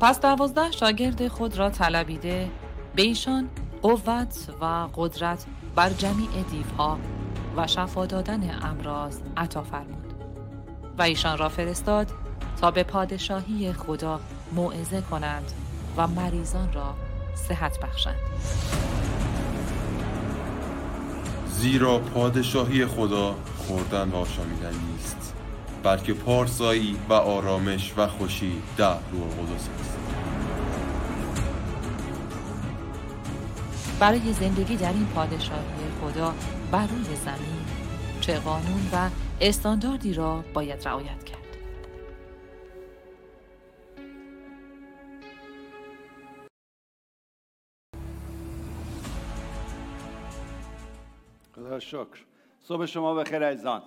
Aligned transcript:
پس 0.00 0.20
دوازده 0.20 0.70
شاگرد 0.70 1.28
خود 1.28 1.58
را 1.58 1.70
طلبیده 1.70 2.50
به 2.94 3.02
ایشان 3.02 3.48
قوت 3.82 4.48
و 4.60 4.88
قدرت 4.94 5.46
بر 5.74 5.90
جمیع 5.90 6.42
دیوها 6.50 6.98
و 7.56 7.66
شفا 7.66 8.06
دادن 8.06 8.58
امراض 8.62 9.18
عطا 9.36 9.62
فرمود 9.62 10.12
و 10.98 11.02
ایشان 11.02 11.38
را 11.38 11.48
فرستاد 11.48 12.10
تا 12.60 12.70
به 12.70 12.82
پادشاهی 12.82 13.72
خدا 13.72 14.20
موعظه 14.52 15.00
کنند 15.00 15.52
و 15.96 16.06
مریضان 16.06 16.72
را 16.72 16.94
صحت 17.34 17.80
بخشند. 17.80 18.16
زیرا 21.48 21.98
پادشاهی 21.98 22.86
خدا 22.86 23.34
خوردن 23.58 24.08
و 24.08 24.16
آشامیدن 24.16 24.72
نیست. 24.92 25.35
بلکه 25.86 26.14
پارسایی 26.14 26.96
و 27.08 27.12
آرامش 27.12 27.94
و 27.96 28.06
خوشی 28.06 28.62
در 28.76 28.98
روح 29.12 29.22
القدس 29.22 29.68
است. 29.80 29.98
برای 34.00 34.32
زندگی 34.32 34.76
در 34.76 34.92
این 34.92 35.06
پادشاهی 35.06 35.62
خدا 36.00 36.34
بر 36.72 36.86
روی 36.86 37.16
زمین 37.16 37.64
چه 38.20 38.38
قانون 38.38 38.88
و 38.92 39.10
استانداردی 39.40 40.14
را 40.14 40.44
باید 40.54 40.88
رعایت 40.88 41.24
کرد. 41.24 41.38
خدا 51.54 51.80
شکر. 51.80 52.24
صبح 52.60 52.86
شما 52.86 53.14
بخیر 53.14 53.48
عزیزان. 53.48 53.82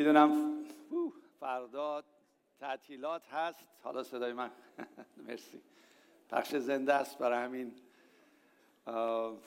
می‌دونم. 0.00 0.54
فردا 1.40 2.02
تعطیلات 2.60 3.28
هست. 3.28 3.64
حالا 3.82 4.02
صدای 4.02 4.32
من. 4.32 4.50
مرسی. 5.28 5.60
پخش 6.30 6.56
زنده 6.56 6.94
است 6.94 7.18
برای 7.18 7.44
همین. 7.44 7.72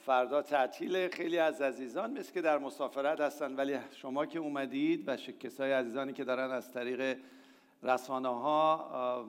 فردا 0.06 0.42
تعطیل 0.42 1.10
خیلی 1.10 1.40
از 1.40 1.62
عزیزان 1.62 2.18
مثل 2.18 2.34
که 2.34 2.42
در 2.42 2.58
مسافرت 2.58 3.22
هستن 3.22 3.56
ولی 3.56 3.78
شما 3.92 4.26
که 4.26 4.40
اومدید 4.40 5.08
و 5.08 5.16
کسای 5.16 5.72
عزیزانی 5.72 6.14
که 6.14 6.24
دارن 6.24 6.52
از 6.52 6.72
طریق 6.74 7.20
رسانه 7.84 8.30
ها 8.30 9.28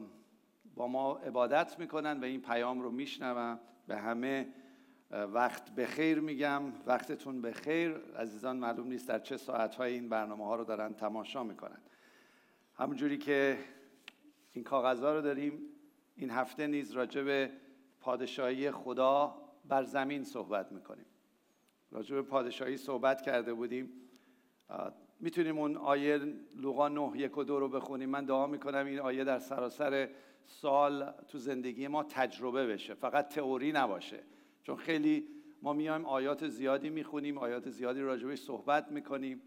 با 0.74 0.86
ما 0.86 1.16
عبادت 1.16 1.78
می‌کنن 1.78 2.20
و 2.20 2.24
این 2.24 2.42
پیام 2.42 2.80
رو 2.80 2.90
میشنون 2.90 3.60
به 3.86 3.96
همه 3.96 4.48
وقت 5.14 5.74
بخیر 5.74 6.20
میگم. 6.20 6.62
وقتتون 6.86 7.42
بخیر. 7.42 7.96
عزیزان 8.16 8.56
معلوم 8.56 8.86
نیست 8.86 9.08
در 9.08 9.18
چه 9.18 9.36
ساعتهای 9.36 9.92
این 9.92 10.08
برنامه 10.08 10.44
ها 10.44 10.56
رو 10.56 10.64
دارن 10.64 10.94
تماشا 10.94 11.42
می‌کنن. 11.42 11.78
همونجوری 12.74 13.18
که 13.18 13.58
این 14.52 14.64
کاغذ 14.64 15.02
رو 15.02 15.20
داریم 15.20 15.58
این 16.16 16.30
هفته 16.30 16.66
نیز 16.66 16.92
راجع 16.92 17.22
به 17.22 17.50
پادشاهی 18.00 18.70
خدا 18.70 19.34
بر 19.68 19.82
زمین 19.82 20.24
صحبت 20.24 20.72
می‌کنیم. 20.72 21.06
راجع 21.90 22.14
به 22.14 22.22
پادشاهی 22.22 22.76
صحبت 22.76 23.22
کرده 23.22 23.54
بودیم. 23.54 23.92
می‌تونیم 25.20 25.58
اون 25.58 25.76
آیه 25.76 26.20
لوقا 26.56 26.88
9 26.88 27.18
یک 27.18 27.38
و 27.38 27.44
دو 27.44 27.60
رو 27.60 27.68
بخونیم. 27.68 28.10
من 28.10 28.24
دعا 28.24 28.46
می‌کنم 28.46 28.86
این 28.86 29.00
آیه 29.00 29.24
در 29.24 29.38
سراسر 29.38 30.08
سال 30.46 31.12
تو 31.28 31.38
زندگی 31.38 31.88
ما 31.88 32.02
تجربه 32.02 32.66
بشه. 32.66 32.94
فقط 32.94 33.28
تئوری 33.28 33.72
نباشه. 33.72 34.22
چون 34.64 34.76
خیلی 34.76 35.28
ما 35.62 35.72
میایم 35.72 36.04
آیات 36.04 36.48
زیادی 36.48 36.90
می‌خونیم 36.90 37.38
آیات 37.38 37.70
زیادی 37.70 38.00
راجبش 38.00 38.38
صحبت 38.38 38.92
می‌کنیم 38.92 39.42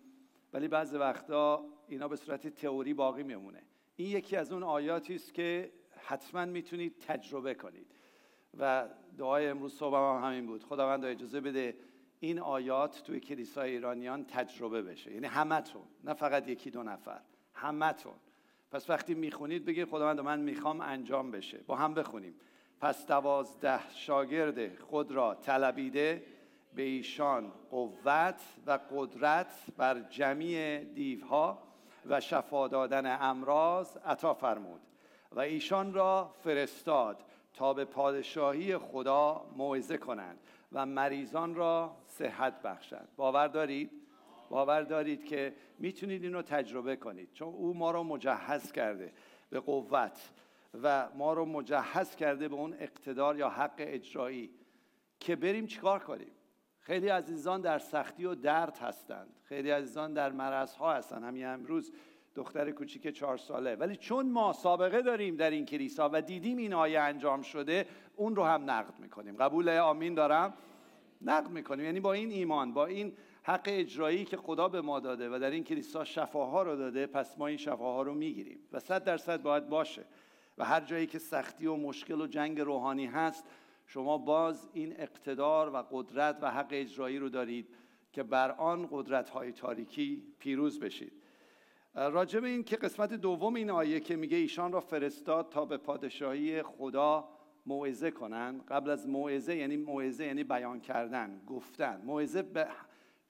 ولی 0.53 0.67
بعض 0.67 0.95
وقتا 0.95 1.65
اینا 1.87 2.07
به 2.07 2.15
صورت 2.15 2.47
تئوری 2.47 2.93
باقی 2.93 3.23
میمونه. 3.23 3.61
این 3.95 4.17
یکی 4.17 4.35
از 4.35 4.51
اون 4.51 4.63
آیاتی 4.63 5.15
است 5.15 5.33
که 5.33 5.71
حتما 5.97 6.45
می‌تونید 6.45 6.99
تجربه 6.99 7.53
کنید. 7.53 7.87
و 8.59 8.89
دعای 9.17 9.47
امروز 9.47 9.73
صبح 9.73 9.95
هم 9.95 10.29
همین 10.29 10.45
بود. 10.45 10.63
خداوند 10.63 11.05
اجازه 11.05 11.41
بده 11.41 11.77
این 12.19 12.39
آیات 12.39 13.03
توی 13.05 13.19
کلیسای 13.19 13.71
ایرانیان 13.71 14.25
تجربه 14.25 14.81
بشه. 14.81 15.13
یعنی 15.13 15.27
همتون 15.27 15.83
نه 16.03 16.13
فقط 16.13 16.47
یکی 16.47 16.71
دو 16.71 16.83
نفر 16.83 17.21
همتون. 17.53 18.13
پس 18.71 18.89
وقتی 18.89 19.13
می‌خونید 19.13 19.65
بگید 19.65 19.87
خداوند 19.87 20.19
من 20.19 20.39
می‌خوام 20.39 20.81
انجام 20.81 21.31
بشه. 21.31 21.57
با 21.57 21.75
هم 21.75 21.93
بخونیم. 21.93 22.35
پس 22.81 23.07
دوازده 23.07 23.89
شاگرد 23.89 24.79
خود 24.81 25.11
را 25.11 25.35
طلبیده 25.35 26.23
به 26.75 26.81
ایشان 26.81 27.51
قوت 27.71 28.41
و 28.65 28.79
قدرت 28.91 29.51
بر 29.77 29.99
جمیع 29.99 30.79
دیوها 30.79 31.63
و 32.05 32.19
شفا 32.19 32.67
دادن 32.67 33.17
امراض 33.21 33.97
عطا 33.97 34.33
فرمود 34.33 34.81
و 35.31 35.39
ایشان 35.39 35.93
را 35.93 36.33
فرستاد 36.43 37.23
تا 37.53 37.73
به 37.73 37.85
پادشاهی 37.85 38.77
خدا 38.77 39.45
موعظه 39.55 39.97
کنند 39.97 40.39
و 40.71 40.85
مریضان 40.85 41.55
را 41.55 41.95
صحت 42.07 42.61
بخشند. 42.61 43.07
باور 43.15 43.47
دارید؟ 43.47 43.91
باور 44.49 44.81
دارید 44.81 45.25
که 45.25 45.55
می‌تونید 45.79 46.23
اینو 46.23 46.41
تجربه 46.41 46.95
کنید. 46.95 47.33
چون 47.33 47.47
او 47.47 47.73
ما 47.73 47.91
رو 47.91 48.03
مجهز 48.03 48.71
کرده 48.71 49.13
به 49.49 49.59
قوت 49.59 50.31
و 50.83 51.09
ما 51.15 51.33
رو 51.33 51.45
مجهز 51.45 52.15
کرده 52.15 52.47
به 52.47 52.55
اون 52.55 52.73
اقتدار 52.79 53.37
یا 53.37 53.49
حق 53.49 53.75
اجرایی 53.77 54.49
که 55.19 55.35
بریم 55.35 55.65
چیکار 55.65 55.99
کنیم؟ 55.99 56.31
خیلی 56.79 57.07
عزیزان 57.07 57.61
در 57.61 57.79
سختی 57.79 58.25
و 58.25 58.35
درد 58.35 58.77
هستند. 58.77 59.27
خیلی 59.43 59.69
عزیزان 59.69 60.13
در 60.13 60.31
مرض 60.31 60.73
ها 60.73 60.93
هستند. 60.93 61.23
همین 61.23 61.45
امروز 61.45 61.91
دختر 62.35 62.71
کوچیک 62.71 63.07
چهار 63.07 63.37
ساله. 63.37 63.75
ولی 63.75 63.95
چون 63.95 64.29
ما 64.29 64.53
سابقه 64.53 65.01
داریم 65.01 65.35
در 65.35 65.49
این 65.49 65.65
کلیسا 65.65 66.09
و 66.13 66.21
دیدیم 66.21 66.57
این 66.57 66.73
آیه 66.73 66.99
انجام 66.99 67.41
شده 67.41 67.85
اون 68.15 68.35
رو 68.35 68.43
هم 68.43 68.69
نقد 68.69 68.99
می‌کنیم. 68.99 69.35
قبول 69.35 69.69
آمین. 69.69 70.13
دارم؟ 70.13 70.53
نقد 71.21 71.49
می‌کنیم. 71.49 71.85
یعنی 71.85 71.99
با 71.99 72.13
این 72.13 72.31
ایمان 72.31 72.73
با 72.73 72.85
این 72.85 73.13
حق 73.43 73.63
اجرایی 73.65 74.25
که 74.25 74.37
خدا 74.37 74.67
به 74.67 74.81
ما 74.81 74.99
داده 74.99 75.29
و 75.29 75.39
در 75.39 75.51
این 75.51 75.63
کلیسا 75.63 76.03
شفاها 76.03 76.63
رو 76.63 76.75
داده 76.75 77.07
پس 77.07 77.37
ما 77.37 77.47
این 77.47 77.57
شفاها 77.57 78.01
رو 78.01 78.13
می‌گیریم. 78.13 78.59
و 78.71 78.79
صد 78.79 79.03
درصد 79.03 79.41
باید 79.41 79.69
باشه. 79.69 80.05
و 80.57 80.65
هر 80.65 80.81
جایی 80.81 81.07
که 81.07 81.19
سختی 81.19 81.65
و 81.65 81.75
مشکل 81.75 82.21
و 82.21 82.27
جنگ 82.27 82.61
روحانی 82.61 83.05
هست 83.05 83.43
شما 83.85 84.17
باز 84.17 84.69
این 84.73 84.93
اقتدار 84.97 85.69
و 85.69 85.83
قدرت 85.91 86.37
و 86.41 86.51
حق 86.51 86.67
اجرایی 86.71 87.19
رو 87.19 87.29
دارید 87.29 87.67
که 88.13 88.23
بر 88.23 88.51
آن 88.51 88.87
قدرت 88.91 89.29
های 89.29 89.51
تاریکی 89.51 90.23
پیروز 90.39 90.79
بشید. 90.79 91.13
راجع 91.95 92.39
به 92.39 92.47
این 92.47 92.63
که 92.63 92.75
قسمت 92.75 93.13
دوم 93.13 93.55
این 93.55 93.69
آیه 93.69 93.99
که 93.99 94.15
میگه 94.15 94.37
ایشان 94.37 94.71
را 94.71 94.81
فرستاد 94.81 95.49
تا 95.49 95.65
به 95.65 95.77
پادشاهی 95.77 96.63
خدا 96.63 97.29
موعظه 97.65 98.11
کنند. 98.11 98.65
قبل 98.65 98.89
از 98.89 99.07
موعظه 99.07 99.55
یعنی 99.55 99.77
موعظه 99.77 100.25
یعنی 100.25 100.43
بیان 100.43 100.79
کردن 100.79 101.41
گفتن. 101.47 102.01
موعظه 102.05 102.41
به 102.41 102.67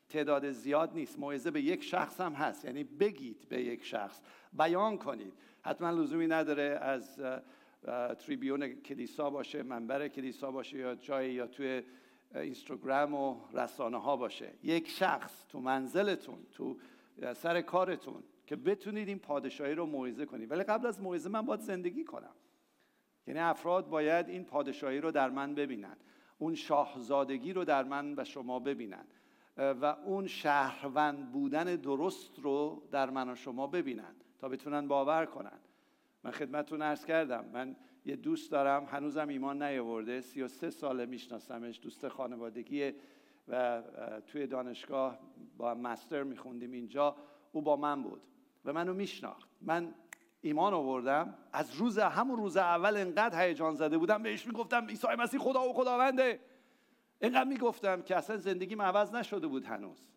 تعداد 0.10 0.52
زیاد 0.52 0.94
نیست. 0.94 1.20
موعظه 1.20 1.52
به 1.52 1.62
یک 1.62 1.84
شخص 1.84 2.22
هم 2.22 2.34
هست. 2.34 2.66
یعنی 2.66 2.84
بگید 2.84 3.46
به 3.50 3.64
یک 3.64 3.84
شخص. 3.84 4.22
بیان 4.54 4.98
کنید. 4.98 5.34
حتما 5.68 5.90
لزومی 5.90 6.28
نداره 6.28 6.80
از 6.82 7.20
تریبیون 8.20 8.68
کلیسا 8.68 9.30
باشه 9.30 9.64
منبر 9.64 10.08
کلیسا 10.08 10.52
باشه 10.52 10.78
یا 10.78 10.96
جایی 10.96 11.34
یا 11.34 11.48
توی 11.48 11.84
اینستاگرام 12.36 13.14
و 13.14 13.36
رسانه 13.54 14.02
ها 14.02 14.18
باشه. 14.18 14.54
یک 14.64 14.90
شخص 14.90 15.46
تو 15.48 15.60
منزلتون 15.60 16.38
تو 16.52 16.78
سر 17.34 17.62
کارتون 17.62 18.24
که 18.46 18.56
بتونید 18.56 19.08
این 19.08 19.20
پادشاهی 19.20 19.74
رو 19.76 19.86
موعظه 19.86 20.26
کنید. 20.26 20.52
ولی 20.52 20.64
قبل 20.64 20.88
از 20.88 21.02
موعظه 21.02 21.30
من 21.30 21.42
باید 21.42 21.60
زندگی 21.60 22.04
کنم. 22.04 22.36
یعنی 23.28 23.40
افراد 23.40 23.90
باید 23.90 24.30
این 24.30 24.46
پادشاهی 24.46 25.02
رو 25.02 25.12
در 25.12 25.30
من 25.30 25.56
ببینن. 25.56 25.98
اون 26.38 26.56
شاهزادگی 26.56 27.54
رو 27.54 27.66
در 27.66 27.84
من 27.84 28.14
و 28.18 28.24
شما 28.24 28.60
ببینن. 28.60 29.06
و 29.58 29.86
اون 29.86 30.28
شهروند 30.28 31.32
بودن 31.32 31.64
درست 31.76 32.40
رو 32.40 32.84
در 32.92 33.10
من 33.10 33.30
و 33.30 33.36
شما 33.36 33.68
ببینن. 33.68 34.16
تا 34.40 34.50
بتونن 34.50 34.88
باور 34.88 35.26
کنن. 35.26 35.60
من 36.24 36.32
خدمتتون 36.32 36.82
عرض 36.82 37.06
کردم 37.06 37.46
من 37.54 37.76
یه 38.06 38.16
دوست 38.16 38.52
دارم 38.52 38.86
هنوزم 38.86 39.28
ایمان 39.28 39.64
نیاورده 39.64 40.22
33 40.22 40.70
ساله 40.70 41.06
میشناسمش 41.06 41.80
دوست 41.84 42.08
خانوادگی 42.08 42.94
و 43.48 43.84
توی 44.28 44.48
دانشگاه 44.48 45.20
با 45.58 45.74
مستر 45.74 46.24
میخوندیم 46.24 46.72
اینجا 46.72 47.16
او 47.52 47.62
با 47.62 47.76
من 47.76 48.04
بود 48.04 48.22
و 48.66 48.74
منو 48.74 48.94
میشناخت. 48.94 49.50
من 49.62 49.94
ایمان 50.42 50.74
آوردم 50.74 51.38
از 51.54 51.76
روز 51.76 52.00
همون 52.00 52.38
روز 52.38 52.58
اول 52.58 52.98
انقدر 52.98 53.48
هیجان 53.48 53.76
زده 53.76 53.98
بودم 53.98 54.24
بهش 54.24 54.48
می‌گفتم 54.48 54.88
عیسی 54.88 55.08
مسیح 55.20 55.40
خدا 55.40 55.70
و 55.70 55.74
خداونده. 55.74 56.40
اینقدر 57.22 57.50
می‌گفتم 57.50 58.02
که 58.02 58.16
اصلا 58.16 58.38
زندگیم 58.38 58.82
عوض 58.82 59.16
نشده 59.16 59.48
بود 59.48 59.66
هنوز. 59.66 60.08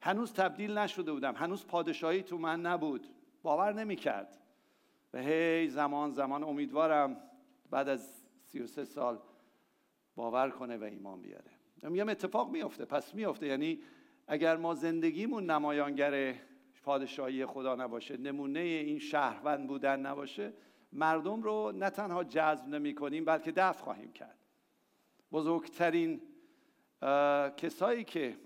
هنوز 0.00 0.32
تبدیل 0.32 0.78
نشده 0.78 1.12
بودم. 1.12 1.34
هنوز 1.34 1.66
پادشاهی 1.66 2.22
تو 2.22 2.38
من 2.38 2.60
نبود. 2.60 3.06
باور 3.42 3.72
نمی‌کرد. 3.72 4.38
و 5.12 5.18
هی 5.18 5.68
زمان 5.68 6.10
زمان 6.10 6.44
امیدوارم 6.44 7.16
بعد 7.70 7.88
از 7.88 8.22
33 8.44 8.84
سال 8.84 9.18
باور 10.16 10.50
کنه 10.50 10.76
و 10.76 10.82
ایمان 10.84 11.22
بیاره. 11.22 11.50
میگم 11.82 12.08
اتفاق 12.08 12.50
میفته 12.50 12.84
پس 12.84 13.14
میفته 13.14 13.46
یعنی 13.46 13.82
اگر 14.26 14.56
ما 14.56 14.74
زندگیمون 14.74 15.50
نمایانگر 15.50 16.34
پادشاهی 16.82 17.46
خدا 17.46 17.74
نباشه 17.74 18.16
نمونه 18.16 18.60
این 18.60 18.98
شهروند 18.98 19.66
بودن 19.66 20.00
نباشه 20.00 20.52
مردم 20.92 21.42
رو 21.42 21.72
نه 21.72 21.90
تنها 21.90 22.24
جذب 22.24 22.68
نمی 22.68 22.94
کنیم 22.94 23.24
بلکه 23.24 23.52
دفع 23.52 23.84
خواهیم 23.84 24.12
کرد. 24.12 24.38
بزرگترین 25.32 26.20
کسایی 27.56 28.04
که 28.04 28.36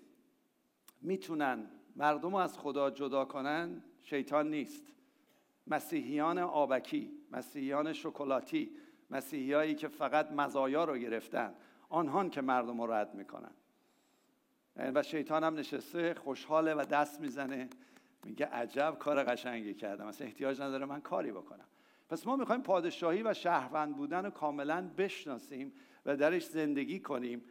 می‌تونن 1.03 1.71
مردم 1.97 2.31
رو 2.31 2.37
از 2.37 2.59
خدا 2.59 2.91
جدا 2.91 3.25
کنن 3.25 3.83
شیطان 4.07 4.51
نیست. 4.51 4.83
مسیحیان 5.67 6.39
آبکی 6.39 7.11
مسیحیان 7.33 7.93
شکلاتی 7.93 8.71
مسیحیایی 9.11 9.75
که 9.75 9.89
فقط 9.89 10.33
مزایا 10.33 10.85
رو 10.85 10.99
گرفتن 10.99 11.55
آنهان 11.89 12.31
که 12.31 12.41
مردم 12.41 12.81
رو 12.83 12.93
رد 12.93 13.15
می‌کنن. 13.15 13.51
و 14.77 15.03
شیطان 15.03 15.45
هم 15.45 15.55
نشسته 15.55 16.15
خوشحاله 16.15 16.75
و 16.75 16.85
دست 16.91 17.21
می‌زنه. 17.21 17.69
میگه 18.25 18.47
عجب 18.47 18.97
کار 18.99 19.25
قشنگی 19.25 19.75
کردم. 19.75 20.07
اصلا 20.07 20.27
احتیاج 20.27 20.61
نداره 20.61 20.87
من 20.87 21.01
کاری 21.01 21.33
بکنم. 21.33 21.67
پس 22.09 22.27
ما 22.27 22.37
می‌خوایم 22.37 22.63
پادشاهی 22.63 23.23
و 23.23 23.35
شهروند 23.35 23.97
بودن 23.97 24.25
رو 24.25 24.31
کاملا 24.31 24.91
بشناسیم 24.99 25.73
و 26.07 26.17
درش 26.17 26.47
زندگی 26.47 27.01
کنیم. 27.01 27.43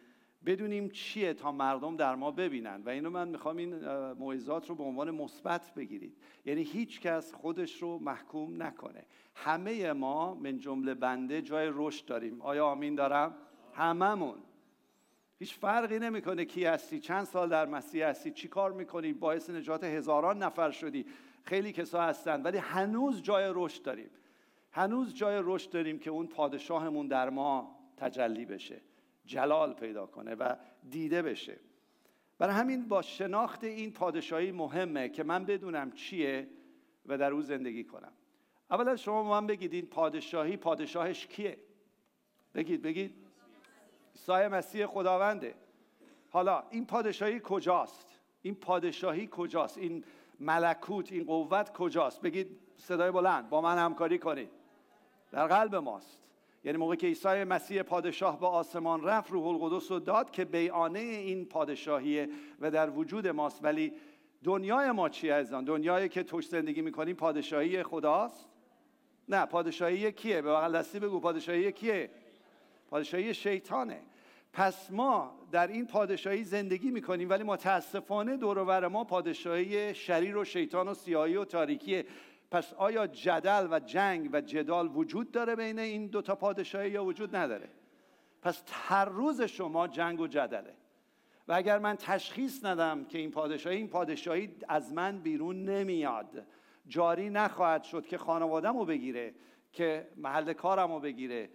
بدونیم 0.46 0.90
چیه 0.90 1.34
تا 1.34 1.52
مردم 1.52 1.96
در 1.96 2.16
ما 2.16 2.32
ببینن. 2.32 2.82
و 2.86 2.90
اینو 2.90 3.10
من 3.10 3.28
می‌خوام 3.28 3.58
این 3.58 3.76
موعظات 4.14 4.70
رو 4.70 4.76
به 4.76 4.84
عنوان 4.84 5.12
مثبت 5.12 5.74
بگیرید. 5.74 6.18
یعنی 6.46 6.64
هیچ 6.64 7.02
کس 7.02 7.34
خودش 7.34 7.82
رو 7.82 8.00
محکوم 8.00 8.64
نکنه. 8.64 9.06
همه 9.36 9.94
ما 9.94 10.36
من 10.36 10.58
جمله 10.58 10.94
بنده 10.94 11.42
جای 11.42 11.72
رشد 11.74 12.06
داریم. 12.06 12.42
آیا 12.42 12.66
آمین 12.66 12.96
دارم؟ 12.96 13.36
هممون. 13.74 14.38
هیچ 15.40 15.56
فرقی 15.56 16.00
نمی‌کنه 16.00 16.46
کی 16.46 16.66
هستی 16.66 17.00
چند 17.00 17.24
سال 17.24 17.50
در 17.50 17.66
مسیح 17.66 18.08
هستی 18.08 18.32
چی 18.32 18.48
کار 18.48 18.72
می‌کنی 18.72 19.14
باعث 19.14 19.50
نجات 19.50 19.84
هزاران 19.84 20.44
نفر 20.44 20.72
شدی. 20.72 21.06
خیلی 21.44 21.72
کسا 21.72 22.02
هستن 22.02 22.42
ولی 22.42 22.58
هنوز 22.58 23.22
جای 23.22 23.52
رشد 23.56 23.84
داریم. 23.84 24.10
هنوز 24.72 25.16
جای 25.16 25.42
رشد 25.44 25.70
داریم 25.70 26.00
که 26.00 26.10
اون 26.10 26.28
پادشاهمون 26.28 27.08
در 27.08 27.30
ما 27.30 27.80
تجلی 27.98 28.46
بشه. 28.46 28.82
جلال 29.26 29.74
پیدا 29.74 30.06
کنه 30.06 30.36
و 30.36 30.56
دیده 30.90 31.22
بشه. 31.22 31.60
برای 32.38 32.56
همین 32.56 32.88
با 32.88 33.02
شناخت 33.02 33.64
این 33.64 33.92
پادشاهی 33.92 34.52
مهمه 34.52 35.10
که 35.10 35.24
من 35.24 35.46
بدونم 35.46 35.92
چیه 35.92 36.48
و 37.06 37.18
در 37.18 37.32
او 37.32 37.42
زندگی 37.42 37.84
کنم. 37.84 38.12
اولا 38.72 38.96
شما 38.96 39.24
من 39.24 39.48
بگید 39.48 39.74
این 39.74 39.86
پادشاهی 39.86 40.58
پادشاهش 40.58 41.28
کیه؟ 41.28 41.58
بگید 42.56 42.82
بگید. 42.82 43.16
سایه 44.14 44.48
مسیح 44.48 44.86
خداونده. 44.86 45.56
حالا 46.30 46.64
این 46.70 46.86
پادشاهی 46.86 47.42
کجاست؟ 47.44 48.20
این 48.42 48.56
پادشاهی 48.56 49.30
کجاست؟ 49.32 49.78
این 49.78 50.04
ملکوت 50.40 51.12
این 51.12 51.24
قوت 51.24 51.74
کجاست؟ 51.74 52.22
بگید 52.22 52.60
صدای 52.78 53.12
بلند 53.12 53.50
با 53.50 53.62
من 53.62 53.78
همکاری 53.78 54.20
کنید. 54.20 54.50
در 55.32 55.48
قلب 55.48 55.76
ماست. 55.76 56.25
یعنی 56.66 56.78
موقع 56.78 56.96
که 56.96 57.08
عیسی 57.08 57.44
مسیح 57.44 57.82
پادشاه 57.82 58.40
به 58.40 58.48
آسمان 58.48 59.04
رفت 59.04 59.32
روح 59.32 59.48
القدس 59.48 59.92
رو 59.92 60.00
داد 60.00 60.32
که 60.32 60.46
بیانه 60.46 61.00
این 61.00 61.46
پادشاهیه 61.46 62.30
و 62.60 62.72
در 62.72 62.90
وجود 62.90 63.28
ماست. 63.28 63.64
ولی 63.64 63.94
دنیای 64.44 64.92
ما 64.92 65.10
چیه 65.10 65.34
ازان 65.34 65.64
دنیایی 65.64 66.10
که 66.10 66.24
توش 66.24 66.48
زندگی 66.48 66.82
می‌کنیم 66.82 67.16
پادشاهی 67.16 67.84
خداست؟ 67.84 68.50
نه 69.30 69.46
پادشاهی 69.46 70.12
کیه؟ 70.12 70.42
به 70.42 70.52
بغل 70.52 70.78
دستی 70.78 71.00
بگو 71.00 71.20
پادشاهی 71.20 71.72
کیه؟ 71.72 72.10
پادشاهی 72.90 73.34
شیطانه. 73.34 74.02
پس 74.54 74.92
ما 74.92 75.40
در 75.52 75.68
این 75.68 75.88
پادشاهی 75.88 76.44
زندگی 76.44 76.92
می‌کنیم 76.92 77.30
ولی 77.30 77.44
متاسفانه 77.44 78.38
دور 78.38 78.88
ما 78.88 79.04
پادشاهی 79.04 79.94
شریر 79.94 80.38
و 80.38 80.46
شیطان 80.46 80.88
و 80.88 80.94
سیاهی 80.94 81.36
و 81.36 81.46
تاریکیه. 81.46 82.06
پس 82.56 82.74
آیا 82.74 83.08
جدل 83.08 83.68
و 83.72 83.80
جنگ 83.80 84.30
و 84.34 84.42
جدال 84.42 84.92
وجود 84.96 85.32
داره 85.32 85.56
بین 85.56 85.80
این 85.80 86.08
دوتا 86.08 86.36
پادشاهی 86.36 86.92
یا 86.92 87.06
وجود 87.06 87.36
نداره؟ 87.36 87.70
پس 88.42 88.64
هر 88.72 89.06
روز 89.06 89.42
شما 89.42 89.88
جنگ 89.88 90.20
و 90.20 90.28
جدله. 90.28 90.74
و 91.48 91.54
اگر 91.54 91.80
من 91.80 91.96
تشخیص 91.96 92.66
ندم 92.66 93.06
که 93.06 93.18
این 93.18 93.32
پادشاهی 93.32 93.78
این 93.78 93.88
پادشاهی 93.88 94.56
از 94.68 94.94
من 94.94 95.20
بیرون 95.20 95.66
نمیاد. 95.66 96.46
جاری 96.88 97.30
نخواهد 97.30 97.84
شد 97.84 98.06
که 98.06 98.18
خانوادم 98.18 98.78
رو 98.78 98.86
بگیره 98.86 99.34
که 99.72 100.08
محل 100.18 100.54
کارم 100.54 100.92
رو 100.92 101.00
بگیره 101.00 101.50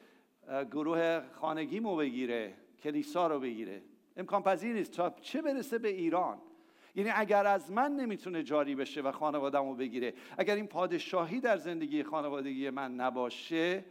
گروه 0.70 1.20
خانگیم 1.32 1.87
رو 1.87 1.97
بگیره 1.97 2.55
کلیسا 2.82 3.26
رو 3.26 3.41
بگیره. 3.41 3.82
امکان 4.17 4.43
پذیر 4.43 4.75
نیست. 4.75 4.93
تا 4.93 5.14
چه 5.20 5.43
برسه 5.43 5.79
به 5.79 5.88
ایران؟ 5.88 6.38
یعنی 6.95 7.11
اگر 7.15 7.47
از 7.47 7.73
من 7.73 7.93
نمی‌تونه 7.93 8.43
جاری 8.43 8.75
بشه 8.75 9.01
و 9.01 9.13
خانوادم 9.13 9.69
رو 9.69 9.75
بگیره 9.75 10.15
اگر 10.39 10.55
این 10.55 10.67
پادشاهی 10.67 11.41
در 11.41 11.57
زندگی 11.57 12.03
خانوادگی 12.03 12.71
من 12.71 12.95
نباشه 12.95 13.85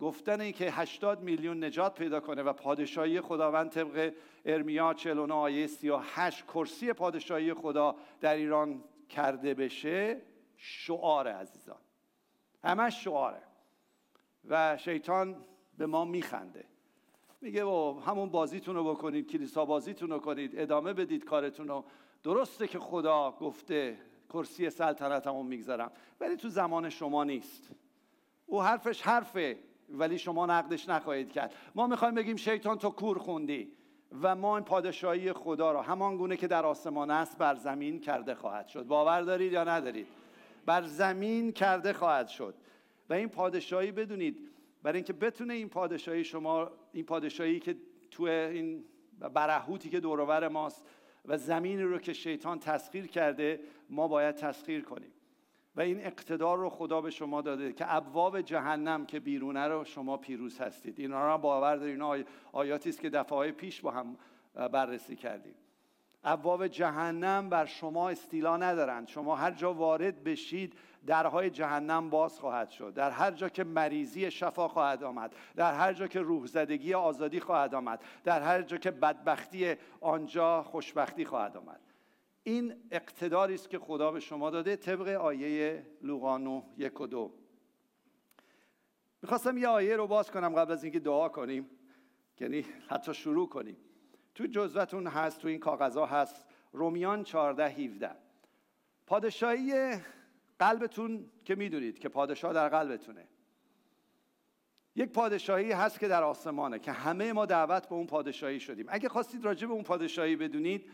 گفتن 0.00 0.40
این 0.40 0.52
که 0.52 0.70
80 0.70 1.22
میلیون 1.22 1.64
نجات 1.64 1.94
پیدا 1.94 2.20
کنه 2.20 2.42
و 2.42 2.52
پادشاهی 2.52 3.20
خداوند 3.20 3.70
طبق 3.70 4.14
ارمیا 4.44 4.94
49 4.94 5.34
آیه 5.34 5.66
38 5.66 6.44
کرسی 6.46 6.92
پادشاهی 6.92 7.54
خدا 7.54 7.96
در 8.20 8.34
ایران 8.34 8.84
کرده 9.08 9.54
بشه 9.54 10.22
شعار 10.56 11.28
عزیزان. 11.28 11.78
همش 12.64 13.04
شعاره. 13.04 13.42
و 14.48 14.76
شیطان 14.76 15.44
به 15.78 15.86
ما 15.86 16.04
میخنده. 16.04 16.64
میگه 17.40 17.64
و 17.64 18.00
همون 18.06 18.28
بازیتون 18.28 18.74
رو 18.74 18.84
بکنید 18.94 19.30
کلیسا 19.30 19.64
بازیتون 19.64 20.10
رو 20.10 20.18
کنید 20.18 20.58
ادامه 20.58 20.92
بدید 20.92 21.24
کارتون 21.24 21.68
رو 21.68 21.84
درسته 22.22 22.68
که 22.68 22.78
خدا 22.78 23.30
گفته 23.30 23.98
کرسی 24.32 24.70
سلطنتمو 24.70 25.42
می‌گذارم 25.42 25.92
ولی 26.20 26.36
تو 26.36 26.48
زمان 26.48 26.90
شما 26.90 27.24
نیست. 27.24 27.70
او 28.46 28.62
حرفش 28.62 29.02
حرفه 29.02 29.58
ولی 29.90 30.18
شما 30.18 30.46
نقدش 30.46 30.88
نخواهید 30.88 31.32
کرد. 31.32 31.54
ما 31.74 31.86
می‌خوایم 31.86 32.14
بگیم 32.14 32.36
شیطان 32.36 32.78
تو 32.78 32.90
کور 32.90 33.18
خوندی 33.18 33.72
و 34.22 34.34
ما 34.34 34.56
این 34.56 34.64
پادشاهی 34.64 35.32
خدا 35.32 35.72
را 35.72 35.82
همان 35.82 36.16
گونه 36.16 36.36
که 36.36 36.46
در 36.46 36.66
آسمان 36.66 37.10
است 37.10 37.38
بر 37.38 37.54
زمین 37.54 38.00
کرده 38.00 38.34
خواهد 38.34 38.68
شد. 38.68 38.86
باور 38.86 39.22
دارید 39.22 39.52
یا 39.52 39.64
ندارید؟ 39.64 40.06
بر 40.66 40.82
زمین 40.82 41.52
کرده 41.52 41.92
خواهد 41.92 42.28
شد. 42.28 42.54
و 43.10 43.12
این 43.12 43.28
پادشاهی 43.28 43.92
بدونید 43.92 44.48
برای 44.82 44.96
اینکه 44.96 45.12
بتونه 45.12 45.54
این 45.54 45.68
پادشاهی 45.68 46.24
شما 46.24 46.70
این 46.92 47.04
پادشاهی 47.04 47.60
که 47.60 47.76
تو 48.10 48.22
این 48.22 48.84
برهوتی 49.34 49.90
که 49.90 50.00
دورور 50.00 50.48
ماست 50.48 50.86
و 51.28 51.38
زمینی 51.38 51.82
رو 51.82 51.98
که 51.98 52.12
شیطان 52.12 52.58
تسخیر 52.58 53.06
کرده 53.06 53.60
ما 53.90 54.08
باید 54.08 54.34
تسخیر 54.34 54.84
کنیم. 54.84 55.12
و 55.76 55.80
این 55.80 56.06
اقتدار 56.06 56.58
رو 56.58 56.68
خدا 56.70 57.00
به 57.00 57.10
شما 57.10 57.42
داده 57.42 57.72
که 57.72 57.94
ابواب 57.94 58.40
جهنم 58.40 59.06
که 59.06 59.20
بیرونه 59.20 59.68
رو 59.68 59.84
شما 59.84 60.16
پیروز 60.16 60.58
هستید. 60.58 61.00
اینا 61.00 61.32
رو 61.32 61.38
باور 61.38 61.76
دارید 61.76 61.92
اینا 61.92 62.24
آیاتی 62.52 62.88
است 62.88 63.00
که 63.00 63.10
دفعه 63.10 63.52
پیش 63.52 63.80
با 63.80 63.90
هم 63.90 64.16
بررسی 64.54 65.16
کردیم. 65.16 65.54
ابواب 66.24 66.66
جهنم 66.66 67.48
بر 67.48 67.64
شما 67.64 68.10
استیلا 68.10 68.56
ندارند. 68.56 69.08
شما 69.08 69.36
هر 69.36 69.50
جا 69.50 69.74
وارد 69.74 70.24
بشید 70.24 70.74
درهای 71.06 71.50
جهنم 71.50 72.10
باز 72.10 72.40
خواهد 72.40 72.70
شد. 72.70 72.94
در 72.94 73.10
هر 73.10 73.30
جا 73.30 73.48
که 73.48 73.64
مریضی 73.64 74.30
شفا 74.30 74.68
خواهد 74.68 75.04
آمد 75.04 75.36
در 75.56 75.72
هر 75.72 75.92
جا 75.92 76.06
که 76.06 76.20
روح 76.20 76.46
زدگی 76.46 76.94
آزادی 76.94 77.40
خواهد 77.40 77.74
آمد 77.74 78.04
در 78.24 78.42
هر 78.42 78.62
جا 78.62 78.76
که 78.76 78.90
بدبختی 78.90 79.74
آنجا 80.00 80.62
خوشبختی 80.62 81.24
خواهد 81.24 81.56
آمد. 81.56 81.80
این 82.42 82.74
اقتداری 82.90 83.54
است 83.54 83.70
که 83.70 83.78
خدا 83.78 84.12
به 84.12 84.20
شما 84.20 84.50
داده 84.50 84.76
طبق 84.76 85.08
آیه 85.08 85.86
لوقانو 86.02 86.62
یک 86.76 87.00
و 87.00 87.06
دو. 87.06 87.34
می‌خواستم 89.22 89.58
یه 89.58 89.68
آیه 89.68 89.96
رو 89.96 90.06
باز 90.06 90.30
کنم 90.30 90.54
قبل 90.54 90.72
از 90.72 90.84
اینکه 90.84 91.00
دعا 91.00 91.28
کنیم. 91.28 91.70
یعنی 92.40 92.64
حتی 92.88 93.14
شروع 93.14 93.48
کنیم. 93.48 93.76
تو 94.38 94.46
جزوتون 94.46 95.06
هست 95.06 95.40
تو 95.40 95.48
این 95.48 95.58
کاغذها 95.58 96.06
هست. 96.06 96.46
رومیان 96.72 97.24
14 97.24 97.68
17 97.68 98.10
پادشاهی 99.06 99.96
قلبتون 100.58 101.30
که 101.44 101.54
می‌دونید 101.54 101.98
که 101.98 102.08
پادشاه 102.08 102.52
در 102.52 102.68
قلبتونه. 102.68 103.28
یک 104.96 105.12
پادشاهی 105.12 105.72
هست 105.72 106.00
که 106.00 106.08
در 106.08 106.22
آسمانه 106.22 106.78
که 106.78 106.92
همه 106.92 107.32
ما 107.32 107.46
دعوت 107.46 107.88
به 107.88 107.94
اون 107.94 108.06
پادشاهی 108.06 108.60
شدیم. 108.60 108.86
اگه 108.88 109.08
خواستید 109.08 109.44
راجع 109.44 109.66
به 109.66 109.72
اون 109.72 109.82
پادشاهی 109.82 110.36
بدونید 110.36 110.90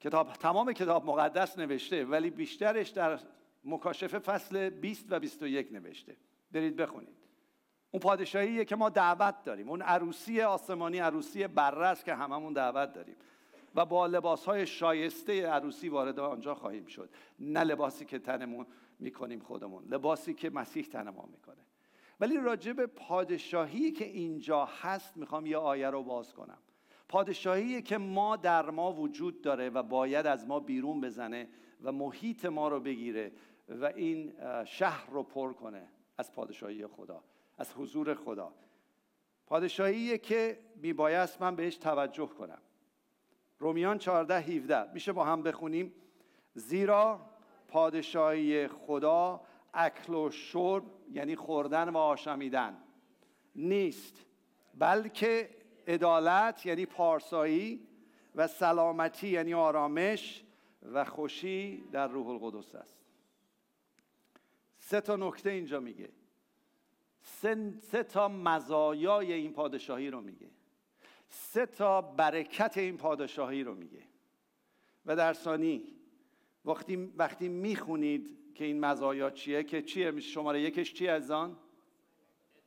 کتاب 0.00 0.32
تمام 0.32 0.72
کتاب 0.72 1.06
مقدس 1.06 1.58
نوشته 1.58 2.04
ولی 2.04 2.30
بیشترش 2.30 2.88
در 2.88 3.20
مکاشفه 3.64 4.18
فصل 4.18 4.70
20 4.70 5.06
و 5.12 5.18
21 5.18 5.72
نوشته. 5.72 6.16
برید 6.52 6.76
بخونید. 6.76 7.29
اون 7.90 8.00
پادشاهیه 8.00 8.64
که 8.64 8.76
ما 8.76 8.88
دعوت 8.88 9.42
داریم. 9.44 9.68
اون 9.68 9.82
عروسی 9.82 10.40
آسمانی 10.40 10.98
عروسی 10.98 11.46
بررس 11.46 12.04
که 12.04 12.14
هممون 12.14 12.52
دعوت 12.52 12.92
داریم. 12.92 13.16
و 13.74 13.84
با 13.84 14.06
لباس 14.06 14.44
های 14.44 14.66
شایسته 14.66 15.46
عروسی 15.46 15.88
وارد 15.88 16.20
آنجا 16.20 16.54
خواهیم 16.54 16.86
شد. 16.86 17.10
نه 17.38 17.64
لباسی 17.64 18.04
که 18.04 18.18
تنمون 18.18 18.66
می‌کنیم 18.98 19.40
خودمون 19.40 19.84
لباسی 19.84 20.34
که 20.34 20.50
مسیح 20.50 20.84
تن 20.84 21.08
ما 21.08 21.28
می‌کنه. 21.32 21.56
ولی 22.20 22.36
راجع 22.36 22.72
به 22.72 22.86
پادشاهی 22.86 23.90
که 23.90 24.04
اینجا 24.04 24.64
هست 24.64 25.16
می‌خوام 25.16 25.46
یه 25.46 25.56
آیه 25.56 25.90
رو 25.90 26.02
باز 26.02 26.34
کنم. 26.34 26.58
پادشاهی 27.08 27.82
که 27.82 27.98
ما 27.98 28.36
در 28.36 28.70
ما 28.70 28.92
وجود 28.92 29.42
داره 29.42 29.70
و 29.70 29.82
باید 29.82 30.26
از 30.26 30.46
ما 30.46 30.60
بیرون 30.60 31.00
بزنه 31.00 31.48
و 31.82 31.92
محیط 31.92 32.44
ما 32.44 32.68
رو 32.68 32.80
بگیره 32.80 33.32
و 33.68 33.84
این 33.84 34.32
شهر 34.64 35.10
رو 35.10 35.22
پر 35.22 35.52
کنه 35.52 35.88
از 36.18 36.32
پادشاهی 36.32 36.86
خدا. 36.86 37.24
از 37.60 37.72
حضور 37.72 38.14
خدا. 38.14 38.52
پادشاهی 39.46 40.18
که 40.18 40.58
میبایست 40.76 41.42
من 41.42 41.56
بهش 41.56 41.76
توجه 41.76 42.26
کنم. 42.26 42.58
رومیان 43.58 43.98
14 43.98 44.38
17 44.40 44.92
میشه 44.92 45.12
با 45.12 45.24
هم 45.24 45.42
بخونیم. 45.42 45.94
زیرا 46.54 47.20
پادشاهی 47.68 48.68
خدا 48.68 49.40
اکل 49.74 50.14
و 50.14 50.30
شرب 50.30 50.82
یعنی 51.12 51.36
خوردن 51.36 51.88
و 51.88 51.96
آشامیدن 51.96 52.76
نیست. 53.56 54.24
بلکه 54.74 55.50
عدالت 55.86 56.66
یعنی 56.66 56.86
پارسایی 56.86 57.86
و 58.34 58.46
سلامتی 58.46 59.28
یعنی 59.28 59.54
آرامش 59.54 60.44
و 60.92 61.04
خوشی 61.04 61.84
در 61.92 62.08
روح 62.08 62.28
القدس 62.28 62.74
است. 62.74 62.96
سه 64.78 65.00
تا 65.00 65.16
نکته 65.16 65.50
اینجا 65.50 65.80
میگه. 65.80 66.19
سه, 67.22 68.02
تا 68.02 68.28
مزایای 68.28 69.32
این 69.32 69.52
پادشاهی 69.52 70.10
رو 70.10 70.20
میگه. 70.20 70.50
سه 71.28 71.66
تا 71.66 72.00
برکت 72.00 72.78
این 72.78 72.96
پادشاهی 72.96 73.62
رو 73.62 73.74
میگه. 73.74 74.02
و 75.06 75.16
در 75.16 75.32
ثانی 75.32 75.82
وقتی 76.64 76.96
وقتی 76.96 77.48
می‌خونید 77.48 78.38
که 78.54 78.64
این 78.64 78.80
مزایا 78.80 79.30
چیه 79.30 79.64
که 79.64 79.82
چیه؟ 79.82 80.20
شماره 80.20 80.60
یکش 80.60 80.94
چیه 80.94 81.10
از 81.10 81.30
آن 81.30 81.56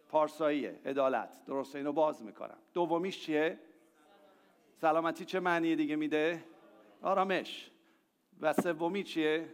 پارساییه 0.10 0.79
عدالت. 0.86 1.45
درسته 1.45 1.77
اینو 1.77 1.91
باز 1.91 2.24
می‌کنم. 2.24 2.57
دومیش 2.74 3.25
چیه؟ 3.25 3.60
سلامتی 4.81 5.25
چه 5.25 5.39
معنی 5.39 5.75
دیگه 5.75 5.95
میده؟ 5.95 6.43
آرامش. 7.01 7.72
و 8.41 8.53
سومی 8.53 9.03
چیه؟ 9.03 9.53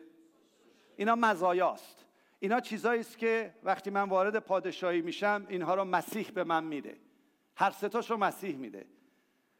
اینا 0.95 1.15
مزایاست. 1.15 2.05
اینا 2.39 2.59
چیزایی 2.59 2.99
است 2.99 3.17
که 3.17 3.55
وقتی 3.63 3.89
من 3.89 4.09
وارد 4.09 4.39
پادشاهی 4.39 5.01
میشم 5.01 5.45
اینها 5.49 5.75
رو 5.75 5.83
مسیح 5.83 6.31
به 6.31 6.43
من 6.43 6.63
میده. 6.63 6.97
هر 7.55 7.71
ستاش 7.71 8.11
رو 8.11 8.17
مسیح 8.17 8.55
میده. 8.55 8.87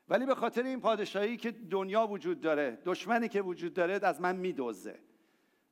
ولی 0.07 0.25
به 0.25 0.35
خاطر 0.35 0.63
این 0.63 0.81
پادشاهی 0.81 1.37
که 1.37 1.51
دنیا 1.51 2.07
وجود 2.07 2.41
داره 2.41 2.81
دشمنی 2.85 3.29
که 3.29 3.41
وجود 3.41 3.73
داره 3.73 3.99
از 4.03 4.21
من 4.21 4.35
میدوزه. 4.35 4.99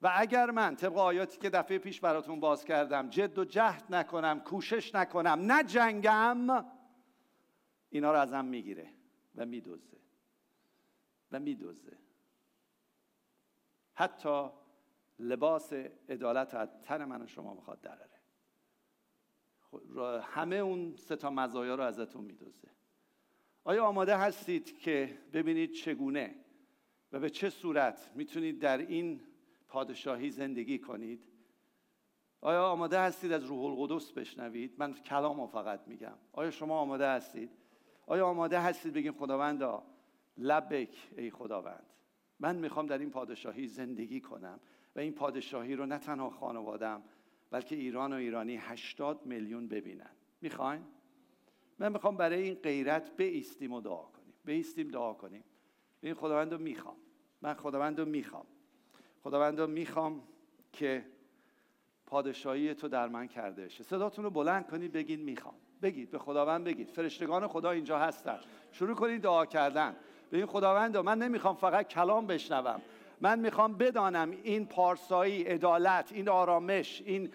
و 0.02 0.12
اگر 0.16 0.52
من 0.52 0.76
طبق 0.76 0.98
آیاتی 0.98 1.38
که 1.38 1.50
دفعه 1.50 1.78
پیش 1.78 2.02
براتون 2.02 2.40
باز 2.40 2.66
کردم 2.66 3.10
جد 3.10 3.40
و 3.40 3.46
جهد 3.46 3.84
نکنم 3.90 4.40
کوشش 4.40 4.96
نکنم 4.96 5.52
نجنگم 5.52 6.66
اینا 7.90 8.12
رو 8.12 8.20
ازم 8.20 8.46
می‌گیره 8.46 8.90
و 9.36 9.46
میدوزه. 9.46 9.98
و 11.32 11.40
میدوزه. 11.40 11.98
حتی 13.94 14.50
لباس 15.20 15.74
عدالت 16.10 16.56
از 16.56 16.82
تن 16.82 17.06
من 17.06 17.22
و 17.22 17.28
شما 17.28 17.54
می‌خواد 17.54 17.82
دراره 17.82 18.18
همه 20.22 20.56
اون 20.56 20.96
سه 20.96 21.16
تا 21.16 21.30
مزایا 21.30 21.76
رو 21.76 21.84
ازتون 21.84 22.24
میدوزه. 22.24 22.68
آیا 23.64 23.86
آماده 23.86 24.18
هستید 24.18 24.80
که 24.80 25.18
ببینید 25.34 25.72
چگونه 25.72 26.36
و 27.12 27.20
به 27.20 27.30
چه 27.30 27.50
صورت 27.50 28.12
می‌تونید 28.16 28.60
در 28.60 28.78
این 28.78 29.22
پادشاهی 29.68 30.30
زندگی 30.30 30.80
کنید؟ 30.80 31.28
آیا 32.42 32.68
آماده 32.68 33.00
هستید 33.00 33.32
از 33.32 33.44
روح 33.44 33.66
القدس 33.66 34.12
بشنوید؟ 34.12 34.74
من 34.78 34.94
کلام 34.94 35.48
فقط 35.48 35.88
میگم. 35.88 36.18
آیا 36.32 36.52
شما 36.52 36.80
آماده 36.80 37.08
هستید؟ 37.08 37.50
آیا 38.06 38.28
آماده 38.28 38.60
هستید 38.60 38.94
بگیم 38.94 39.14
خداوندا 39.14 39.84
لبک 40.38 41.10
ای 41.18 41.32
خداوند 41.32 41.86
من 42.40 42.56
می‌خوام 42.56 42.86
در 42.86 42.98
این 42.98 43.10
پادشاهی 43.10 43.68
زندگی 43.68 44.22
کنم؟ 44.22 44.60
و 44.98 45.00
این 45.00 45.14
پادشاهی 45.14 45.76
رو 45.76 45.86
نه 45.86 45.98
تنها 45.98 46.30
خانوادم 46.30 47.04
بلکه 47.52 47.76
ایران 47.76 48.14
و 48.14 48.16
ایرانی 48.16 48.56
هشتاد 48.56 49.26
میلیون 49.26 49.68
ببینن. 49.68 50.10
می‌خواین؟ 50.42 50.82
من 51.80 51.92
می‌خوام 51.92 52.18
برای 52.18 52.42
این 52.42 52.54
غیرت 52.54 53.18
بیستیم 53.18 53.74
و 53.74 53.82
دعا 53.82 54.04
کنیم. 54.04 54.34
بیستیم 54.46 54.88
دعا 54.88 55.14
کنیم. 55.14 55.44
این 56.02 56.14
خداوند 56.14 56.54
رو 56.54 56.60
می‌خوام. 56.60 56.96
من 57.42 57.54
خداوند 57.54 58.00
رو 58.00 58.06
می‌خوام. 58.06 58.46
خداوند 59.24 59.60
رو 59.60 59.68
می‌خوام 59.68 60.24
که 60.74 61.06
پادشاهی 62.06 62.74
تو 62.74 62.88
در 62.88 63.08
من 63.08 63.28
کرده 63.28 63.66
بشه. 63.66 63.84
صداتون 63.84 64.24
رو 64.24 64.30
بلند 64.30 64.68
کنید 64.68 64.92
بگید 64.92 65.20
می‌خوام. 65.20 65.56
بگید 65.82 66.12
به 66.12 66.20
خداوند 66.20 66.64
بگید. 66.64 66.90
فرشتگان 66.90 67.48
خدا 67.48 67.72
اینجا 67.72 68.00
هستن. 68.00 68.40
شروع 68.72 68.96
کنید 68.96 69.22
دعا 69.22 69.46
کردن. 69.46 69.96
به 70.30 70.38
این 70.38 70.46
خداوند 70.46 70.98
من 70.98 71.18
نمی‌خوام 71.18 71.56
فقط 71.56 71.88
کلام 71.88 72.28
بشنوم. 72.28 72.82
من 73.22 73.40
می‌خوام 73.40 73.74
بدانم 73.74 74.32
این 74.44 74.66
پارسایی 74.66 75.44
عدالت 75.44 76.12
این 76.12 76.30
آرامش 76.30 77.04
این 77.06 77.30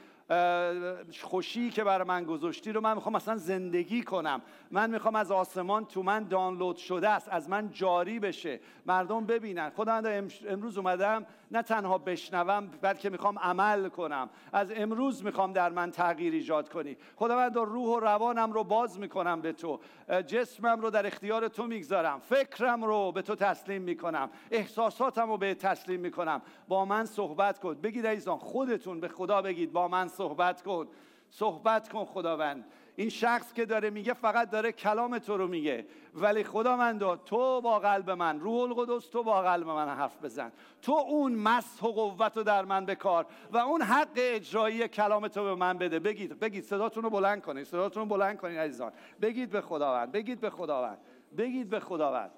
خوشی 1.20 1.70
که 1.70 1.84
برای 1.84 2.08
من 2.08 2.24
گذاشتی 2.24 2.72
رو 2.72 2.80
من 2.80 2.94
می‌خوام 2.94 3.14
اصلا 3.14 3.36
زندگی 3.36 4.02
کنم. 4.02 4.42
من 4.70 4.90
می‌خوام 4.90 5.16
از 5.16 5.32
آسمان 5.32 5.84
تو 5.84 6.02
من 6.02 6.24
دانلود 6.24 6.76
شده 6.76 7.08
است 7.08 7.28
از 7.28 7.48
من 7.48 7.70
جاری 7.72 8.18
بشه. 8.18 8.60
مردم 8.86 9.26
ببینن. 9.26 9.70
خدا 9.70 10.02
امروز 10.48 10.78
اومدم 10.78 11.26
نه 11.52 11.62
تنها 11.62 11.98
بشنوم 11.98 12.66
بلکه 12.66 13.10
می‌خوام 13.10 13.38
عمل 13.38 13.88
کنم. 13.88 14.30
از 14.52 14.72
امروز 14.76 15.24
می‌خوام 15.24 15.52
در 15.52 15.70
من 15.70 15.90
تغییر 15.90 16.32
ایجاد 16.32 16.68
کنی. 16.68 16.96
خداوند 17.16 17.56
روح 17.56 17.88
و 17.88 18.00
روانم 18.00 18.52
رو 18.52 18.64
باز 18.64 18.98
می‌کنم 18.98 19.40
به 19.40 19.52
تو. 19.52 19.80
جسمم 20.26 20.80
رو 20.80 20.90
در 20.90 21.06
اختیار 21.06 21.48
تو 21.48 21.66
می‌گذارم. 21.66 22.20
فکرم 22.20 22.84
رو 22.84 23.12
به 23.12 23.22
تو 23.22 23.34
تسلیم 23.34 23.82
می‌کنم. 23.82 24.30
احساساتم 24.50 25.30
رو 25.30 25.36
به 25.36 25.54
تسلیم 25.54 26.00
می‌کنم. 26.00 26.42
با 26.68 26.84
من 26.84 27.04
صحبت 27.04 27.58
کن. 27.58 27.74
بگید 27.74 28.06
ایزان 28.06 28.38
خودتون 28.38 29.00
به 29.00 29.08
خدا 29.08 29.42
بگید 29.42 29.72
با 29.72 29.88
من 29.88 30.08
صحبت 30.08 30.62
کن. 30.62 30.88
صحبت 31.30 31.88
کن 31.88 32.04
خداوند. 32.04 32.64
این 32.96 33.08
شخص 33.08 33.52
که 33.52 33.66
داره 33.66 33.90
میگه 33.90 34.12
فقط 34.12 34.50
داره 34.50 34.72
کلام 34.72 35.18
تو 35.18 35.36
رو 35.36 35.48
میگه. 35.48 35.86
ولی 36.14 36.44
خداوندا 36.44 37.16
تو 37.16 37.60
با 37.60 37.78
قلب 37.78 38.10
من 38.10 38.40
روح 38.40 38.60
القدس 38.60 39.08
تو 39.08 39.22
با 39.22 39.42
قلب 39.42 39.66
من 39.66 39.88
حرف 39.88 40.24
بزن. 40.24 40.52
تو 40.82 40.92
اون 40.92 41.32
مسح 41.32 41.86
و 41.86 41.92
قوت 41.92 42.36
رو 42.36 42.42
در 42.42 42.64
من 42.64 42.86
بکار 42.86 43.26
و 43.52 43.56
اون 43.56 43.82
حق 43.82 44.08
اجرایی 44.16 44.88
کلام 44.88 45.28
تو 45.28 45.44
به 45.44 45.54
من 45.54 45.78
بده. 45.78 45.98
بگید 45.98 46.40
بگید 46.40 46.64
صداتون 46.64 47.02
رو 47.02 47.10
بلند 47.10 47.42
کنید 47.42 47.64
صداتون 47.64 48.02
رو 48.02 48.08
بلند 48.08 48.38
کنید 48.38 48.58
عزیزان. 48.58 48.92
بگید 49.22 49.50
به 49.50 49.60
خداوند 49.60 50.12
بگید 50.12 50.40
به 50.40 50.50
خداوند 50.50 50.98
بگید 51.38 51.68
به 51.68 51.80
خداوند 51.80 52.30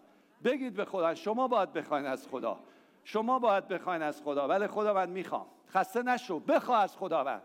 بگید 0.44 0.75
به 0.75 0.84
خداوند. 0.84 1.16
شما 1.16 1.49
باید 1.49 1.73
بخواین 1.73 2.06
از 2.06 2.28
خدا. 2.28 2.58
شما 3.04 3.38
باید 3.38 3.68
بخواین 3.68 4.02
از 4.02 4.23
خدا. 4.23 4.49
ولی 4.49 4.66
خداوند 4.66 5.08
می‌خوام. 5.08 5.46
خسته 5.70 6.02
نشو 6.02 6.38
بخواه 6.40 6.82
از 6.82 6.96
خداوند. 6.96 7.42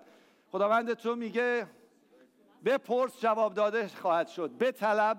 خداوند 0.52 0.94
تو 0.94 1.16
میگه 1.16 1.68
بپرس 2.66 3.22
جواب 3.22 3.54
داده 3.54 3.88
خواهد 3.88 4.28
شد. 4.28 4.50
به 4.50 4.72
طلب 4.72 5.18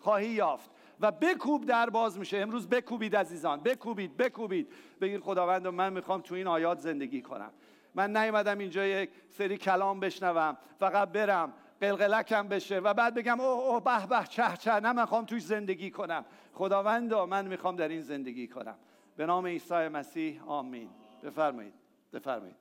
خواهی 0.00 0.28
یافت. 0.28 0.70
و 1.00 1.12
بکوب 1.12 1.66
در 1.66 1.90
باز 1.90 2.18
میشه. 2.18 2.38
امروز 2.38 2.68
بکوبید 2.68 3.16
عزیزان. 3.16 3.60
بکوبید 3.60 4.16
بکوبید. 4.16 4.72
بگید 5.00 5.20
خداوند 5.20 5.66
من 5.66 5.92
می‌خوام 5.92 6.20
تو 6.20 6.34
این 6.34 6.46
آیات 6.46 6.78
زندگی 6.78 7.22
کنم. 7.22 7.50
من 7.94 8.16
نیومدم 8.16 8.58
اینجا 8.58 8.86
یک 8.86 9.10
سری 9.30 9.58
کلام 9.58 10.00
بشنوم. 10.00 10.56
فقط 10.78 11.08
برم 11.08 11.52
قلقلکم 11.80 12.48
بشه 12.48 12.78
و 12.78 12.94
بعد 12.94 13.14
بگم 13.14 13.40
اوه 13.40 13.64
اوه 13.64 13.82
به 13.84 14.06
به 14.06 14.26
چه 14.28 14.56
چه 14.58 14.80
نه 14.80 14.92
می‌خوام 14.92 15.24
توش 15.24 15.42
زندگی 15.42 15.90
کنم. 15.90 16.24
خداوند 16.52 17.14
من 17.14 17.46
می‌خوام 17.46 17.76
در 17.76 17.88
این 17.88 18.02
زندگی 18.02 18.48
کنم. 18.48 18.76
به 19.16 19.26
نام 19.26 19.46
عیسی 19.46 19.88
مسیح 19.88 20.44
آمین. 20.46 20.90
بفرمایید 21.22 21.74
بفرمایید. 22.12 22.56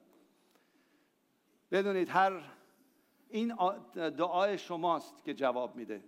بدونید 1.71 2.09
هر 2.09 2.33
این 3.29 3.55
دعای 3.93 4.57
شماست 4.57 5.23
که 5.23 5.33
جواب 5.33 5.75
میده. 5.75 6.03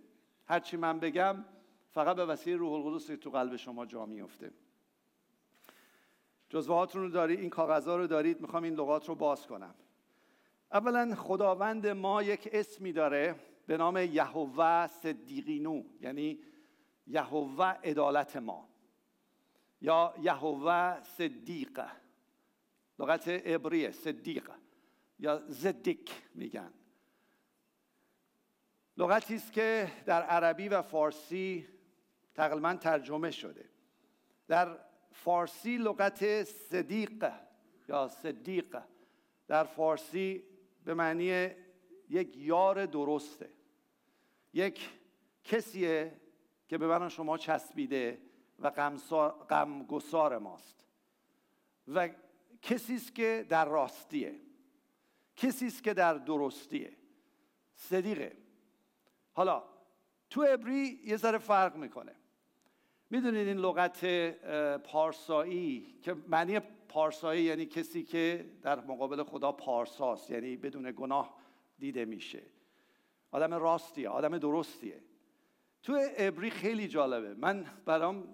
هرچی 0.45 0.77
من 0.77 0.99
بگم 0.99 1.45
فقط 1.91 2.15
به 2.15 2.25
وسیله 2.25 2.57
روح 2.57 2.73
القدس 2.73 3.05
تو 3.05 3.29
قلب 3.29 3.55
شما 3.55 3.85
جا 3.85 4.05
میفته 4.05 4.51
جزوهاتون 6.49 7.01
رو 7.01 7.09
دارید 7.09 7.39
این 7.39 7.49
کاغذها 7.49 7.97
رو 7.97 8.07
دارید 8.07 8.41
می‌خوام 8.41 8.63
این 8.63 8.73
لغات 8.73 9.09
رو 9.09 9.15
باز 9.15 9.47
کنم. 9.47 9.75
اولا 10.71 11.15
خداوند 11.15 11.87
ما 11.87 12.23
یک 12.23 12.49
اسمی 12.51 12.91
داره 12.91 13.35
به 13.67 13.77
نام 13.77 13.97
یهوه 13.97 14.87
صدیقینو 14.87 15.83
یعنی 16.01 16.39
یهوه 17.07 17.65
عدالت 17.65 18.37
ما. 18.37 18.67
یا 19.81 20.13
یهوه 20.21 21.03
صدیق. 21.03 21.85
لغت 22.99 23.27
عبریه 23.27 23.91
صدیق 23.91 24.51
یا 25.19 25.41
زدیک 25.47 26.11
میگن. 26.35 26.73
لغتی 28.97 29.35
است 29.35 29.53
که 29.53 29.91
در 30.05 30.23
عربی 30.23 30.69
و 30.69 30.81
فارسی 30.81 31.67
تقریبا 32.35 32.73
ترجمه 32.73 33.31
شده. 33.31 33.69
در 34.47 34.77
فارسی 35.11 35.77
لغت 35.77 36.43
صدیق 36.43 37.31
یا 37.89 38.07
صدیق. 38.07 38.77
در 39.47 39.63
فارسی 39.63 40.43
به 40.85 40.93
معنی 40.93 41.49
یک 42.09 42.37
یار 42.37 42.85
درسته. 42.85 43.49
یک 44.53 44.89
کسیه 45.43 46.21
که 46.67 46.77
به 46.77 46.87
من 46.87 47.09
شما 47.09 47.37
چسبیده 47.37 48.21
و 48.59 48.69
غمگسار 49.49 50.37
ماست. 50.37 50.85
و 51.87 52.09
کسی 52.61 52.95
است 52.95 53.15
که 53.15 53.45
در 53.49 53.65
راستیه. 53.65 54.35
کسی 55.35 55.67
است 55.67 55.83
که 55.83 55.93
در 55.93 56.13
درستیه. 56.13 56.97
صدیقه. 57.75 58.46
حالا 59.37 59.63
تو 60.29 60.43
عبری 60.43 60.99
یه 61.05 61.17
ذره 61.17 61.37
فرق 61.37 61.75
می‌کنه. 61.75 62.15
می‌دونید 63.09 63.47
این 63.47 63.57
لغت 63.57 64.05
پارسایی 64.77 65.99
که 66.01 66.15
معنی 66.27 66.59
پارسایی 66.89 67.43
یعنی 67.43 67.65
کسی 67.65 68.03
که 68.03 68.49
در 68.61 68.79
مقابل 68.79 69.23
خدا 69.23 69.51
پارساست 69.51 70.29
یعنی 70.29 70.57
بدون 70.57 70.91
گناه 70.91 71.37
دیده 71.79 72.05
میشه. 72.05 72.41
آدم 73.31 73.53
راستیه 73.53 74.09
آدم 74.09 74.37
درستیه. 74.37 75.03
تو 75.83 75.95
عبری 75.95 76.49
خیلی 76.49 76.87
جالبه. 76.87 77.33
من 77.33 77.65
برام 77.85 78.27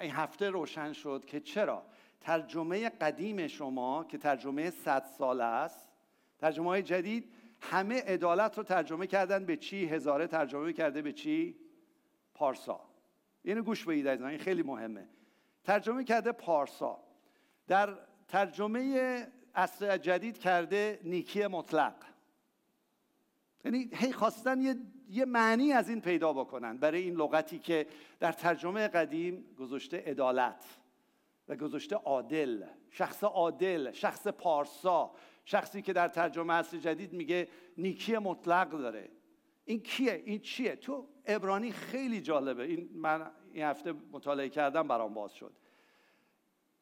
این 0.00 0.10
هفته 0.10 0.50
روشن 0.50 0.92
شد 0.92 1.24
که 1.26 1.40
چرا؟ 1.40 1.82
ترجمه 2.20 2.88
قدیم 2.88 3.46
شما 3.46 4.04
که 4.04 4.18
ترجمه 4.18 4.70
صد 4.70 5.04
ساله 5.18 5.44
است 5.44 5.92
ترجمه 6.38 6.66
های 6.68 6.82
جدید 6.82 7.32
همه 7.62 8.02
عدالت 8.02 8.58
رو 8.58 8.64
ترجمه 8.64 9.06
کردن 9.06 9.44
به 9.44 9.56
چی؟ 9.56 9.86
هزاره 9.86 10.26
ترجمه 10.26 10.72
کرده 10.72 11.02
به 11.02 11.12
چی؟ 11.12 11.56
پارسا. 12.34 12.80
اینو 13.42 13.62
گوش 13.62 13.84
بدید 13.84 14.06
از 14.06 14.22
این 14.22 14.38
خیلی 14.38 14.62
مهمه. 14.62 15.08
ترجمه 15.64 16.04
کرده 16.04 16.32
پارسا. 16.32 16.98
در 17.66 17.98
ترجمه 18.28 19.26
اصل 19.54 19.96
جدید 19.96 20.38
کرده 20.38 21.00
نیکی 21.04 21.46
مطلق. 21.46 21.94
یعنی 23.64 23.90
هی 23.92 24.12
خواستن 24.12 24.60
یه, 24.60 24.76
یه 25.08 25.24
معنی 25.24 25.72
از 25.72 25.88
این 25.88 26.00
پیدا 26.00 26.32
بکنن 26.32 26.78
برای 26.78 27.02
این 27.02 27.14
لغتی 27.14 27.58
که 27.58 27.86
در 28.20 28.32
ترجمه 28.32 28.88
قدیم 28.88 29.44
گذاشته 29.58 30.04
عدالت 30.06 30.64
و 31.48 31.56
گذاشته 31.56 31.96
عادل. 31.96 32.64
شخص 32.90 33.24
عادل 33.24 33.92
شخص 33.92 34.26
پارسا. 34.26 35.14
شخصی 35.44 35.82
که 35.82 35.92
در 35.92 36.08
ترجمه 36.08 36.54
اصل 36.54 36.78
جدید 36.78 37.12
میگه 37.12 37.48
نیکی 37.78 38.18
مطلق 38.18 38.70
داره. 38.70 39.10
این 39.64 39.80
کیه؟ 39.80 40.22
این 40.26 40.38
چیه؟ 40.38 40.76
تو 40.76 41.08
ابرانی 41.26 41.72
خیلی 41.72 42.20
جالبه. 42.20 42.62
این 42.62 42.90
من 42.94 43.30
این 43.52 43.64
هفته 43.64 43.94
مطالعه 44.12 44.48
کردم 44.48 44.88
برام 44.88 45.14
باز 45.14 45.34
شد. 45.34 45.52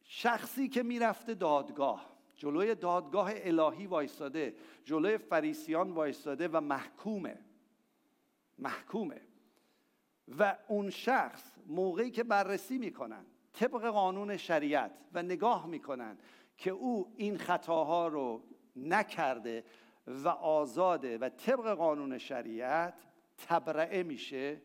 شخصی 0.03 0.69
که 0.69 0.83
می‌رفته 0.83 1.35
دادگاه 1.35 2.17
جلوی 2.37 2.75
دادگاه 2.75 3.33
الهی 3.35 3.87
وایستاده 3.87 4.55
جلوی 4.85 5.19
فریسیان 5.19 5.91
وایستاده 5.91 6.49
و 6.49 6.61
محکومه. 6.61 7.39
محکومه. 8.59 9.21
و 10.39 10.57
اون 10.69 10.91
شخص 10.91 11.53
موقعی 11.67 12.11
که 12.11 12.25
بررسی 12.25 12.79
می‌کنن 12.79 13.27
طبق 13.53 13.87
قانون 13.87 14.37
شریعت 14.37 14.99
و 15.13 15.23
نگاه 15.23 15.67
می‌کنن 15.67 16.19
که 16.57 16.71
او 16.71 17.13
این 17.17 17.39
خطاها 17.39 18.09
رو 18.09 18.45
نکرده 18.77 19.65
و 20.07 20.29
آزاده 20.29 21.19
و 21.19 21.29
طبق 21.29 21.75
قانون 21.75 22.19
شریعت 22.19 22.95
تبرعه 23.39 24.03
میشه 24.03 24.61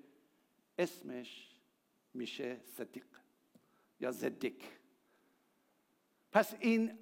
اسمش 0.78 1.60
میشه 2.14 2.60
صدیق 2.64 3.06
یا 4.00 4.12
زدیک 4.12 4.64
پس 6.32 6.56
این 6.60 7.00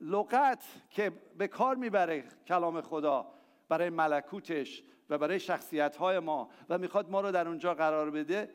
لغت 0.00 0.64
که 0.90 1.12
به 1.38 1.48
کار 1.48 1.76
می‌بره 1.76 2.24
کلام 2.46 2.80
خدا 2.80 3.32
برای 3.68 3.90
ملکوتش 3.90 4.82
و 5.10 5.18
برای 5.18 5.40
شخصیت 5.40 5.96
های 5.96 6.18
ما 6.18 6.50
و 6.68 6.78
می‌خواد 6.78 7.10
ما 7.10 7.20
رو 7.20 7.32
در 7.32 7.48
اونجا 7.48 7.74
قرار 7.74 8.10
بده 8.10 8.50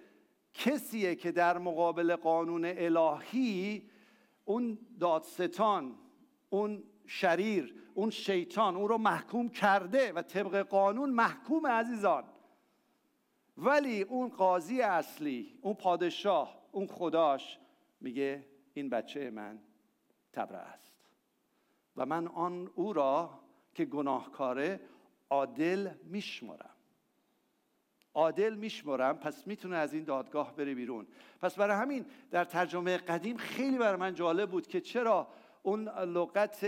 کسیه 0.53 1.15
که 1.15 1.31
در 1.31 1.57
مقابل 1.57 2.15
قانون 2.15 2.65
الهی 2.65 3.89
اون 4.45 4.79
دادستان 4.99 5.97
اون 6.49 6.83
شریر 7.11 7.75
اون 7.93 8.09
شیطان 8.09 8.75
اون 8.75 8.89
رو 8.89 8.97
محکوم 8.97 9.49
کرده 9.49 10.13
و 10.13 10.21
طبق 10.21 10.61
قانون 10.61 11.09
محکوم 11.09 11.67
عزیزان. 11.67 12.23
ولی 13.57 14.01
اون 14.01 14.29
قاضی 14.29 14.81
اصلی 14.81 15.59
اون 15.61 15.73
پادشاه 15.73 16.61
اون 16.71 16.87
خداش 16.87 17.59
میگه 18.01 18.45
این 18.73 18.89
بچه 18.89 19.29
من 19.29 19.59
تبره 20.33 20.57
است. 20.57 20.91
و 21.97 22.05
من 22.05 22.27
آن 22.27 22.71
او 22.75 22.93
را 22.93 23.39
که 23.73 23.85
گناهکاره 23.85 24.79
عادل 25.29 25.89
میشمرم. 26.03 26.75
عادل 28.13 28.55
میشمرم 28.55 29.17
پس 29.17 29.47
می‌تونه 29.47 29.75
از 29.75 29.93
این 29.93 30.03
دادگاه 30.03 30.55
بره 30.55 30.75
بیرون. 30.75 31.07
پس 31.41 31.55
برای 31.55 31.77
همین 31.77 32.05
در 32.31 32.43
ترجمه 32.43 32.97
قدیم 32.97 33.37
خیلی 33.37 33.77
برای 33.77 33.99
من 33.99 34.13
جالب 34.13 34.49
بود 34.49 34.67
که 34.67 34.81
چرا 34.81 35.27
اون 35.63 35.89
لغت 35.89 36.65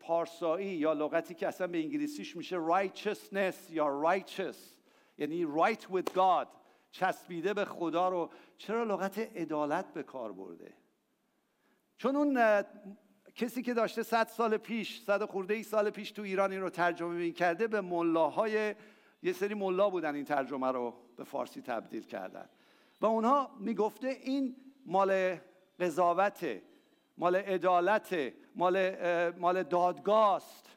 پارسایی 0.00 0.68
یا 0.68 0.92
لغتی 0.92 1.34
که 1.34 1.48
اصلا 1.48 1.66
به 1.66 1.78
انگلیسیش 1.78 2.36
میشه 2.36 2.56
righteousness 2.56 3.70
یا 3.70 4.02
righteous 4.04 4.56
یعنی 5.18 5.46
right 5.46 5.82
with 5.82 6.12
God 6.14 6.46
چسبیده 6.90 7.54
به 7.54 7.64
خدا 7.64 8.08
رو 8.08 8.30
چرا 8.58 8.84
لغت 8.84 9.18
عدالت 9.18 9.92
به 9.92 10.02
کار 10.02 10.32
برده؟ 10.32 10.74
چون 11.98 12.16
اون 12.16 12.62
کسی 13.34 13.62
که 13.62 13.74
داشته 13.74 14.02
صد 14.02 14.28
سال 14.28 14.56
پیش 14.56 15.02
صد 15.02 15.24
خورده 15.24 15.54
ای 15.54 15.62
سال 15.62 15.90
پیش 15.90 16.10
تو 16.10 16.22
ایران 16.22 16.52
این 16.52 16.60
رو 16.60 16.70
ترجمه 16.70 17.14
می 17.14 17.32
کرده 17.32 17.66
به 17.66 17.80
ملاهای 17.80 18.74
یه 19.22 19.32
سری 19.32 19.54
ملا 19.54 19.90
بودن 19.90 20.14
این 20.14 20.24
ترجمه 20.24 20.72
رو 20.72 20.94
به 21.16 21.24
فارسی 21.24 21.62
تبدیل 21.62 22.02
کردن. 22.02 22.48
و 23.00 23.06
اونها 23.06 23.50
می‌گفته 23.60 24.08
این 24.08 24.56
مال 24.86 25.36
قضاوت 25.80 26.60
مال 27.18 27.36
عدالت 27.36 28.32
مال 28.54 28.94
مال 29.30 29.62
دادگاست. 29.62 30.76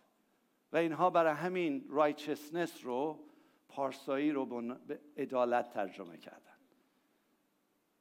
و 0.74 0.78
اینها 0.78 1.10
برای 1.10 1.34
همین 1.34 1.86
رایچسنس 1.90 2.86
رو 2.86 3.20
پارسایی 3.70 4.32
رو 4.32 4.46
به 4.88 5.00
عدالت 5.18 5.70
ترجمه 5.70 6.18
کردن. 6.18 6.38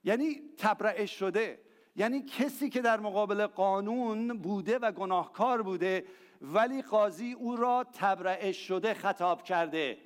یعنی 0.05 0.41
تبرئه 0.59 1.07
شده. 1.07 1.61
یعنی 1.97 2.23
کسی 2.23 2.71
که 2.71 2.81
در 2.81 3.01
مقابل 3.01 3.47
قانون 3.47 4.39
بوده 4.39 4.79
و 4.79 4.93
گناهکار 4.93 5.63
بوده 5.63 6.05
ولی 6.43 6.83
قاضی 6.83 7.33
او 7.33 7.57
را 7.57 7.87
تبرئه 7.95 8.53
شده 8.53 8.95
خطاب 8.95 9.43
کرده. 9.43 9.99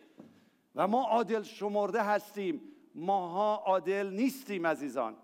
و 0.74 0.88
ما 0.88 1.04
عادل 1.04 1.42
شمرده 1.42 2.02
هستیم. 2.02 2.60
ماها 2.94 3.56
عادل 3.56 4.10
نیستیم 4.10 4.66
عزیزان. 4.66 5.16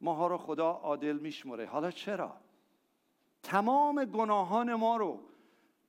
ماها 0.00 0.26
رو 0.26 0.38
خدا 0.38 0.70
عادل 0.70 1.18
میشمره 1.18 1.66
حالا 1.66 1.90
چرا؟ 1.90 2.47
تمام 3.48 4.04
گناهان 4.04 4.74
ما 4.74 4.96
رو 4.96 5.20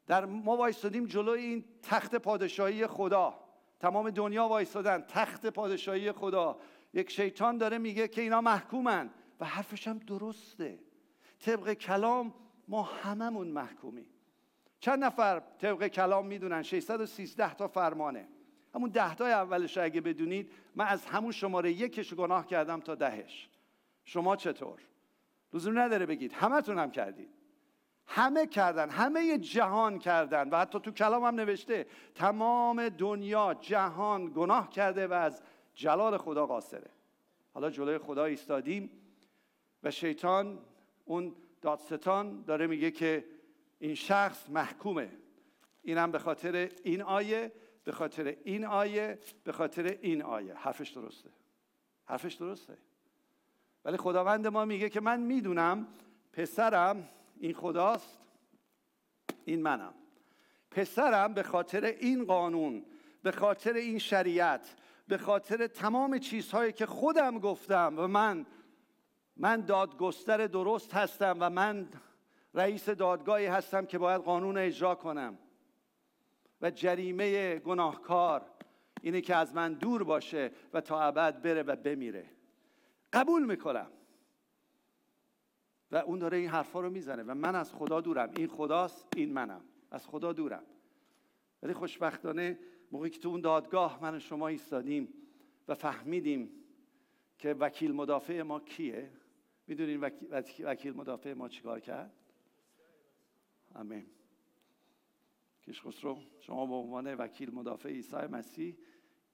در 0.08 0.26
ما 0.26 0.58
وایستادیم 0.58 1.06
جلوی 1.06 1.42
این 1.42 1.66
تخت 1.84 2.16
پادشاهی 2.16 2.88
خدا. 2.88 3.40
تمام 3.80 4.10
دنیا 4.10 4.48
وایستادن 4.48 5.02
تخت 5.02 5.46
پادشاهی 5.46 6.12
خدا. 6.12 6.60
یک 6.94 7.12
شیطان 7.12 7.58
داره 7.58 7.78
میگه 7.78 8.08
که 8.08 8.22
اینا 8.22 8.42
محکومن 8.42 9.10
و 9.40 9.46
حرفش 9.46 9.88
هم 9.88 9.98
درسته. 9.98 10.80
طبق 11.40 11.74
کلام 11.74 12.34
ما 12.68 12.84
هممون 12.84 13.48
محکومی. 13.48 14.06
چند 14.80 15.04
نفر 15.04 15.40
طبق 15.40 15.88
کلام 15.88 16.26
می‌دونن؟ 16.28 16.62
613 16.62 17.54
تا 17.54 17.68
فرمانه. 17.68 18.28
همون 18.76 18.90
ده 18.90 19.16
تای 19.16 19.32
اولش 19.32 19.78
اگه 19.78 20.02
بدونید 20.02 20.52
من 20.76 20.86
از 20.86 21.06
همون 21.06 21.32
شماره 21.32 21.72
یکش 21.72 22.14
گناه 22.14 22.48
کردم 22.48 22.80
تا 22.80 22.96
دهش. 22.96 23.50
شما 24.04 24.36
چطور؟ 24.36 24.80
لزوم 25.54 25.80
نداره 25.80 26.06
بگید. 26.06 26.34
همتون 26.34 26.80
هم 26.80 26.92
کردید. 26.92 27.39
همه 28.12 28.48
کردن 28.48 28.90
همه 28.90 29.38
جهان 29.38 30.00
کردن. 30.00 30.50
و 30.50 30.60
حتی 30.60 30.80
تو 30.80 30.92
کلام 30.92 31.24
هم 31.24 31.36
نوشته 31.36 31.88
تمام 32.16 32.90
دنیا 32.90 33.54
جهان 33.54 34.32
گناه 34.36 34.70
کرده 34.70 35.08
و 35.08 35.14
از 35.14 35.42
جلال 35.76 36.18
خدا 36.18 36.46
قاصره. 36.46 36.90
حالا 37.54 37.70
جلوی 37.70 37.98
خدا 37.98 38.26
ایستادیم 38.26 38.92
و 39.84 39.92
شیطان 39.92 40.60
اون 41.06 41.36
دادستان 41.62 42.44
داره 42.44 42.68
میگه 42.68 42.92
که 42.92 43.26
این 43.80 43.96
شخص 43.96 44.50
محکومه. 44.50 45.10
اینم 45.84 46.12
به 46.12 46.20
خاطر 46.20 46.72
این 46.84 47.02
آیه 47.02 47.52
به 47.84 47.92
خاطر 47.92 48.36
این 48.44 48.66
آیه 48.66 49.20
به 49.44 49.52
خاطر 49.52 49.98
این 50.02 50.22
آیه. 50.22 50.54
حرفش 50.54 50.90
درسته. 50.90 51.30
حرفش 52.06 52.34
درسته. 52.34 52.78
ولی 53.86 53.98
خداوند 53.98 54.48
ما 54.48 54.66
میگه 54.66 54.90
که 54.90 55.02
من 55.02 55.20
می‌دونم 55.20 55.88
پسرم 56.34 57.10
این 57.40 57.54
خداست 57.54 58.20
این 59.46 59.62
منم. 59.62 59.94
پسرم 60.72 61.34
به 61.34 61.44
خاطر 61.44 61.86
این 61.86 62.26
قانون 62.26 62.86
به 63.24 63.32
خاطر 63.32 63.74
این 63.74 64.00
شریعت 64.00 64.76
به 65.08 65.18
خاطر 65.18 65.68
تمام 65.68 66.18
چیزهایی 66.18 66.72
که 66.72 66.86
خودم 66.86 67.40
گفتم 67.40 67.94
و 67.98 68.08
من 68.08 68.46
من 69.38 69.62
دادگستر 69.62 70.48
درست 70.48 70.94
هستم 70.94 71.38
و 71.40 71.50
من 71.50 71.90
رئیس 72.54 72.90
دادگاهی 72.90 73.46
هستم 73.46 73.86
که 73.86 73.98
باید 73.98 74.22
قانون 74.22 74.58
اجرا 74.58 74.96
کنم. 74.96 75.38
و 76.62 76.72
جریمه 76.72 77.60
گناهکار 77.60 78.46
اینه 79.02 79.22
که 79.22 79.36
از 79.36 79.56
من 79.56 79.74
دور 79.74 80.04
باشه 80.04 80.52
و 80.74 80.82
تا 80.82 81.02
ابد 81.02 81.42
بره 81.42 81.64
و 81.64 81.76
بمیره. 81.76 82.26
قبول 83.14 83.46
می‌کنم. 83.46 83.92
و 85.92 85.96
اون 85.96 86.20
داره 86.20 86.38
این 86.38 86.50
حرفا 86.50 86.82
رو 86.82 86.90
می‌زنه 86.90 87.24
و 87.24 87.34
من 87.34 87.56
از 87.56 87.74
خدا 87.74 88.02
دورم. 88.02 88.32
این 88.38 88.48
خداست 88.48 89.08
این 89.16 89.34
منم. 89.34 89.62
از 89.92 90.08
خدا 90.08 90.34
دورم. 90.34 90.64
ولی 91.64 91.74
خوشبختانه 91.74 92.60
موقعی 92.92 93.10
که 93.10 93.20
تو 93.20 93.30
اون 93.30 93.42
دادگاه 93.42 94.02
من 94.02 94.16
و 94.16 94.20
شما 94.20 94.48
ایستادیم 94.48 95.14
و 95.68 95.76
فهمیدیم 95.76 96.52
که 97.38 97.54
وکیل 97.54 97.92
مدافع 97.92 98.42
ما 98.42 98.60
کیه. 98.60 99.12
می‌دونین 99.68 100.00
وکیل 100.60 100.94
مدافع 100.94 101.34
ما 101.34 101.50
چیکار 101.50 101.80
کرد؟ 101.80 102.14
آمین. 103.76 104.06
کش 105.64 105.82
خسرو 105.82 106.18
شما 106.40 106.66
به 106.66 106.74
عنوان 106.74 107.16
وکیل 107.16 107.54
مدافع 107.54 107.90
عیسی 107.90 108.16
مسیح 108.16 108.78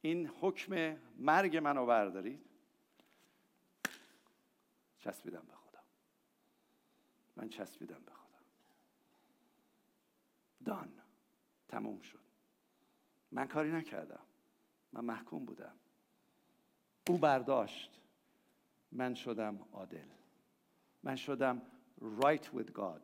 این 0.01 0.27
حکم 0.41 0.97
مرگ 1.17 1.57
منو 1.57 1.85
بردارید. 1.85 2.45
چسبیدم 4.99 5.43
به 5.47 5.53
من 7.35 7.49
چسبیدم 7.49 7.99
به 8.05 8.11
خدا. 8.11 8.39
دان. 10.65 10.91
تموم 11.67 11.99
شد. 11.99 12.19
من 13.31 13.47
کاری 13.47 13.71
نکردم. 13.71 14.23
من 14.93 15.05
محکوم 15.05 15.45
بودم. 15.45 15.75
او 17.07 17.17
برداشت. 17.17 18.01
من 18.91 19.13
شدم 19.13 19.59
عادل. 19.71 20.07
من 21.03 21.15
شدم 21.15 21.61
right 22.01 22.43
with 22.43 22.71
God. 22.71 23.01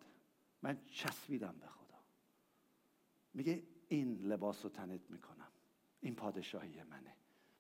من 0.61 0.85
چسبیدم 0.85 1.55
به 1.59 1.67
خدا. 1.67 1.99
میگه 3.33 3.63
این 3.87 4.17
لباس 4.17 4.63
رو 4.63 4.69
تنت 4.69 5.11
می‌کنم. 5.11 5.51
این 6.01 6.15
پادشاهی 6.15 6.83
منه. 6.83 7.15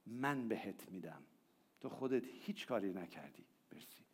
من 0.05 0.47
بهت 0.47 0.89
میدم. 0.89 1.23
تو 1.79 1.89
خودت 1.89 2.23
هیچ 2.25 2.67
کاری 2.67 2.93
نکردی. 2.93 3.45
برسی 3.69 4.05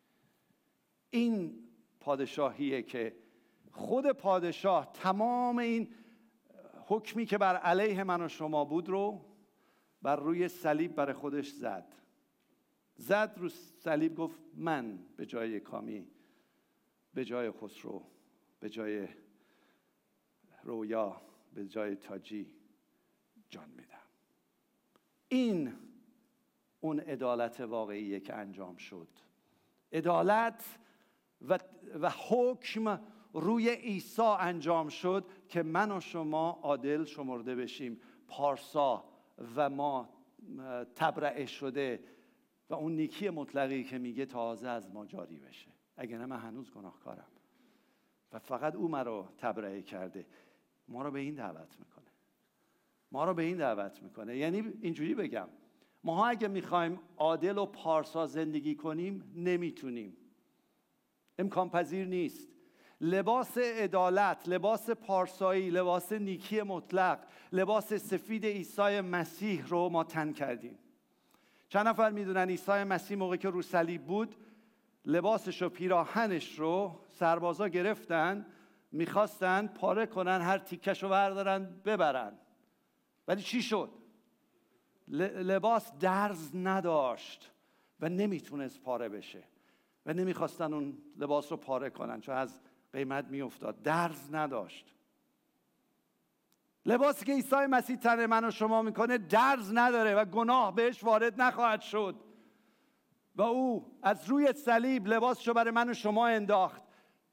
این 1.10 1.67
پادشاهیه 2.00 2.82
که 2.82 3.16
خود 3.72 4.06
پادشاه 4.06 4.92
تمام 4.92 5.58
این 5.58 5.94
حکمی 6.86 7.26
که 7.26 7.38
بر 7.38 7.56
علیه 7.56 8.04
من 8.04 8.22
و 8.22 8.28
شما 8.28 8.64
بود 8.64 8.88
رو 8.88 9.24
بر 10.02 10.16
روی 10.16 10.48
صلیب 10.48 10.94
برای 10.94 11.12
خودش 11.14 11.50
زد. 11.50 11.94
زد 12.96 13.34
رو 13.36 13.48
صلیب 13.48 14.14
گفت 14.14 14.40
من 14.54 14.98
به 15.16 15.26
جای 15.26 15.60
کامی 15.60 16.08
به 17.14 17.24
جای 17.24 17.50
خسرو 17.50 18.02
به 18.60 18.70
جای 18.70 19.08
رویا 20.62 21.22
به 21.54 21.66
جای 21.66 21.96
تاجی 21.96 22.54
جان 23.50 23.68
میدم. 23.70 23.98
این 25.28 25.74
اون 26.80 27.00
عدالت 27.00 27.60
واقعیه 27.60 28.20
که 28.20 28.34
انجام 28.34 28.76
شد. 28.76 29.08
عدالت 29.92 30.78
و, 31.48 31.58
و 32.00 32.10
حکم 32.28 33.00
روی 33.32 33.70
عیسی 33.70 34.22
انجام 34.22 34.88
شد 34.88 35.24
که 35.48 35.62
من 35.62 35.92
و 35.92 36.00
شما 36.00 36.58
عادل 36.62 37.04
شمرده 37.04 37.54
بشیم. 37.54 38.00
پارسا 38.28 39.04
و 39.56 39.70
ما 39.70 40.08
تبرعه 40.94 41.46
شده 41.46 42.04
و 42.70 42.74
اون 42.74 42.96
نیکی 42.96 43.30
مطلقی 43.30 43.84
که 43.84 43.98
میگه 43.98 44.26
تازه 44.26 44.68
از 44.68 44.90
ما 44.90 45.06
جاری 45.06 45.38
بشه. 45.38 45.70
اگر 45.96 46.18
نه 46.18 46.26
من 46.26 46.38
هنوز 46.38 46.70
گناهکارم. 46.70 47.28
و 48.32 48.38
فقط 48.38 48.76
او 48.76 48.88
مرا 48.88 49.32
تبرئه 49.38 49.82
کرده. 49.82 50.26
ما 50.88 51.02
رو 51.02 51.10
به 51.10 51.18
این 51.18 51.34
دعوت 51.34 51.76
می‌کنه. 51.78 52.04
ما 53.12 53.24
رو 53.24 53.34
به 53.34 53.42
این 53.42 53.56
دعوت 53.56 54.02
می‌کنه. 54.02 54.36
یعنی 54.36 54.72
اینجوری 54.80 55.14
بگم. 55.14 55.48
ما 56.04 56.26
اگه 56.26 56.48
می‌خوایم 56.48 57.00
عادل 57.16 57.58
و 57.58 57.66
پارسا 57.66 58.26
زندگی 58.26 58.74
کنیم 58.74 59.32
نمی‌تونیم. 59.36 60.16
امکان 61.38 61.70
پذیر 61.70 62.06
نیست. 62.06 62.48
لباس 63.00 63.58
عدالت 63.58 64.48
لباس 64.48 64.90
پارسایی 64.90 65.70
لباس 65.70 66.12
نیکی 66.12 66.62
مطلق 66.62 67.18
لباس 67.52 67.94
سفید 67.94 68.46
عیسی 68.46 69.00
مسیح 69.00 69.66
رو 69.66 69.88
ما 69.88 70.04
تن 70.04 70.32
کردیم. 70.32 70.78
چند 71.68 71.88
نفر 71.88 72.10
می‌دونن 72.10 72.48
عیسی 72.48 72.72
مسیح 72.84 73.16
موقعی 73.16 73.38
که 73.38 73.50
رو 73.50 73.62
صلیب 73.62 74.04
بود 74.04 74.36
لباسش 75.04 75.62
و 75.62 75.68
پیراهنش 75.68 76.58
رو 76.58 77.00
سربازا 77.08 77.68
گرفتن 77.68 78.46
می‌خواستن 78.92 79.66
پاره 79.66 80.06
کنن 80.06 80.40
هر 80.40 80.58
تیکش 80.58 81.02
رو 81.02 81.08
بردارن 81.08 81.64
ببرن. 81.84 82.38
ولی 83.28 83.42
چی 83.42 83.62
شد؟ 83.62 83.90
لباس 85.08 85.92
درز 85.98 86.56
نداشت 86.56 87.50
و 88.00 88.08
نمی‌تونست 88.08 88.80
پاره 88.80 89.08
بشه. 89.08 89.42
و 90.08 90.12
نمی‌خواستن 90.12 90.72
اون 90.72 90.98
لباس 91.16 91.52
رو 91.52 91.58
پاره 91.58 91.90
کنن 91.90 92.20
چون 92.20 92.34
از 92.34 92.60
قیمت 92.92 93.24
میافتاد. 93.24 93.82
درز 93.82 94.34
نداشت. 94.34 94.94
لباسی 96.86 97.24
که 97.24 97.32
عیسی 97.32 97.56
مسیح 97.56 97.96
تن 97.96 98.26
من 98.26 98.44
و 98.44 98.50
شما 98.50 98.82
می‌کنه 98.82 99.18
درز 99.18 99.72
نداره 99.74 100.14
و 100.14 100.24
گناه 100.24 100.74
بهش 100.74 101.04
وارد 101.04 101.40
نخواهد 101.40 101.80
شد. 101.80 102.16
و 103.36 103.42
او 103.42 103.98
از 104.02 104.28
روی 104.28 104.52
صلیب 104.52 105.06
لباسشو 105.06 105.54
برای 105.54 105.70
من 105.70 105.90
و 105.90 105.94
شما 105.94 106.26
انداخت 106.26 106.82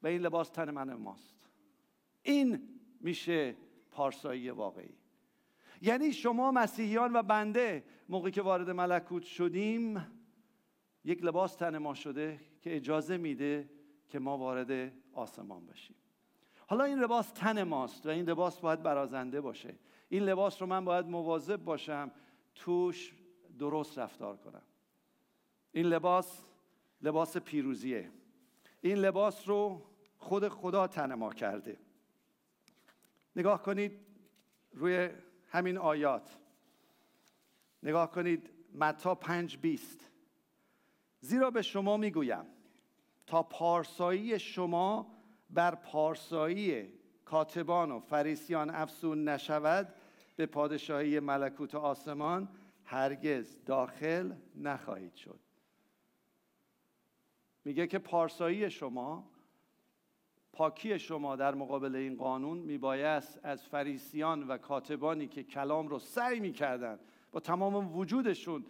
و 0.02 0.06
این 0.06 0.20
لباس 0.20 0.48
تن 0.48 0.70
من 0.70 0.94
ماست. 0.94 1.50
این 2.22 2.68
میشه 3.00 3.56
پارسایی 3.90 4.50
واقعی. 4.50 4.94
یعنی 5.82 6.12
شما 6.12 6.50
مسیحیان 6.50 7.16
و 7.16 7.22
بنده 7.22 7.84
موقعی 8.08 8.32
که 8.32 8.42
وارد 8.42 8.70
ملکوت 8.70 9.22
شدیم 9.22 10.15
یک 11.06 11.24
لباس 11.24 11.54
تن 11.54 11.78
ما 11.78 11.94
شده 11.94 12.40
که 12.62 12.76
اجازه 12.76 13.16
میده 13.16 13.70
که 14.08 14.18
ما 14.18 14.38
وارد 14.38 14.92
آسمان 15.12 15.66
بشیم. 15.66 15.96
حالا 16.66 16.84
این 16.84 16.98
لباس 16.98 17.30
تن 17.30 17.62
ماست 17.62 18.06
و 18.06 18.08
این 18.08 18.24
لباس 18.24 18.60
باید 18.60 18.82
برازنده 18.82 19.40
باشه. 19.40 19.74
این 20.08 20.22
لباس 20.22 20.62
رو 20.62 20.68
من 20.68 20.84
باید 20.84 21.06
مواظب 21.06 21.56
باشم 21.56 22.10
توش 22.54 23.14
درست 23.58 23.98
رفتار 23.98 24.36
کنم. 24.36 24.62
این 25.72 25.86
لباس 25.86 26.44
لباس 27.02 27.36
پیروزیه. 27.36 28.10
این 28.80 28.96
لباس 28.96 29.48
رو 29.48 29.82
خود 30.18 30.48
خدا 30.48 30.86
تن 30.86 31.14
ما 31.14 31.32
کرده. 31.32 31.78
نگاه 33.36 33.62
کنید 33.62 34.00
روی 34.72 35.10
همین 35.48 35.78
آیات. 35.78 36.38
نگاه 37.82 38.10
کنید 38.10 38.50
متا 38.74 39.14
پنج 39.14 39.58
بیست. 39.58 40.10
زیرا 41.26 41.50
به 41.50 41.62
شما 41.62 41.96
می‌گویم 41.96 42.44
تا 43.26 43.42
پارسایی 43.42 44.38
شما 44.38 45.06
بر 45.50 45.74
پارسایی 45.74 46.92
کاتبان 47.24 47.90
و 47.90 48.00
فریسیان 48.00 48.70
افسون 48.70 49.28
نشود 49.28 49.94
به 50.36 50.46
پادشاهی 50.46 51.20
ملکوت 51.20 51.74
آسمان 51.74 52.48
هرگز 52.84 53.64
داخل 53.64 54.32
نخواهید 54.54 55.14
شد. 55.14 55.40
میگه 57.64 57.86
که 57.86 57.98
پارسایی 57.98 58.70
شما 58.70 59.30
پاکی 60.52 60.98
شما 60.98 61.36
در 61.36 61.54
مقابل 61.54 61.96
این 61.96 62.16
قانون 62.16 62.58
میبایست 62.58 63.40
از 63.42 63.66
فریسیان 63.66 64.48
و 64.48 64.56
کاتبانی 64.56 65.28
که 65.28 65.42
کلام 65.42 65.88
رو 65.88 65.98
سعی 65.98 66.40
می‌کردن 66.40 66.98
با 67.32 67.40
تمام 67.40 67.96
وجودشون 67.96 68.66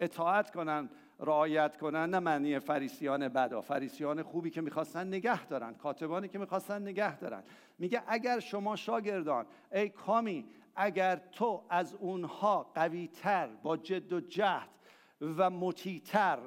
اطاعت 0.00 0.50
کنن 0.50 0.90
رعایت 1.20 1.76
کنن 1.76 2.10
نه 2.10 2.18
معنی 2.18 2.58
فریسیان 2.58 3.28
بدا 3.28 3.60
فریسیان 3.60 4.22
خوبی 4.22 4.50
که 4.50 4.60
می‌خواستن 4.60 5.06
نگه 5.06 5.46
دارن 5.46 5.74
کاتبانی 5.74 6.28
که 6.28 6.38
می‌خواستن 6.38 6.82
نگه 6.82 7.18
دارن. 7.18 7.42
میگه 7.78 8.02
اگر 8.06 8.40
شما 8.40 8.76
شاگردان 8.76 9.46
ای 9.72 9.88
کامی 9.88 10.46
اگر 10.76 11.16
تو 11.16 11.64
از 11.70 11.94
اونها 11.94 12.62
قویتر 12.74 13.46
با 13.46 13.76
جد 13.76 14.12
و 14.12 14.20
جهد 14.20 14.68
و 15.20 15.50
مطیعتر 15.50 16.38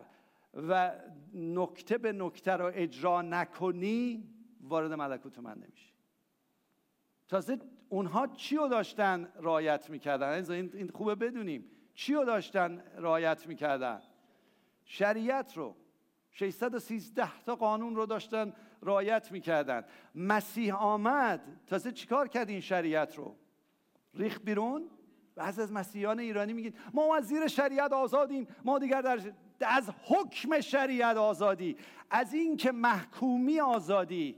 و 0.53 0.91
نکته 1.33 1.97
به 1.97 2.11
نکته 2.11 2.51
رو 2.51 2.71
اجرا 2.73 3.21
نکنی 3.21 4.29
وارد 4.61 4.93
ملکوت 4.93 5.39
من 5.39 5.57
نمیشی. 5.57 5.93
تازه 7.27 7.57
اونها 7.89 8.27
چی 8.27 8.55
رو 8.55 8.67
داشتن 8.67 9.29
رایت 9.39 9.89
می‌کردن؟ 9.89 10.51
این 10.51 10.89
خوبه 10.93 11.15
بدونیم. 11.15 11.65
چی 11.93 12.13
رو 12.13 12.25
داشتن 12.25 12.83
رایت 12.97 13.47
می‌کردن؟ 13.47 14.01
شریعت 14.85 15.57
رو 15.57 15.75
613 16.31 17.43
تا 17.45 17.55
قانون 17.55 17.95
رو 17.95 18.05
داشتن 18.05 18.53
رایت 18.81 19.31
می‌کردن. 19.31 19.85
مسیح 20.15 20.75
آمد 20.75 21.41
تازه 21.67 21.91
چیکار 21.91 22.27
کرد 22.27 22.49
این 22.49 22.59
شریعت 22.59 23.15
رو؟ 23.15 23.35
ریخ 24.13 24.39
بیرون؟ 24.39 24.89
بعض 25.35 25.59
از 25.59 25.71
مسیحیان 25.71 26.19
ایرانی 26.19 26.53
میگید 26.53 26.77
ما 26.93 27.15
از 27.15 27.27
زیر 27.27 27.47
شریعت 27.47 27.93
آزادیم 27.93 28.47
ما 28.63 28.79
دیگر 28.79 29.01
در 29.01 29.19
از 29.61 29.89
حکم 30.03 30.61
شریعت 30.61 31.17
آزادی. 31.17 31.77
از 32.09 32.33
اینکه 32.33 32.71
محکومی 32.71 33.59
آزادی. 33.59 34.35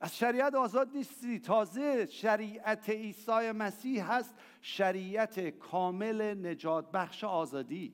از 0.00 0.16
شریعت 0.16 0.54
آزاد 0.54 0.90
نیستی. 0.94 1.38
تازه 1.38 2.06
شریعت 2.06 2.90
عیسی 2.90 3.52
مسیح 3.52 4.12
هست. 4.12 4.34
شریعت 4.60 5.48
کامل 5.48 6.46
نجات 6.46 6.90
بخش 6.90 7.24
آزادی. 7.24 7.92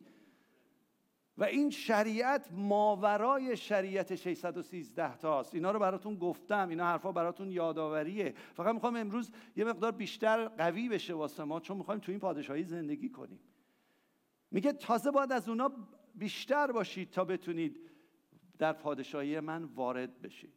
و 1.41 1.45
این 1.45 1.71
شریعت 1.71 2.49
ماورای 2.53 3.57
شریعت 3.57 4.15
613 4.15 5.17
تاست. 5.17 5.55
اینا 5.55 5.71
رو 5.71 5.79
براتون 5.79 6.17
گفتم. 6.17 6.69
اینا 6.69 6.85
حرفا 6.85 7.13
براتون 7.13 7.53
یادآوریه. 7.53 8.35
فقط 8.55 8.75
می‌خوام 8.75 8.97
امروز 8.97 9.31
یه 9.57 9.65
مقدار 9.65 9.93
بیشتر 9.93 10.49
قوی 10.49 10.89
بشه 10.89 11.15
واسه 11.15 11.45
ما 11.45 11.61
چون 11.61 11.77
می‌خوایم 11.77 12.01
تو 12.01 12.13
این 12.13 12.21
پادشاهی 12.21 12.65
زندگی 12.65 13.09
کنیم. 13.09 13.41
میگه 14.51 14.73
تازه 14.73 15.11
باید 15.11 15.33
از 15.33 15.49
اونا 15.49 15.73
بیشتر 16.15 16.73
باشید 16.73 17.11
تا 17.11 17.25
بتونید 17.25 17.91
در 18.59 18.73
پادشاهی 18.73 19.41
من 19.41 19.65
وارد 19.65 20.23
بشید. 20.23 20.55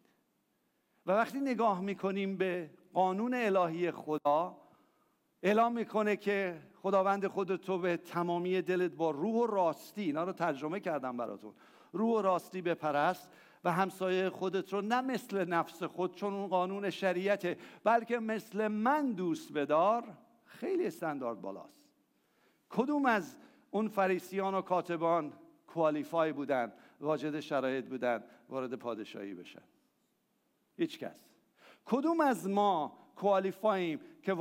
و 1.05 1.11
وقتی 1.11 1.39
نگاه 1.39 1.81
می‌کنیم 1.81 2.37
به 2.37 2.69
قانون 2.93 3.33
الهی 3.33 3.91
خدا 3.91 4.57
اعلام 5.43 5.73
می‌کنه 5.73 6.15
که 6.15 6.61
خداوند 6.83 7.27
خودتو 7.27 7.77
به 7.77 7.97
تمامی 7.97 8.61
دلت 8.61 8.91
با 8.91 9.11
روح 9.11 9.35
و 9.35 9.47
راستی 9.47 10.01
اینا 10.01 10.23
رو 10.23 10.31
ترجمه 10.31 10.79
کردم 10.79 11.17
براتون. 11.17 11.53
روح 11.91 12.19
و 12.19 12.21
راستی 12.21 12.61
بپرست 12.61 13.29
و 13.63 13.71
همسایه 13.71 14.29
خودت 14.29 14.73
رو 14.73 14.81
نه 14.81 15.01
مثل 15.01 15.45
نفس 15.45 15.83
خود 15.83 16.15
چون 16.15 16.33
اون 16.33 16.47
قانون 16.47 16.89
شریعته 16.89 17.57
بلکه 17.83 18.19
مثل 18.19 18.67
من 18.67 19.11
دوست 19.11 19.53
بدار 19.53 20.03
خیلی 20.45 20.87
استاندارد 20.87 21.41
بالاست. 21.41 21.83
کدوم 22.69 23.05
از 23.05 23.37
اون 23.71 23.87
فریسیان 23.87 24.53
و 24.53 24.61
کاتبان 24.61 25.33
کوالیفای 25.67 26.33
بودن 26.33 26.73
واجد 27.01 27.39
شرایط 27.39 27.85
بودن 27.85 28.23
وارد 28.49 28.75
پادشاهی 28.75 29.33
بشن؟ 29.33 29.63
هیچ 30.77 30.99
کس. 30.99 31.25
کدوم 31.85 32.21
از 32.21 32.49
ما 32.49 32.97
کوالیفاییم 33.15 33.99
که 34.21 34.33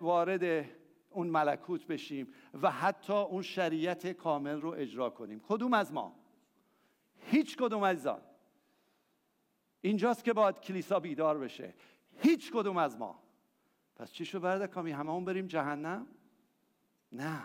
وارد 0.00 0.77
اون 1.10 1.26
ملکوت 1.26 1.86
بشیم 1.86 2.34
و 2.62 2.70
حتی 2.70 3.12
اون 3.12 3.42
شریعت 3.42 4.06
کامل 4.06 4.60
رو 4.60 4.70
اجرا 4.70 5.10
کنیم. 5.10 5.40
کدوم 5.48 5.74
از 5.74 5.92
ما؟ 5.92 6.14
هیچ 7.16 7.56
کدوم 7.56 7.82
از 7.82 8.06
آن 8.06 8.20
اینجاست 9.80 10.24
که 10.24 10.32
باید 10.32 10.60
کلیسا 10.60 11.00
بیدار 11.00 11.38
بشه. 11.38 11.74
هیچ 12.16 12.52
کدوم 12.52 12.76
از 12.76 12.98
ما. 12.98 13.22
پس 13.96 14.12
چی 14.12 14.24
شو 14.24 14.40
برده 14.40 14.66
کامی؟ 14.66 14.90
همه 14.90 15.10
اون 15.10 15.24
بریم 15.24 15.46
جهنم؟ 15.46 16.06
نه. 17.12 17.42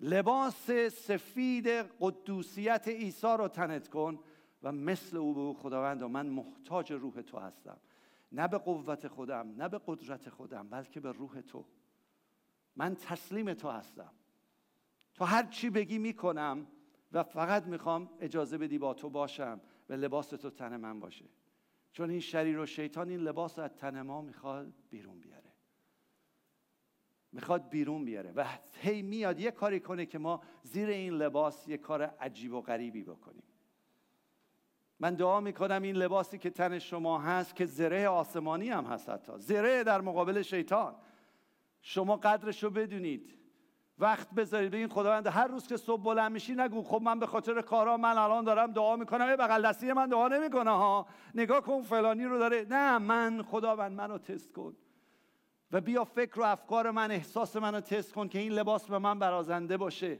لباس 0.00 0.70
سفید 0.92 1.68
قدوسیت 2.00 2.88
عیسی 2.88 3.26
رو 3.38 3.48
تنت 3.48 3.88
کن 3.88 4.20
و 4.62 4.72
مثل 4.72 5.16
او 5.16 5.34
به 5.34 5.60
خداوند 5.60 6.02
و 6.02 6.08
من 6.08 6.26
محتاج 6.26 6.92
روح 6.92 7.22
تو 7.22 7.38
هستم. 7.38 7.80
نه 8.32 8.48
به 8.48 8.58
قوت 8.58 9.08
خودم 9.08 9.54
نه 9.56 9.68
به 9.68 9.80
قدرت 9.86 10.28
خودم 10.28 10.68
بلکه 10.68 11.00
به 11.00 11.12
روح 11.12 11.40
تو. 11.40 11.64
من 12.76 12.94
تسلیم 12.94 13.54
تو 13.54 13.68
هستم. 13.68 14.12
تو 15.14 15.24
هر 15.24 15.46
چی 15.46 15.70
بگی 15.70 15.98
می‌کنم 15.98 16.66
و 17.12 17.22
فقط 17.22 17.66
می‌خوام 17.66 18.10
اجازه 18.20 18.58
بدی 18.58 18.78
با 18.78 18.94
تو 18.94 19.10
باشم 19.10 19.60
و 19.88 19.92
لباس 19.92 20.28
تو 20.28 20.50
تن 20.50 20.76
من 20.76 21.00
باشه. 21.00 21.24
چون 21.92 22.10
این 22.10 22.20
شریر 22.20 22.58
و 22.58 22.66
شیطان 22.66 23.08
این 23.08 23.20
لباس 23.20 23.58
از 23.58 23.70
تن 23.76 24.02
ما 24.02 24.20
می‌خواد 24.20 24.72
بیرون 24.90 25.20
بیاره. 25.20 25.52
می‌خواد 27.32 27.68
بیرون 27.68 28.04
بیاره 28.04 28.32
و 28.32 28.44
هی 28.72 29.02
میاد 29.02 29.40
یه 29.40 29.50
کاری 29.50 29.80
کنه 29.80 30.06
که 30.06 30.18
ما 30.18 30.40
زیر 30.62 30.88
این 30.88 31.12
لباس 31.12 31.68
یه 31.68 31.76
کار 31.76 32.02
عجیب 32.02 32.52
و 32.54 32.60
غریبی 32.60 33.02
بکنیم. 33.02 33.42
من 35.00 35.14
دعا 35.14 35.40
می‌کنم 35.40 35.82
این 35.82 35.96
لباسی 35.96 36.38
که 36.38 36.50
تن 36.50 36.78
شما 36.78 37.18
هست 37.18 37.56
که 37.56 37.66
زره 37.66 38.08
آسمانی 38.08 38.68
هم 38.68 38.84
هست 38.84 39.08
حتی. 39.08 39.32
زره 39.38 39.84
در 39.84 40.00
مقابل 40.00 40.42
شیطان. 40.42 40.96
شما 41.86 42.16
قدرش 42.16 42.64
رو 42.64 42.70
بدونید. 42.70 43.34
وقت 43.98 44.30
بذارید. 44.30 44.70
به 44.70 44.76
این 44.76 44.88
خداوند 44.88 45.26
هر 45.26 45.46
روز 45.46 45.66
که 45.66 45.76
صبح 45.76 46.02
بلند 46.02 46.32
میشی 46.32 46.54
نگو. 46.54 46.82
خب 46.82 47.02
من 47.02 47.18
به 47.18 47.26
خاطر 47.26 47.62
کارا 47.62 47.96
من 47.96 48.18
الان 48.18 48.44
دارم 48.44 48.72
دعا 48.72 48.96
می‌کنم. 48.96 49.28
یه 49.28 49.36
بغل 49.36 49.68
دستی 49.68 49.92
من 49.92 50.08
دعا 50.08 50.28
نمی‌کنه 50.28 50.70
ها. 50.70 51.06
نگاه 51.34 51.60
کن 51.60 51.82
فلانی 51.82 52.24
رو 52.24 52.38
داره. 52.38 52.66
نه 52.70 52.98
من 52.98 53.42
خداوند 53.42 53.92
منو 53.92 54.18
تست 54.18 54.52
کن. 54.52 54.76
و 55.72 55.80
بیا 55.80 56.04
فکر 56.04 56.40
و 56.40 56.42
افکار 56.42 56.90
من 56.90 57.10
احساس 57.10 57.56
منو 57.56 57.80
تست 57.80 58.12
کن 58.12 58.28
که 58.28 58.38
این 58.38 58.52
لباس 58.52 58.86
به 58.86 58.98
من 58.98 59.18
برازنده 59.18 59.76
باشه. 59.76 60.18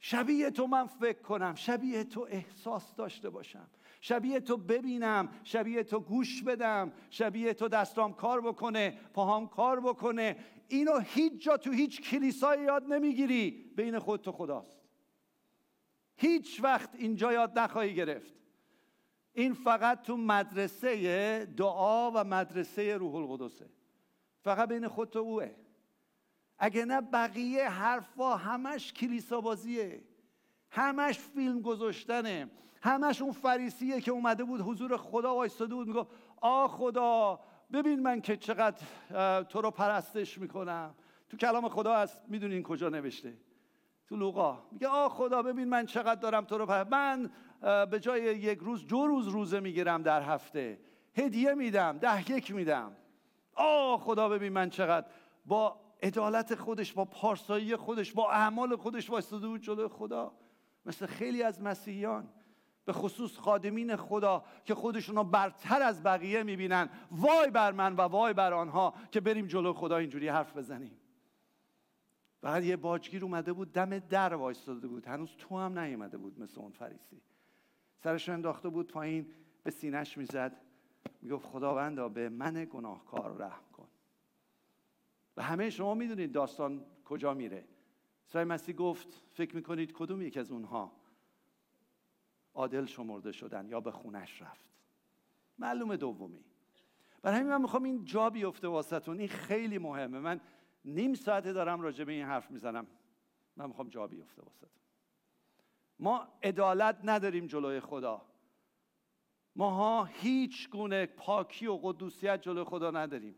شبیه 0.00 0.50
تو 0.50 0.66
من 0.66 0.86
فکر 0.86 1.22
کنم. 1.22 1.54
شبیه 1.54 2.04
تو 2.04 2.26
احساس 2.30 2.94
داشته 2.94 3.30
باشم. 3.30 3.66
شبیه 4.00 4.40
تو 4.40 4.56
ببینم. 4.56 5.28
شبیه 5.44 5.82
تو 5.82 6.00
گوش 6.00 6.42
بدم. 6.42 6.92
شبیه 7.10 7.54
تو 7.54 7.68
دستام 7.68 8.12
کار 8.12 8.40
بکنه 8.40 8.98
پاهام 9.14 9.48
کار 9.48 9.80
بکنه. 9.80 10.36
اینو 10.68 10.98
هیچ 10.98 11.44
جا 11.44 11.56
تو 11.56 11.70
هیچ 11.70 12.00
کلیسای 12.00 12.62
یاد 12.62 12.84
نمی‌گیری. 12.84 13.72
بین 13.76 13.98
خود 13.98 14.20
تو 14.22 14.32
خداست. 14.32 14.80
هیچ 16.16 16.60
وقت 16.62 16.94
اینجا 16.94 17.32
یاد 17.32 17.58
نخواهی 17.58 17.94
گرفت. 17.94 18.34
این 19.32 19.54
فقط 19.54 20.02
تو 20.02 20.16
مدرسه 20.16 21.44
دعا 21.56 22.10
و 22.10 22.24
مدرسه 22.24 22.96
روح 22.96 23.14
القدسه. 23.14 23.70
فقط 24.40 24.68
بین 24.68 24.88
خود 24.88 25.10
تو 25.10 25.18
اوه. 25.18 25.50
اگه 26.58 26.84
نه 26.84 27.00
بقیه 27.00 27.68
حرفا 27.68 28.36
همش 28.36 28.92
کلیسا 28.92 29.40
بازیه. 29.40 30.04
همش 30.70 31.18
فیلم 31.18 31.60
گذاشتنه. 31.60 32.50
همش 32.82 33.22
اون 33.22 33.32
فریسیه 33.32 34.00
که 34.00 34.10
اومده 34.10 34.44
بود 34.44 34.60
حضور 34.60 34.96
خدا 34.96 35.34
وایستاده 35.34 35.74
بود 35.74 35.88
میگه 35.88 36.06
آ 36.40 36.66
خدا 36.66 37.40
ببین 37.72 38.02
من 38.02 38.20
که 38.20 38.36
چقدر 38.36 38.82
تو 39.42 39.60
رو 39.60 39.70
پرستش 39.70 40.38
می‌کنم. 40.38 40.94
تو 41.28 41.36
کلام 41.36 41.68
خدا 41.68 41.96
هست 41.96 42.22
می‌دونین 42.28 42.62
کجا 42.62 42.88
نوشته. 42.88 43.38
تو 44.06 44.16
لوقا. 44.16 44.62
میگه 44.72 44.88
آ 44.88 45.08
خدا 45.08 45.42
ببین 45.42 45.68
من 45.68 45.86
چقدر 45.86 46.20
دارم 46.20 46.44
تو 46.44 46.58
رو 46.58 46.66
پرست 46.66 46.92
من 46.92 47.30
به 47.86 48.00
جای 48.00 48.22
یک 48.22 48.58
روز 48.58 48.86
دو 48.86 49.06
روز 49.06 49.28
روزه 49.28 49.60
می‌گیرم 49.60 50.02
در 50.02 50.22
هفته. 50.22 50.80
هدیه 51.16 51.54
میدم 51.54 51.98
ده 51.98 52.30
یک 52.30 52.54
میدم. 52.54 52.96
آ 53.54 53.96
خدا 53.96 54.28
ببین 54.28 54.52
من 54.52 54.70
چقدر 54.70 55.06
با 55.46 55.80
عدالت 56.02 56.54
خودش 56.54 56.92
با 56.92 57.04
پارسایی 57.04 57.76
خودش 57.76 58.12
با 58.12 58.30
اعمال 58.30 58.76
خودش 58.76 59.10
وایستاده 59.10 59.46
بود 59.46 59.60
جلوی 59.60 59.88
خدا. 59.88 60.32
مثل 60.86 61.06
خیلی 61.06 61.42
از 61.42 61.62
مسیحیان. 61.62 62.28
به 62.84 62.92
خصوص 62.92 63.38
خادمین 63.38 63.96
خدا 63.96 64.44
که 64.64 64.74
خودشون 64.74 65.16
رو 65.16 65.24
برتر 65.24 65.82
از 65.82 66.02
بقیه 66.02 66.42
می‌بینن. 66.42 66.88
وای 67.10 67.50
بر 67.50 67.72
من 67.72 67.96
و 67.96 68.00
وای 68.00 68.32
بر 68.32 68.52
آنها 68.52 68.94
که 69.10 69.20
بریم 69.20 69.46
جلو 69.46 69.72
خدا 69.72 69.96
اینجوری 69.96 70.28
حرف 70.28 70.56
بزنیم. 70.56 70.96
بعد 72.40 72.64
یه 72.64 72.76
باجگیر 72.76 73.24
اومده 73.24 73.52
بود 73.52 73.72
دم 73.72 73.98
در 73.98 74.34
وایستاده 74.34 74.88
بود. 74.88 75.06
هنوز 75.06 75.36
تو 75.38 75.58
هم 75.58 75.78
نیومده 75.78 76.18
بود 76.18 76.40
مثل 76.40 76.60
اون 76.60 76.70
فریسی. 76.70 77.20
سرش 77.96 78.28
انداخته 78.28 78.68
بود 78.68 78.92
پایین 78.92 79.32
به 79.62 79.70
سینش 79.70 80.18
می‌زد. 80.18 80.60
می‌گفت 81.22 81.46
خداوندا 81.46 82.08
به 82.08 82.28
من 82.28 82.64
گناهکار 82.64 83.36
رحم 83.36 83.64
کن. 83.72 83.88
و 85.36 85.42
همه 85.42 85.70
شما 85.70 85.94
می‌دونید 85.94 86.32
داستان 86.32 86.84
کجا 87.04 87.34
میره. 87.34 87.64
سای 88.26 88.44
مسیح 88.44 88.74
گفت 88.74 89.22
فکر 89.32 89.56
می‌کنید 89.56 89.92
کدوم 89.92 90.22
یک 90.22 90.36
از 90.36 90.50
اونها؟ 90.52 90.92
عادل 92.54 92.84
شمرده 92.84 93.32
شدن 93.32 93.68
یا 93.68 93.80
به 93.80 93.90
خونش 93.90 94.42
رفت. 94.42 94.70
معلوم 95.58 95.96
دومی. 95.96 96.44
برای 97.22 97.38
همین 97.38 97.50
من 97.50 97.60
می‌خوام 97.60 97.82
این 97.82 98.04
جا 98.04 98.30
بیفته 98.30 98.68
واسهتون. 98.68 99.18
این 99.18 99.28
خیلی 99.28 99.78
مهمه. 99.78 100.18
من 100.18 100.40
نیم 100.84 101.14
ساعته 101.14 101.52
دارم 101.52 101.80
راجع 101.80 102.04
به 102.04 102.12
این 102.12 102.24
حرف 102.24 102.50
می‌زنم. 102.50 102.86
من 103.56 103.66
می‌خوام 103.66 103.88
جا 103.88 104.06
بیفته 104.06 104.42
واسهتون. 104.42 104.82
ما 105.98 106.28
عدالت 106.42 106.98
نداریم 107.04 107.46
جلوی 107.46 107.80
خدا. 107.80 108.22
ماها 109.56 110.04
هیچ 110.04 110.70
گونه 110.70 111.06
پاکی 111.06 111.66
و 111.66 111.76
قدوسیت 111.82 112.42
جلوی 112.42 112.64
خدا 112.64 112.90
نداریم. 112.90 113.36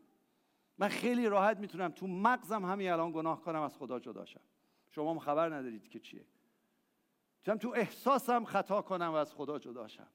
من 0.78 0.88
خیلی 0.88 1.28
راحت 1.28 1.58
می‌تونم 1.58 1.88
تو 1.88 2.06
مغزم 2.06 2.64
همین 2.64 2.90
الان 2.90 3.12
گناه 3.12 3.40
کنم 3.42 3.62
از 3.62 3.76
خدا 3.76 4.00
جدا 4.00 4.24
شم. 4.24 4.40
شما 4.90 5.10
هم 5.10 5.18
خبر 5.18 5.54
ندارید 5.54 5.88
که 5.88 6.00
چیه. 6.00 6.24
می‌تونم 7.38 7.58
تو 7.58 7.72
احساسم 7.76 8.44
خطا 8.44 8.82
کنم 8.82 9.10
و 9.10 9.14
از 9.14 9.34
خدا 9.34 9.58
جدا 9.58 9.88
شم. 9.88 10.08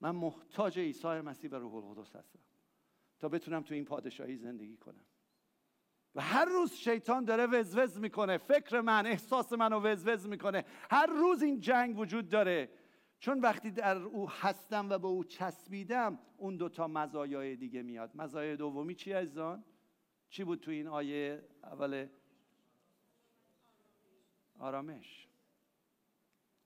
من 0.00 0.10
محتاج 0.10 0.78
عیسی 0.78 1.08
مسیح 1.08 1.50
و 1.50 1.54
روح 1.54 1.74
القدس 1.74 2.16
هستم 2.16 2.38
تا 3.18 3.28
بتونم 3.28 3.62
تو 3.62 3.74
این 3.74 3.84
پادشاهی 3.84 4.36
زندگی 4.36 4.76
کنم. 4.76 5.04
و 6.14 6.20
هر 6.20 6.44
روز 6.44 6.72
شیطان 6.72 7.24
داره 7.24 7.46
وزوز 7.46 8.00
می‌کنه 8.00 8.38
فکر 8.38 8.80
من 8.80 9.06
احساس 9.06 9.52
منو 9.52 9.80
وزوز 9.80 10.28
می‌کنه. 10.28 10.64
هر 10.90 11.06
روز 11.06 11.42
این 11.42 11.60
جنگ 11.60 11.98
وجود 11.98 12.28
داره. 12.28 12.70
چون 13.18 13.40
وقتی 13.40 13.70
در 13.70 13.96
او 13.96 14.30
هستم 14.30 14.90
و 14.90 14.98
به 14.98 15.06
او 15.06 15.24
چسبیدم 15.24 16.18
اون 16.36 16.56
دوتا 16.56 16.88
مزایای 16.88 17.56
دیگه 17.56 17.82
میاد. 17.82 18.10
مزایای 18.14 18.56
دومی 18.56 18.94
چی 18.94 19.12
عزیزان؟ 19.12 19.64
چی 20.28 20.44
بود 20.44 20.60
تو 20.60 20.70
این 20.70 20.86
آیه 20.86 21.48
اول؟ 21.62 22.08
آرامش. 24.58 25.28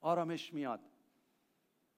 آرامش 0.01 0.53
میاد. 0.53 0.79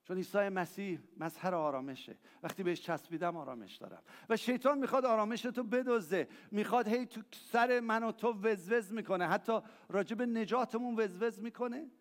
چون 0.04 0.18
عیسی 0.18 0.50
مسیح 0.50 1.00
مظهر 1.18 1.56
آرامشه. 1.56 2.18
وقتی 2.44 2.64
بهش 2.64 2.82
چسبیدم 2.82 3.38
آرامش 3.38 3.76
دارم. 3.76 4.04
و 4.30 4.38
شیطان 4.38 4.78
می‌خواد 4.78 5.06
آرامش 5.06 5.42
تو 5.42 5.64
بدزده. 5.64 6.28
می‌خواد 6.52 6.88
هی 6.88 7.06
تو 7.06 7.22
سر 7.32 7.80
من 7.80 8.04
و 8.04 8.12
تو 8.12 8.34
وزوز 8.34 8.94
می‌کنه. 8.94 9.28
حتی 9.28 9.60
راجب 9.90 10.22
نجاتمون 10.22 11.00
وزوز 11.00 11.42
می‌کنه. 11.42 11.92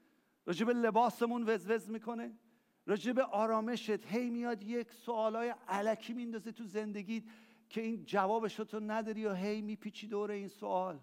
راجب 0.47 0.71
لباسمون 0.71 1.49
وزوز 1.49 1.91
می‌کنه. 1.91 2.39
راجب 2.87 3.19
آرامشت 3.19 4.07
هی 4.07 4.31
میاد 4.31 4.63
یک 4.63 4.93
سوالای 4.93 5.55
علکی 5.69 6.13
میندازه 6.13 6.53
تو 6.53 6.65
زندگیت 6.65 7.23
که 7.69 7.81
این 7.81 8.05
جوابش 8.05 8.57
تو 8.57 8.81
نداری 8.81 9.27
و 9.27 9.35
هی 9.35 9.63
میپیچی 9.63 10.07
دور 10.07 10.31
این 10.31 10.49
سوال. 10.49 11.01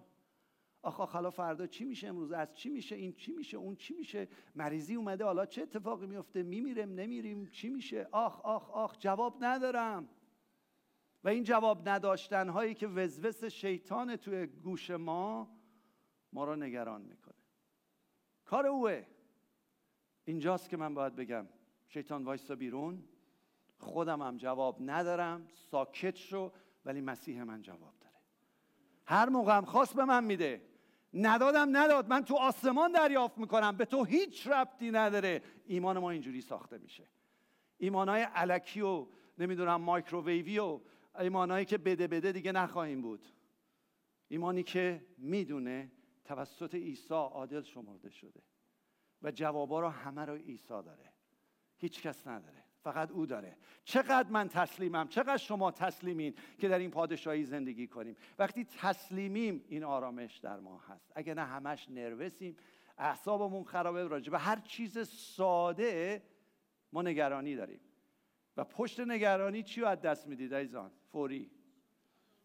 آخ 0.81 0.99
آخ 0.99 1.11
حالا 1.11 1.29
فردا 1.29 1.67
چی 1.67 1.85
میشه 1.85 2.07
امروز؟ 2.07 2.31
از 2.31 2.55
چی 2.55 2.69
میشه 2.69 2.95
این؟ 2.95 3.13
چی 3.13 3.31
میشه 3.31 3.57
اون؟ 3.57 3.75
چی 3.75 3.93
میشه؟ 3.93 4.27
مریضی 4.55 4.95
اومده 4.95 5.23
حالا 5.25 5.45
چه 5.45 5.61
اتفاقی 5.61 6.07
میفته؟ 6.07 6.43
میمیرم 6.43 6.93
نمیریم؟ 6.93 7.45
چی 7.45 7.69
میشه؟ 7.69 8.07
آخ 8.11 8.41
آخ 8.41 8.69
آخ 8.69 8.97
جواب 8.99 9.37
ندارم. 9.39 10.09
و 11.23 11.29
این 11.29 11.43
جواب 11.43 11.89
نداشتن 11.89 12.49
هایی 12.49 12.73
که 12.73 12.87
وزوس 12.87 13.43
شیطان 13.43 14.15
توی 14.15 14.45
گوش 14.47 14.89
ما 14.89 15.57
ما 16.33 16.45
رو 16.45 16.55
نگران 16.55 17.01
می‌کنه. 17.01 17.33
کار 18.45 18.67
اوه. 18.67 19.05
اینجاست 20.25 20.69
که 20.69 20.77
من 20.77 20.93
باید 20.93 21.15
بگم. 21.15 21.47
شیطان 21.87 22.23
وایستا 22.23 22.55
بیرون. 22.55 23.03
خودم 23.77 24.21
هم 24.21 24.37
جواب 24.37 24.77
ندارم. 24.81 25.47
ساکت 25.53 26.15
شو 26.15 26.51
ولی 26.85 27.01
مسیح 27.01 27.43
من 27.43 27.61
جواب 27.61 27.96
هر 29.07 29.29
موقع 29.29 29.57
هم 29.57 29.65
خواست 29.65 29.95
به 29.95 30.05
من 30.05 30.23
میده. 30.23 30.61
ندادم 31.13 31.77
نداد. 31.77 32.07
من 32.07 32.23
تو 32.25 32.35
آسمان 32.35 32.91
دریافت 32.91 33.37
می‌کنم. 33.37 33.77
به 33.77 33.85
تو 33.85 34.03
هیچ 34.03 34.47
ربطی 34.47 34.91
نداره. 34.91 35.41
ایمان 35.65 35.99
ما 35.99 36.11
اینجوری 36.11 36.41
ساخته 36.41 36.77
میشه. 36.77 37.07
ایمانهای 37.77 38.21
علکی 38.21 38.81
و 38.81 39.07
نمی‌دونم 39.37 39.81
مایکروویوی 39.81 40.59
و 40.59 40.79
ایمانهایی 41.19 41.65
که 41.65 41.77
بده 41.77 42.07
بده 42.07 42.31
دیگه 42.31 42.51
نخواهیم 42.51 43.01
بود. 43.01 43.27
ایمانی 44.27 44.63
که 44.63 45.05
می‌دونه 45.17 45.91
توسط 46.25 46.75
عیسی 46.75 47.13
عادل 47.13 47.61
شمرده 47.61 48.09
شده 48.09 48.41
و 49.21 49.31
جوابا 49.31 49.79
رو 49.79 49.87
همه 49.89 50.25
رو 50.25 50.35
عیسی 50.35 50.67
داره. 50.67 51.13
هیچ 51.77 52.01
کس 52.01 52.27
نداره. 52.27 52.66
فقط 52.91 53.11
او 53.11 53.25
داره. 53.25 53.57
چقدر 53.83 54.29
من 54.29 54.49
تسلیمم 54.49 55.07
چقدر 55.07 55.37
شما 55.37 55.71
تسلیمین 55.71 56.33
که 56.59 56.67
در 56.67 56.79
این 56.79 56.91
پادشاهی 56.91 57.43
زندگی 57.43 57.87
کنیم. 57.87 58.15
وقتی 58.39 58.65
تسلیمیم 58.65 59.65
این 59.67 59.83
آرامش 59.83 60.37
در 60.37 60.59
ما 60.59 60.77
هست. 60.77 61.11
اگه 61.15 61.33
نه 61.33 61.41
همش 61.41 61.89
نروسیم 61.89 62.57
اعصابمون 62.97 63.63
خرابه 63.63 64.03
راجع 64.03 64.31
به 64.31 64.39
هر 64.39 64.59
چیز 64.59 65.07
ساده 65.07 66.23
ما 66.93 67.01
نگرانی 67.01 67.55
داریم. 67.55 67.79
و 68.57 68.63
پشت 68.63 68.99
نگرانی 68.99 69.63
چی 69.63 69.83
از 69.83 70.01
دست 70.01 70.27
می‌دید 70.27 70.53
ایزان 70.53 70.91
فوری. 71.11 71.51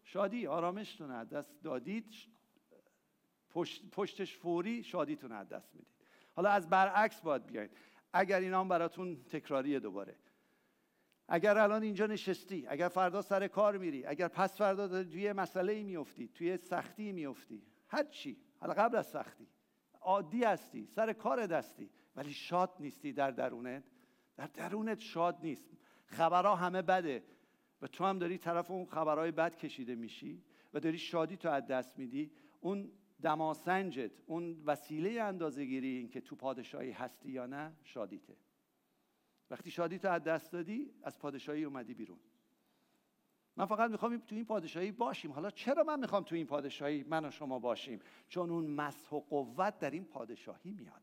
شادی 0.03 0.47
آرامشتون 0.47 1.11
از 1.11 1.29
دست 1.29 1.63
دادید 1.63 2.13
پشت، 3.49 3.89
پشتش 3.91 4.37
فوری 4.37 4.83
شادیتون 4.83 5.31
از 5.31 5.49
دست 5.49 5.75
می‌دید. 5.75 5.93
حالا 6.35 6.49
از 6.49 6.69
برعکس 6.69 7.21
باید 7.21 7.45
بیاید 7.45 7.71
اگر 8.13 8.39
اینا 8.39 8.63
براتون 8.63 9.23
تکراری 9.23 9.79
دوباره. 9.79 10.15
اگر 11.27 11.57
الان 11.57 11.83
اینجا 11.83 12.05
نشستی 12.05 12.67
اگر 12.67 12.87
فردا 12.87 13.21
سر 13.21 13.47
کار 13.47 13.77
میری 13.77 14.05
اگر 14.05 14.27
پس 14.27 14.57
فردا 14.57 15.03
توی 15.03 15.33
مسئله 15.33 15.83
میفتی 15.83 16.27
توی 16.27 16.57
سختی 16.57 17.11
میفتی 17.11 17.63
هر 17.87 18.03
چی 18.03 18.37
حالا 18.59 18.73
قبل 18.73 18.97
از 18.97 19.07
سختی 19.07 19.47
عادی 20.01 20.43
هستی 20.43 20.85
سر 20.85 21.13
کار 21.13 21.47
دستی 21.47 21.89
ولی 22.15 22.33
شاد 22.33 22.75
نیستی 22.79 23.13
در 23.13 23.31
درونت. 23.31 23.83
در 24.35 24.47
درونت 24.47 24.99
شاد 24.99 25.37
نیست. 25.43 25.69
خبرها 26.05 26.55
همه 26.55 26.81
بده. 26.81 27.23
و 27.81 27.87
تو 27.87 28.05
هم 28.05 28.19
داری 28.19 28.37
طرف 28.37 28.71
اون 28.71 28.85
خبرهای 28.85 29.31
بد 29.31 29.55
کشیده 29.55 29.95
میشی 29.95 30.43
و 30.73 30.79
داری 30.79 30.97
شادی 30.97 31.37
تو 31.37 31.49
از 31.49 31.67
دست 31.67 31.99
میدی. 31.99 32.31
اون 32.59 32.91
دماسنجت 33.21 34.11
اون 34.25 34.63
وسیله 34.65 35.21
اندازه 35.21 35.65
گیری 35.65 35.97
این 35.97 36.09
که 36.09 36.21
تو 36.21 36.35
پادشاهی 36.35 36.91
هستی 36.91 37.31
یا 37.31 37.45
نه 37.45 37.73
شادیته. 37.83 38.37
وقتی 39.49 39.71
شادی 39.71 39.99
تو 39.99 40.09
از 40.09 40.23
دست 40.23 40.51
دادی 40.51 40.91
از 41.03 41.19
پادشاهی 41.19 41.63
اومدی 41.63 41.93
بیرون. 41.93 42.19
من 43.57 43.65
فقط 43.65 43.91
می‌خوام 43.91 44.17
تو 44.17 44.35
این 44.35 44.45
پادشاهی 44.45 44.91
باشیم. 44.91 45.31
حالا 45.31 45.49
چرا 45.49 45.83
من 45.83 45.99
می‌خوام 45.99 46.23
تو 46.23 46.35
این 46.35 46.45
پادشاهی 46.45 47.03
من 47.03 47.25
و 47.25 47.31
شما 47.31 47.59
باشیم؟ 47.59 47.99
چون 48.29 48.49
اون 48.49 48.67
مسح 48.67 49.15
و 49.15 49.19
قوت 49.19 49.79
در 49.79 49.91
این 49.91 50.05
پادشاهی 50.05 50.71
میاد. 50.71 51.01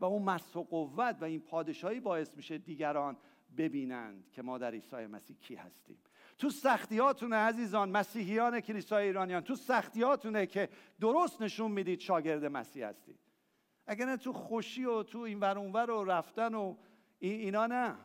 و 0.00 0.04
اون 0.04 0.22
مسح 0.22 0.58
و 0.58 0.62
قوت 0.62 1.16
و 1.20 1.24
این 1.24 1.40
پادشاهی 1.40 2.00
باعث 2.00 2.36
میشه 2.36 2.58
دیگران 2.58 3.16
ببینند 3.56 4.30
که 4.32 4.42
ما 4.42 4.58
در 4.58 4.70
عیسی 4.70 5.06
مسیح 5.06 5.36
کی 5.36 5.54
هستیم. 5.54 5.98
تو 6.38 6.50
سختیاتونه 6.50 7.36
عزیزان 7.36 7.90
مسیحیان 7.90 8.60
کلیسای 8.60 9.06
ایرانیان. 9.06 9.42
تو 9.42 9.54
سختیاتونه 9.54 10.46
که 10.46 10.68
درست 11.00 11.42
نشون 11.42 11.70
می‌دید 11.70 12.00
شاگرد 12.00 12.44
مسیح 12.44 12.86
هستید. 12.86 13.18
اگر 13.86 14.06
نه 14.06 14.16
تو 14.16 14.32
خوشی 14.32 14.84
و 14.84 15.02
تو 15.02 15.18
این 15.18 15.40
ور 15.40 15.90
و 15.90 16.04
رفتن 16.04 16.54
و 16.54 16.76
اینا 17.20 17.66
نه. 17.66 17.96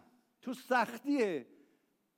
تو 0.42 0.54
سختیه 0.54 1.48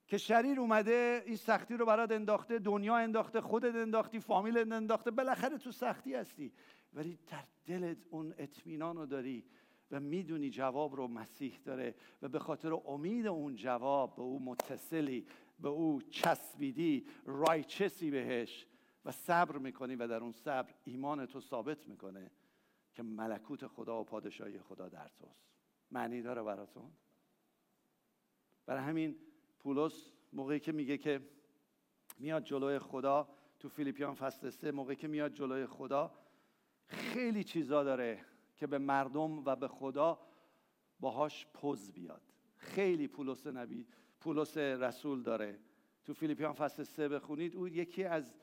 که 0.07 0.17
شریر 0.17 0.59
اومده 0.59 1.23
این 1.25 1.35
سختی 1.35 1.77
رو 1.77 1.85
برات 1.85 2.11
انداخته 2.11 2.59
دنیا 2.59 2.95
انداخته 2.95 3.41
خودت 3.41 3.75
انداختی 3.75 4.19
فامیل 4.19 4.73
انداخته 4.73 5.11
بالاخره 5.11 5.57
تو 5.57 5.71
سختی 5.71 6.13
هستی. 6.13 6.53
ولی 6.93 7.19
در 7.27 7.43
دلت 7.65 7.97
اون 8.09 8.33
اطمینان 8.37 8.97
رو 8.97 9.05
داری 9.05 9.45
و 9.91 9.99
می‌دونی 9.99 10.49
جواب 10.49 10.95
رو 10.95 11.07
مسیح 11.07 11.59
داره 11.65 11.95
و 12.21 12.27
به 12.27 12.39
خاطر 12.39 12.73
امید 12.73 13.27
اون 13.27 13.55
جواب 13.55 14.15
به 14.15 14.21
او 14.21 14.43
متصلی 14.43 15.27
به 15.59 15.69
او 15.69 16.01
چسبیدی 16.01 17.07
رایچسی 17.25 18.11
بهش 18.11 18.67
و 19.05 19.11
صبر 19.11 19.57
می‌کنی 19.57 19.95
و 19.95 20.07
در 20.07 20.19
اون 20.19 20.31
صبر 20.31 20.73
ایمان 20.83 21.25
تو 21.25 21.41
ثابت 21.41 21.87
می‌کنه 21.87 22.31
که 22.93 23.03
ملکوت 23.03 23.67
خدا 23.67 24.01
و 24.01 24.03
پادشاهی 24.03 24.59
خدا 24.59 24.89
در 24.89 25.07
توست. 25.07 25.56
معنی 25.91 26.21
داره 26.21 26.43
براتون. 26.43 26.91
برای 28.65 28.83
همین 28.83 29.15
پولس 29.59 30.11
موقعی 30.33 30.59
که 30.59 30.71
میگه 30.71 30.97
که 30.97 31.21
میاد 32.19 32.43
جلوی 32.43 32.79
خدا 32.79 33.29
تو 33.59 33.69
فیلیپیان 33.69 34.13
فصل 34.13 34.49
سه 34.49 34.71
موقعی 34.71 34.95
که 34.95 35.07
میاد 35.07 35.33
جلوی 35.33 35.65
خدا 35.65 36.11
خیلی 36.85 37.43
چیزا 37.43 37.83
داره 37.83 38.25
که 38.55 38.67
به 38.67 38.77
مردم 38.77 39.45
و 39.45 39.55
به 39.55 39.67
خدا 39.67 40.19
باهاش 40.99 41.47
پوز 41.53 41.91
بیاد. 41.91 42.21
خیلی 42.57 43.07
پولس 43.07 43.47
نبی 43.47 43.87
پولس 44.19 44.57
رسول 44.57 45.23
داره. 45.23 45.59
تو 46.05 46.13
فیلیپیان 46.13 46.53
فصل 46.53 46.83
سه 46.83 47.09
بخونید 47.09 47.55
او 47.55 47.67
یکی 47.67 48.03
از 48.03 48.33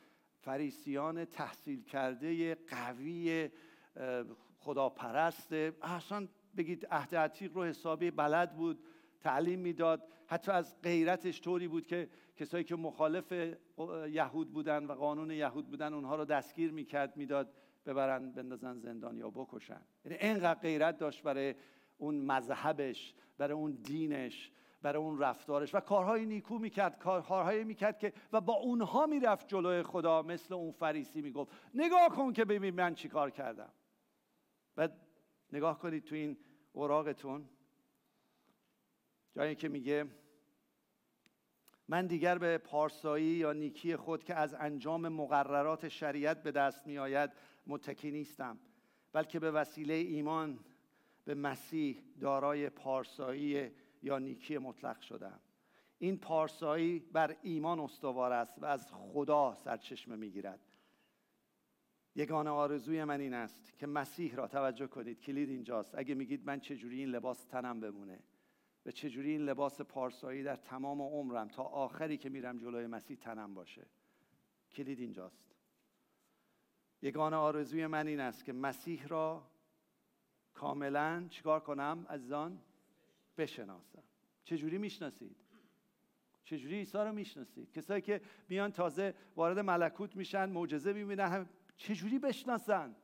فریسیان 0.40 1.24
تحصیل 1.24 1.82
کرده 1.82 2.54
قوی 2.54 3.50
خداپرست 4.58 5.52
اصلا 5.82 6.28
بگید 6.56 6.86
عهد 6.90 7.16
عتیق 7.16 7.56
رو 7.56 7.64
حسابی 7.64 8.10
بلد 8.10 8.56
بود 8.56 8.84
تعلیم 9.20 9.58
می‌داد. 9.58 10.08
حتی 10.26 10.52
از 10.52 10.82
غیرتش 10.82 11.40
طوری 11.40 11.68
بود 11.68 11.86
که 11.86 12.08
کسایی 12.36 12.64
که 12.64 12.76
مخالف 12.76 13.32
یهود 14.08 14.52
بودن 14.52 14.84
و 14.86 14.92
قانون 14.92 15.30
یهود 15.30 15.68
بودن 15.68 15.94
اونها 15.94 16.16
رو 16.16 16.24
دستگیر 16.24 16.72
می‌کرد 16.72 17.16
می‌داد 17.16 17.52
ببرن 17.86 18.32
بندازن 18.32 18.78
زندان 18.78 19.16
یا 19.16 19.30
بکشن. 19.30 19.80
یعنی 20.04 20.18
اینقدر 20.18 20.60
غیرت 20.60 20.98
داشت 20.98 21.22
برای 21.22 21.54
اون 21.98 22.14
مذهبش 22.14 23.14
برای 23.38 23.52
اون 23.52 23.70
دینش 23.70 24.50
برای 24.82 25.02
اون 25.02 25.18
رفتارش. 25.18 25.74
و 25.74 25.80
کارهای 25.80 26.26
نیکو 26.26 26.58
می‌کرد 26.58 26.98
کارهایی 26.98 27.64
می‌کرد 27.64 27.98
که 27.98 28.12
و 28.32 28.40
با 28.40 28.52
اونها 28.52 29.06
می‌رفت 29.06 29.48
جلوی 29.48 29.82
خدا 29.82 30.22
مثل 30.22 30.54
اون 30.54 30.72
فریسی 30.72 31.22
می‌گفت. 31.22 31.52
نگاه 31.74 32.08
کن 32.08 32.32
که 32.32 32.44
ببین 32.44 32.74
من 32.74 32.94
چی 32.94 33.08
کار 33.08 33.30
کردم. 33.30 33.72
و 34.76 34.88
نگاه 35.54 35.78
کنید 35.78 36.04
تو 36.04 36.14
این 36.14 36.36
اوراقتون. 36.72 37.48
جایی 39.36 39.54
که 39.54 39.68
میگه 39.68 40.06
من 41.88 42.06
دیگر 42.06 42.38
به 42.38 42.58
پارسایی 42.58 43.26
یا 43.26 43.52
نیکی 43.52 43.96
خود 43.96 44.24
که 44.24 44.34
از 44.34 44.54
انجام 44.54 45.08
مقررات 45.08 45.88
شریعت 45.88 46.42
به 46.42 46.52
دست 46.52 46.86
می 46.86 46.98
آید 46.98 47.30
متکی 47.66 48.10
نیستم 48.10 48.58
بلکه 49.12 49.40
به 49.40 49.50
وسیله 49.50 49.94
ایمان 49.94 50.58
به 51.24 51.34
مسیح 51.34 52.02
دارای 52.20 52.70
پارسایی 52.70 53.70
یا 54.02 54.18
نیکی 54.18 54.58
مطلق 54.58 55.00
شدم. 55.00 55.40
این 55.98 56.18
پارسایی 56.18 56.98
بر 56.98 57.36
ایمان 57.42 57.80
استوار 57.80 58.32
است 58.32 58.58
و 58.58 58.64
از 58.64 58.92
خدا 58.92 59.54
سرچشمه 59.54 60.16
می‌گیرد. 60.16 60.60
یگانه 62.16 62.50
آرزوی 62.50 63.04
من 63.04 63.20
این 63.20 63.34
است 63.34 63.78
که 63.78 63.86
مسیح 63.86 64.34
را 64.34 64.48
توجه 64.48 64.86
کنید. 64.86 65.20
کلید 65.20 65.48
اینجاست. 65.48 65.94
اگه 65.94 66.14
میگید 66.14 66.46
من 66.46 66.60
چجوری 66.60 66.98
این 66.98 67.08
لباس 67.08 67.44
تنم 67.44 67.80
بمونه؟ 67.80 68.18
و 68.86 68.90
چجوری 68.90 69.30
این 69.30 69.40
لباس 69.40 69.80
پارسایی 69.80 70.42
در 70.42 70.56
تمام 70.56 71.02
عمرم 71.02 71.48
تا 71.48 71.62
آخری 71.62 72.16
که 72.16 72.28
میرم 72.28 72.58
جلوی 72.58 72.86
مسیح 72.86 73.16
تنم 73.16 73.54
باشه؟ 73.54 73.86
کلید 74.72 75.00
اینجاست. 75.00 75.54
یگانه 77.02 77.36
آرزوی 77.36 77.86
من 77.86 78.06
این 78.06 78.20
است 78.20 78.44
که 78.44 78.52
مسیح 78.52 79.06
را 79.06 79.50
کاملا 80.54 81.26
چیکار 81.30 81.60
کنم 81.60 82.06
از 82.08 82.32
آن 82.32 82.60
بشناسم. 83.38 84.02
چجوری 84.44 84.78
می‌شناسید؟ 84.78 85.36
چجوری 86.44 86.74
عیسی 86.74 86.98
رو 86.98 87.12
می‌شناسید؟ 87.12 87.72
کسایی 87.72 88.02
که 88.02 88.20
بیان 88.48 88.72
تازه 88.72 89.14
وارد 89.36 89.58
ملکوت 89.58 90.16
میشن 90.16 90.50
معجزه 90.50 90.92
می‌بینن 90.92 91.46
چجوری 91.76 92.18
بشناسن؟ 92.18 92.96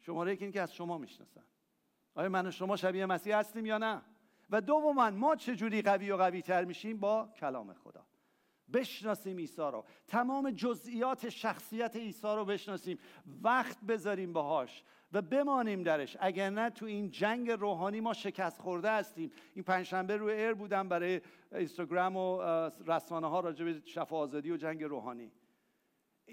شماره 0.00 0.32
یکی 0.32 0.52
که 0.52 0.60
از 0.60 0.74
شما 0.74 0.98
می‌شناسن. 0.98 1.44
آیا 2.14 2.28
من 2.28 2.46
و 2.46 2.50
شما 2.50 2.76
شبیه 2.76 3.06
مسیح 3.06 3.36
هستیم 3.36 3.66
یا 3.66 3.78
نه؟ 3.78 4.02
و 4.50 4.60
دوما 4.60 5.10
ما 5.10 5.36
چجوری 5.36 5.82
قوی 5.82 6.10
و 6.10 6.16
قوی 6.16 6.42
تر 6.42 6.64
میشیم؟ 6.64 7.00
با 7.00 7.28
کلام 7.36 7.72
خدا. 7.72 8.06
بشناسیم 8.72 9.36
عیسی 9.36 9.62
رو. 9.62 9.84
تمام 10.06 10.50
جزئیات 10.50 11.28
شخصیت 11.28 11.96
عیسی 11.96 12.26
رو 12.26 12.44
بشناسیم. 12.44 12.98
وقت 13.42 13.80
بذاریم 13.80 14.32
باهاش 14.32 14.82
و 15.12 15.22
بمانیم 15.22 15.82
درش. 15.82 16.16
اگر 16.20 16.50
نه 16.50 16.70
تو 16.70 16.86
این 16.86 17.10
جنگ 17.10 17.50
روحانی 17.50 18.00
ما 18.00 18.12
شکست 18.12 18.60
خورده 18.60 18.90
هستیم. 18.90 19.32
این 19.54 19.64
پنجشنبه 19.64 20.16
روی 20.16 20.32
ایر 20.32 20.54
بودم 20.54 20.88
برای 20.88 21.20
اینستاگرام 21.52 22.16
و 22.16 22.42
رسانه 22.86 23.26
ها 23.26 23.40
راجع 23.40 23.64
به 23.64 23.82
شفا 23.84 24.16
آزادی 24.16 24.50
و 24.50 24.56
جنگ 24.56 24.84
روحانی. 24.84 25.32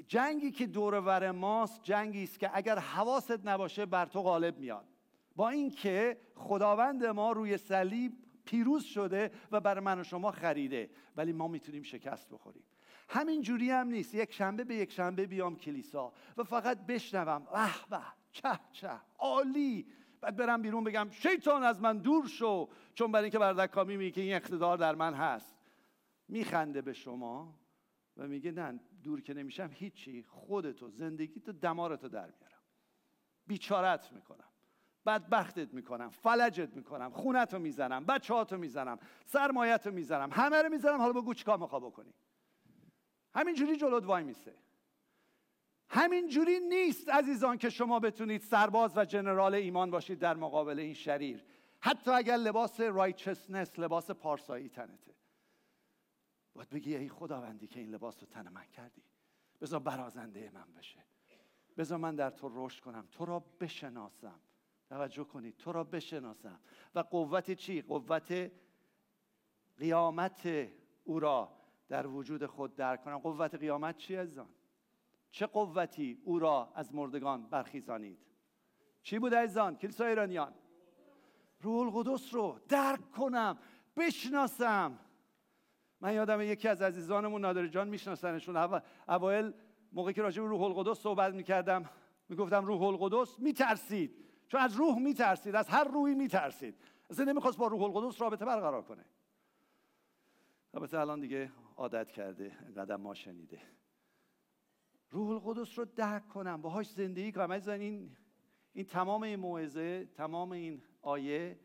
جنگی 0.07 0.51
که 0.51 0.67
دور 0.67 1.31
ماست 1.31 1.83
جنگی 1.83 2.23
است 2.23 2.39
که 2.39 2.49
اگر 2.53 2.79
حواست 2.79 3.47
نباشه 3.47 3.85
بر 3.85 4.05
تو 4.05 4.21
غالب 4.21 4.57
میاد. 4.57 4.87
با 5.35 5.49
اینکه 5.49 6.17
خداوند 6.35 7.05
ما 7.05 7.31
روی 7.31 7.57
صلیب 7.57 8.13
پیروز 8.45 8.83
شده 8.83 9.31
و 9.51 9.59
بر 9.59 9.79
من 9.79 9.99
و 9.99 10.03
شما 10.03 10.31
خریده 10.31 10.89
ولی 11.17 11.33
ما 11.33 11.47
می‌تونیم 11.47 11.83
شکست 11.83 12.29
بخوریم. 12.29 12.63
همین 13.09 13.41
جوری 13.41 13.69
هم 13.69 13.87
نیست. 13.87 14.15
یک 14.15 14.33
شنبه 14.33 14.63
به 14.63 14.75
یک 14.75 14.91
شنبه 14.91 15.25
بیام 15.25 15.55
کلیسا 15.55 16.13
و 16.37 16.43
فقط 16.43 16.85
بشنوم. 16.85 17.43
به 17.43 17.97
به 17.97 18.03
چه 18.31 18.59
چه 18.71 18.89
عالی. 19.19 19.87
بعد 20.21 20.35
برم 20.35 20.61
بیرون 20.61 20.83
بگم 20.83 21.09
شیطان 21.11 21.63
از 21.63 21.81
من 21.81 21.97
دور 21.97 22.27
شو. 22.27 22.69
چون 22.93 23.11
برای 23.11 23.23
اینکه 23.23 23.39
بردکامی 23.39 23.97
میگه 23.97 24.23
این 24.23 24.33
اقتدار 24.33 24.77
در 24.77 24.95
من 24.95 25.13
هست. 25.13 25.55
میخنده 26.27 26.81
به 26.81 26.93
شما 26.93 27.59
و 28.17 28.27
میگه 28.27 28.51
نه 28.51 28.79
دور 29.03 29.21
که 29.21 29.33
نمیشم 29.33 29.69
هیچی. 29.73 30.23
خودتو 30.23 30.89
زندگیتو 30.89 31.51
دمارتو 31.51 32.09
در 32.09 32.31
میارم. 32.39 32.61
بیچارت 33.47 34.11
می‌کنم. 34.11 34.47
بدبختت 35.05 35.73
می‌کنم. 35.73 36.09
فلجت 36.09 36.75
می‌کنم. 36.75 37.11
خونتو 37.11 37.59
می‌زنم. 37.59 38.05
بچهاتو 38.05 38.57
می‌زنم. 38.57 38.99
سرمایتو 39.25 39.91
می‌زنم. 39.91 40.29
همه 40.31 40.61
رو 40.61 40.69
می‌زنم 40.69 40.97
حالا 40.97 41.13
بگو 41.13 41.33
چیکار 41.33 41.57
میخوا 41.57 41.79
بکنی. 41.79 42.13
همینجوری 43.35 43.77
جلوت 43.77 44.05
وای 44.05 44.23
میسه. 44.23 44.55
همینجوری 45.89 46.59
نیست 46.59 47.09
عزیزان 47.09 47.57
که 47.57 47.69
شما 47.69 47.99
بتونید 47.99 48.41
سرباز 48.41 48.97
و 48.97 49.05
جنرال 49.05 49.55
ایمان 49.55 49.91
باشید 49.91 50.19
در 50.19 50.35
مقابل 50.35 50.79
این 50.79 50.93
شریر. 50.93 51.45
حتی 51.79 52.11
اگر 52.11 52.37
لباس 52.37 52.79
رایچسنس 52.79 53.79
لباس 53.79 54.11
پارسایی 54.11 54.69
تنته. 54.69 55.15
باید 56.53 56.69
بگی 56.69 56.95
ای 56.95 57.09
خداوندی 57.09 57.67
که 57.67 57.79
این 57.79 57.89
لباس 57.89 58.23
رو 58.23 58.27
تن 58.27 58.49
من 58.49 58.65
کردی. 58.65 59.03
بذار 59.61 59.79
برازنده 59.79 60.51
من 60.53 60.73
بشه. 60.77 61.05
بذار 61.77 61.97
من 61.97 62.15
در 62.15 62.29
تو 62.29 62.51
رشد 62.53 62.83
کنم. 62.83 63.07
تو 63.11 63.25
را 63.25 63.39
بشناسم. 63.39 64.39
توجه 64.89 65.23
کنید. 65.23 65.57
تو 65.57 65.71
را 65.71 65.83
بشناسم. 65.83 66.59
و 66.95 66.99
قوت 66.99 67.51
چی؟ 67.51 67.81
قوت 67.81 68.51
قیامت 69.77 70.69
او 71.03 71.19
را 71.19 71.57
در 71.87 72.07
وجود 72.07 72.45
خود 72.45 72.75
درک 72.75 73.03
کنم. 73.03 73.17
قوت 73.17 73.55
قیامت 73.55 73.97
چی 73.97 74.15
ازان؟ 74.15 74.49
چه 75.31 75.45
قوتی 75.45 76.21
او 76.23 76.39
را 76.39 76.71
از 76.75 76.95
مردگان 76.95 77.47
برخیزانید؟ 77.49 78.19
چی 79.03 79.19
بود 79.19 79.35
عزیزان؟ 79.35 79.75
کلیسا 79.75 80.05
ایرانیان. 80.05 80.53
روح 81.61 81.95
القدس 81.95 82.33
رو 82.33 82.59
درک 82.69 83.11
کنم. 83.11 83.57
بشناسم. 83.95 84.99
من 86.01 86.13
یادم 86.13 86.41
یکی 86.41 86.67
از 86.67 86.81
عزیزانمون 86.81 87.41
نادر 87.41 87.67
جان 87.67 87.87
میشناسنشون. 87.89 88.81
اوایل 89.07 89.53
موقعی 89.93 90.13
که 90.13 90.21
راجع 90.21 90.41
به 90.41 90.47
روح 90.47 90.61
القدس 90.61 90.99
صحبت 90.99 91.33
می‌کردم 91.33 91.89
می‌گفتم 92.29 92.65
روح 92.65 92.81
القدس 92.81 93.39
میترسید. 93.39 94.25
چون 94.47 94.61
از 94.61 94.75
روح 94.75 94.99
میترسید 94.99 95.55
از 95.55 95.69
هر 95.69 95.83
روحی 95.83 96.15
میترسید. 96.15 96.75
اصلا 97.09 97.25
نمی‌خواست 97.25 97.57
با 97.57 97.67
روح 97.67 97.83
القدس 97.83 98.21
رابطه 98.21 98.45
برقرار 98.45 98.81
کنه. 98.81 99.05
البته 100.73 100.99
الان 100.99 101.19
دیگه 101.19 101.51
عادت 101.77 102.11
کرده 102.11 102.49
قدم 102.77 103.01
ما 103.01 103.13
شنیده. 103.13 103.61
روح 105.09 105.29
القدس 105.29 105.79
رو 105.79 105.85
درک 105.85 106.27
کنم. 106.27 106.61
باهاش 106.61 106.89
زندگی 106.89 107.31
کنم. 107.31 107.51
این 107.51 108.15
این 108.73 108.85
تمام 108.85 109.23
این 109.23 109.39
موعظه 109.39 110.05
تمام 110.05 110.51
این 110.51 110.81
آیه 111.01 111.59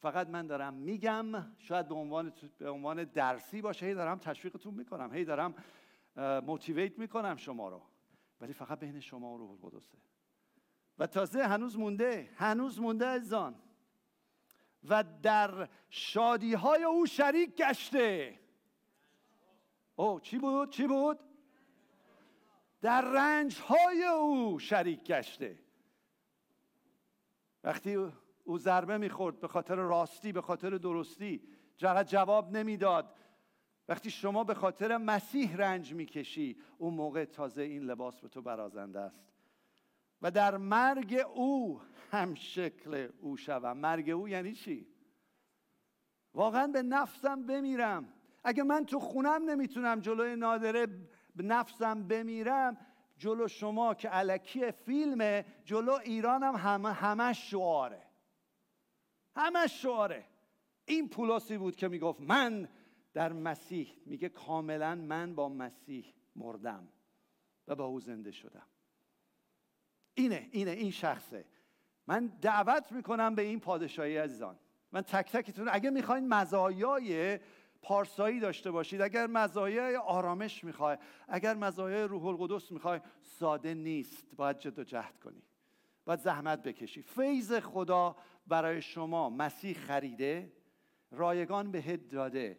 فقط 0.00 0.28
من 0.28 0.46
دارم 0.46 0.74
میگم 0.74 1.56
شاید 1.58 1.88
به 1.88 1.94
عنوان 1.94 2.32
به 2.58 2.70
عنوان 2.70 3.04
درسی 3.04 3.62
باشه 3.62 3.86
هی 3.86 3.94
دارم 3.94 4.18
تشویقتون 4.18 4.74
می‌کنم 4.74 5.14
هی 5.14 5.24
دارم 5.24 5.54
موتیویت 6.46 6.98
می‌کنم 6.98 7.36
شما 7.36 7.68
رو. 7.68 7.82
ولی 8.40 8.52
فقط 8.52 8.78
بین 8.78 9.00
شما 9.00 9.34
و 9.34 9.38
روح 9.38 9.50
القدسه. 9.50 9.98
و 10.98 11.06
تازه 11.06 11.42
هنوز 11.42 11.78
مونده 11.78 12.30
هنوز 12.36 12.80
مونده 12.80 13.06
ازان 13.06 13.54
و 14.88 15.04
در 15.22 15.68
شادی 15.90 16.54
های 16.54 16.82
او 16.82 17.06
شریک 17.06 17.56
گشته. 17.56 18.40
او 19.96 20.20
چی 20.20 20.38
بود؟ 20.38 20.70
چی 20.70 20.86
بود؟ 20.86 21.18
در 22.80 23.02
رنج 23.02 23.60
های 23.60 24.04
او 24.04 24.58
شریک 24.58 25.04
گشته. 25.04 25.58
وقتی 27.64 28.12
او 28.48 28.58
ضربه 28.58 28.98
می‌خورد 28.98 29.40
به 29.40 29.48
خاطر 29.48 29.74
راستی 29.74 30.32
به 30.32 30.40
خاطر 30.40 30.70
درستی. 30.70 31.42
جرد 31.76 32.06
جواب 32.06 32.56
نمی‌داد. 32.56 33.14
وقتی 33.88 34.10
شما 34.10 34.44
به 34.44 34.54
خاطر 34.54 34.96
مسیح 34.96 35.56
رنج 35.56 35.94
می‌کشی 35.94 36.56
اون 36.78 36.94
موقع 36.94 37.24
تازه 37.24 37.62
این 37.62 37.82
لباس 37.82 38.20
به 38.20 38.28
تو 38.28 38.42
برازنده 38.42 39.00
است. 39.00 39.32
و 40.22 40.30
در 40.30 40.56
مرگ 40.56 41.24
او 41.34 41.80
هم 42.10 42.34
شکل 42.34 43.08
او 43.20 43.36
شوم 43.36 43.76
مرگ 43.76 44.10
او 44.10 44.28
یعنی 44.28 44.52
چی؟ 44.52 44.86
واقعا 46.34 46.66
به 46.66 46.82
نفسم 46.82 47.46
بمیرم. 47.46 48.12
اگه 48.44 48.62
من 48.62 48.86
تو 48.86 49.00
خونم 49.00 49.50
نمی‌تونم 49.50 50.00
جلوی 50.00 50.36
نادره 50.36 50.86
به 51.36 51.42
نفسم 51.44 52.08
بمیرم 52.08 52.76
جلو 53.18 53.48
شما 53.48 53.94
که 53.94 54.08
علکی 54.08 54.70
فیلمه 54.70 55.44
جلو 55.64 55.92
ایرانم 55.92 56.56
همه 56.56 56.92
همش 56.92 57.50
شعاره. 57.50 58.07
همش 59.38 59.82
شعاره. 59.82 60.24
این 60.84 61.08
پولاسی 61.08 61.58
بود 61.58 61.76
که 61.76 61.88
می‌گفت 61.88 62.20
من 62.20 62.68
در 63.12 63.32
مسیح 63.32 63.88
میگه 64.06 64.28
کاملا 64.28 64.94
من 64.94 65.34
با 65.34 65.48
مسیح 65.48 66.14
مردم 66.36 66.88
و 67.68 67.74
با 67.74 67.84
او 67.84 68.00
زنده 68.00 68.30
شدم. 68.30 68.66
اینه 70.14 70.48
اینه 70.52 70.70
این 70.70 70.90
شخصه. 70.90 71.44
من 72.06 72.26
دعوت 72.26 72.92
می‌کنم 72.92 73.34
به 73.34 73.42
این 73.42 73.60
پادشاهی 73.60 74.16
عزیزان. 74.16 74.58
من 74.92 75.02
تک 75.02 75.32
تکتون 75.32 75.68
اگه 75.72 75.90
می‌خواین 75.90 76.28
مزایای 76.28 77.40
پارسایی 77.82 78.40
داشته 78.40 78.70
باشید 78.70 79.00
اگر 79.00 79.26
مزایای 79.26 79.96
آرامش 79.96 80.64
می‌خوای 80.64 80.96
اگر 81.28 81.54
مزایای 81.54 82.02
روح 82.02 82.26
القدس 82.26 82.72
می‌خوای 82.72 83.00
ساده 83.22 83.74
نیست. 83.74 84.34
باید 84.36 84.58
جد 84.58 84.78
و 84.78 84.84
جهد 84.84 85.18
کنی. 85.18 85.42
باید 86.04 86.20
زحمت 86.20 86.62
بکشی. 86.62 87.02
فیض 87.02 87.52
خدا 87.52 88.16
برای 88.48 88.82
شما 88.82 89.30
مسیح 89.30 89.76
خریده 89.76 90.52
رایگان 91.10 91.70
بهت 91.70 92.08
داده. 92.08 92.58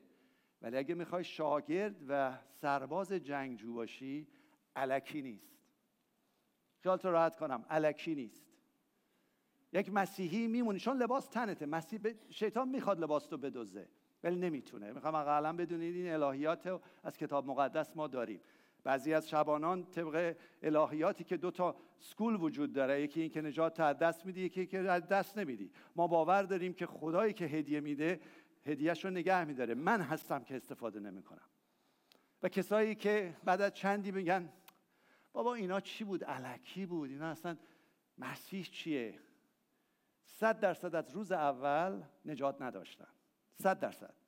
ولی 0.61 0.77
اگه 0.77 0.95
می‌خوای 0.95 1.23
شاگرد 1.23 1.95
و 2.07 2.37
سرباز 2.61 3.13
جنگجو 3.13 3.73
باشی 3.73 4.27
علکی 4.75 5.21
نیست. 5.21 5.59
خیالت 6.83 7.05
راحت 7.05 7.35
کنم 7.35 7.65
علکی 7.69 8.15
نیست. 8.15 8.45
یک 9.73 9.93
مسیحی 9.93 10.47
میمونی 10.47 10.79
چون 10.79 10.97
لباس 10.97 11.27
تنته. 11.27 11.65
مسیح 11.65 11.99
شیطان 12.29 12.69
می‌خواد 12.69 12.99
لباس 12.99 13.25
تو 13.25 13.37
بدوزه 13.37 13.89
ولی 14.23 14.35
نمی‌تونه. 14.35 14.91
می‌خوام 14.91 15.15
اقلا 15.15 15.53
بدونید 15.53 15.95
این 15.95 16.13
الهیات 16.13 16.81
از 17.03 17.17
کتاب 17.17 17.45
مقدس 17.45 17.95
ما 17.95 18.07
داریم. 18.07 18.41
بعضی 18.84 19.13
از 19.13 19.30
شبانان 19.30 19.86
طبق 19.86 20.36
الهیاتی 20.63 21.23
که 21.23 21.38
دو 21.38 21.51
تا 21.51 21.75
سکول 21.99 22.36
وجود 22.36 22.73
داره 22.73 23.01
یکی 23.01 23.21
این 23.21 23.30
که 23.30 23.41
نجات 23.41 23.80
از 23.80 23.97
دست 23.97 24.25
میدی 24.25 24.41
یکی 24.41 24.65
که 24.65 24.80
از 24.80 25.07
دست 25.07 25.38
نمیدی. 25.38 25.71
ما 25.95 26.07
باور 26.07 26.43
داریم 26.43 26.73
که 26.73 26.86
خدایی 26.86 27.34
که 27.34 27.45
هدیه 27.45 27.80
میده 27.80 28.19
هدیهش 28.65 29.05
رو 29.05 29.11
نگه 29.11 29.43
میداره. 29.43 29.73
من 29.73 30.01
هستم 30.01 30.43
که 30.43 30.55
استفاده 30.55 30.99
نمی‌کنم. 30.99 31.49
و 32.43 32.49
کسایی 32.49 32.95
که 32.95 33.38
بعد 33.43 33.61
از 33.61 33.73
چندی 33.73 34.11
میگن 34.11 34.49
بابا 35.34 35.55
اینا 35.55 35.80
چی 35.80 36.03
بود؟ 36.03 36.23
علکی 36.23 36.86
بود. 36.86 37.09
اینا 37.09 37.30
اصلا 37.30 37.57
مسیح 38.17 38.63
چیه؟ 38.63 39.19
صد 40.25 40.59
درصد 40.59 40.95
از 40.95 41.11
روز 41.11 41.32
اول 41.32 42.03
نجات 42.25 42.61
نداشتن. 42.61 43.07
صد 43.61 43.80
درصد. 43.80 44.18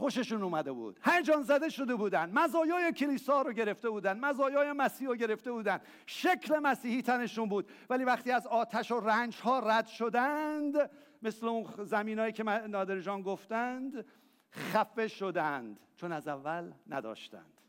خوششون 0.00 0.42
اومده 0.42 0.72
بود. 0.72 1.00
هیجان 1.04 1.42
زده 1.42 1.68
شده 1.68 1.94
بودن. 1.94 2.30
مزایای 2.30 2.92
کلیسا 2.92 3.42
رو 3.42 3.52
گرفته 3.52 3.90
بودن. 3.90 4.20
مزایای 4.20 4.72
مسیح 4.72 5.08
رو 5.08 5.14
گرفته 5.16 5.52
بودن. 5.52 5.80
شکل 6.06 6.58
مسیحی 6.58 7.02
تنشون 7.02 7.48
بود. 7.48 7.70
ولی 7.90 8.04
وقتی 8.04 8.30
از 8.30 8.46
آتش 8.46 8.90
و 8.90 9.00
رنج 9.00 9.40
ها 9.40 9.58
رد 9.58 9.86
شدند 9.86 10.90
مثل 11.22 11.46
اون 11.46 11.84
زمینایی 11.84 12.32
که 12.32 12.42
نادر 12.42 13.00
جان 13.00 13.22
گفتند 13.22 14.04
خفه 14.52 15.08
شدند. 15.08 15.80
چون 15.96 16.12
از 16.12 16.28
اول 16.28 16.72
نداشتند. 16.86 17.60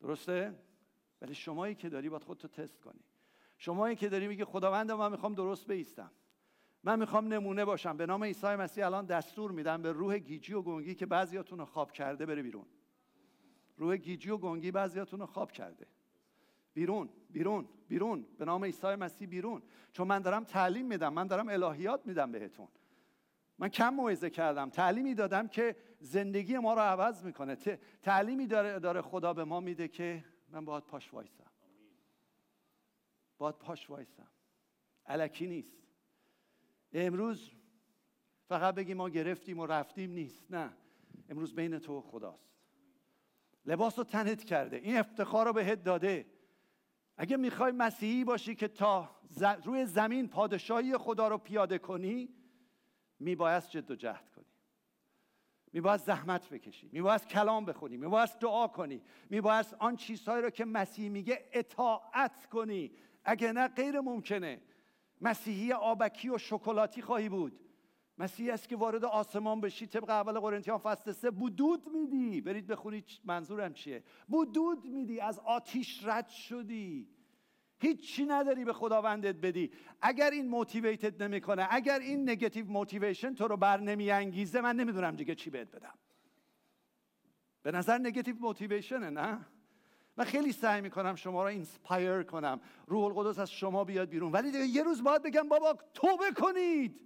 درسته؟ 0.00 0.54
ولی 1.22 1.34
شمایی 1.34 1.74
که 1.74 1.88
داری 1.88 2.08
باید 2.08 2.22
خودتو 2.22 2.48
تست 2.48 2.80
کنی. 2.80 3.04
شمایی 3.58 3.96
که 3.96 4.08
داری 4.08 4.28
میگی 4.28 4.44
خداوند 4.44 4.90
من 4.90 5.10
می‌خوام 5.10 5.34
درست 5.34 5.66
بیستم. 5.66 6.10
من 6.86 6.98
می‌خوام 6.98 7.32
نمونه 7.32 7.64
باشم. 7.64 7.96
به 7.96 8.06
نام 8.06 8.24
عیسی 8.24 8.46
مسیح 8.46 8.86
الان 8.86 9.06
دستور 9.06 9.50
میدم 9.50 9.82
به 9.82 9.92
روح 9.92 10.18
گیجی 10.18 10.54
و 10.54 10.62
گنگی 10.62 10.94
که 10.94 11.06
بعضیاتون 11.06 11.58
رو 11.58 11.64
خواب 11.64 11.92
کرده 11.92 12.26
بره 12.26 12.42
بیرون. 12.42 12.66
روح 13.76 13.96
گیجی 13.96 14.30
و 14.30 14.36
گنگی 14.36 14.70
بعضیاتون 14.70 15.20
رو 15.20 15.26
خواب 15.26 15.52
کرده. 15.52 15.86
بیرون 16.74 17.08
بیرون 17.30 17.68
بیرون. 17.88 18.26
به 18.38 18.44
نام 18.44 18.64
عیسی 18.64 18.86
مسیح 18.94 19.28
بیرون. 19.28 19.62
چون 19.92 20.08
من 20.08 20.18
دارم 20.18 20.44
تعلیم 20.44 20.86
میدم 20.86 21.12
من 21.12 21.26
دارم 21.26 21.48
الهیات 21.48 22.06
میدم 22.06 22.32
بهتون. 22.32 22.68
من 23.58 23.68
کم 23.68 23.94
موعظه 23.94 24.30
کردم. 24.30 24.70
تعلیمی 24.70 25.14
دادم 25.14 25.48
که 25.48 25.76
زندگی 26.00 26.58
ما 26.58 26.74
رو 26.74 26.80
عوض 26.80 27.24
می‌کنه. 27.24 27.56
تعلیمی 28.02 28.46
داره, 28.46 28.78
داره 28.78 29.02
خدا 29.02 29.32
به 29.32 29.44
ما 29.44 29.60
میده 29.60 29.88
که 29.88 30.24
من 30.48 30.64
باید 30.64 30.84
پاش 30.84 31.14
وایسم. 31.14 31.50
باید 33.38 33.54
پاش 33.54 33.90
وایسم. 33.90 34.28
علکی 35.06 35.46
نیست. 35.46 35.83
امروز 36.94 37.50
فقط 38.48 38.74
بگیم 38.74 38.96
ما 38.96 39.08
گرفتیم 39.08 39.58
و 39.58 39.66
رفتیم 39.66 40.10
نیست. 40.10 40.50
نه. 40.50 40.72
امروز 41.28 41.54
بین 41.54 41.78
تو 41.78 42.00
خداست. 42.00 42.54
لباس 43.66 43.98
رو 43.98 44.04
تنت 44.04 44.44
کرده. 44.44 44.76
این 44.76 44.96
افتخار 44.96 45.46
رو 45.46 45.52
بهت 45.52 45.82
داده. 45.82 46.26
اگه 47.16 47.36
می‌خوای 47.36 47.72
مسیحی 47.72 48.24
باشی 48.24 48.54
که 48.54 48.68
تا 48.68 49.10
روی 49.64 49.86
زمین 49.86 50.28
پادشاهی 50.28 50.96
خدا 50.96 51.28
رو 51.28 51.38
پیاده 51.38 51.78
کنی 51.78 52.28
میباید 53.18 53.62
جد 53.62 53.90
و 53.90 53.94
جهد 53.94 54.30
کنی. 54.30 54.44
میباید 55.72 56.00
زحمت 56.00 56.48
بکشی. 56.48 56.88
میباید 56.92 57.26
کلام 57.26 57.64
بخونی. 57.64 57.96
میباید 57.96 58.30
دعا 58.40 58.68
کنی. 58.68 59.02
میباید 59.30 59.66
آن 59.78 59.96
چیزهایی 59.96 60.42
رو 60.42 60.50
که 60.50 60.64
مسیح 60.64 61.08
میگه 61.08 61.48
اطاعت 61.52 62.46
کنی. 62.46 62.92
اگه 63.24 63.52
نه 63.52 63.68
غیر 63.68 64.00
ممکنه. 64.00 64.62
مسیحی 65.20 65.72
آبکی 65.72 66.28
و 66.28 66.38
شکلاتی 66.38 67.02
خواهی 67.02 67.28
بود. 67.28 67.60
مسیحی 68.18 68.50
است 68.50 68.68
که 68.68 68.76
وارد 68.76 69.04
آسمان 69.04 69.60
بشی 69.60 69.86
طبق 69.86 70.10
اول 70.10 70.40
قرنتیان 70.40 70.78
فصل 70.78 71.12
سه 71.12 71.30
بودود 71.30 71.88
میدی؟ 71.88 72.40
برید 72.40 72.66
بخونید 72.66 73.04
منظورم 73.24 73.72
چیه. 73.72 74.02
بودود 74.28 74.84
میدی؟ 74.84 75.20
از 75.20 75.38
آتیش 75.38 76.04
رد 76.04 76.28
شدی. 76.28 77.08
هیچی 77.80 78.24
نداری 78.24 78.64
به 78.64 78.72
خداوندت 78.72 79.36
بدی. 79.36 79.70
اگر 80.00 80.30
این 80.30 80.48
motivated 80.48 81.22
نمی‌کنه 81.22 81.66
اگر 81.70 81.98
این 81.98 82.30
negative 82.30 82.66
motivation 82.66 83.34
تو 83.34 83.48
رو 83.48 83.56
بر 83.56 83.80
نمیانگیزه 83.80 84.60
من 84.60 84.76
نمی‌دونم 84.76 85.16
دیگه 85.16 85.34
چی 85.34 85.50
بهت 85.50 85.70
بدم. 85.70 85.94
به 87.62 87.70
نظر 87.70 87.98
negative 87.98 88.36
motivation 88.40 89.04
ه 89.04 89.10
نه؟ 89.10 89.46
من 90.16 90.24
خیلی 90.24 90.52
سعی 90.52 90.80
می‌کنم 90.80 91.14
شما 91.14 91.42
رو 91.42 91.48
inspire 91.48 92.22
کنم. 92.22 92.60
روح 92.86 93.04
القدس 93.04 93.38
از 93.38 93.50
شما 93.50 93.84
بیاد 93.84 94.08
بیرون. 94.08 94.32
ولی 94.32 94.48
یه 94.48 94.82
روز 94.82 95.02
باید 95.02 95.22
بگم 95.22 95.48
بابا 95.48 95.78
توبه 95.94 96.32
کنید. 96.36 97.00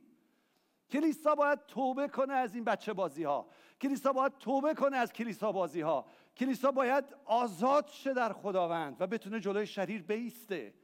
کلیسا 0.91 1.35
باید 1.35 1.67
توبه 1.67 2.09
کنه 2.09 2.35
از 2.35 2.55
این 2.55 2.65
بچه 2.65 2.93
بازی 2.93 3.25
ها 3.25 3.49
کلیسا 3.81 4.13
باید 4.13 4.39
توبه 4.39 4.75
کنه 4.75 4.97
از 4.97 5.13
کلیسا 5.13 5.53
بازی 5.53 5.81
ها 5.81 6.07
کلیسا 6.37 6.71
باید 6.71 7.05
آزاد 7.25 7.89
شه 7.89 8.15
در 8.15 8.33
خداوند 8.33 8.97
و 9.01 9.07
بتونه 9.07 9.41
جلوی 9.41 9.67
شریر 9.67 10.03
بیسته. 10.03 10.75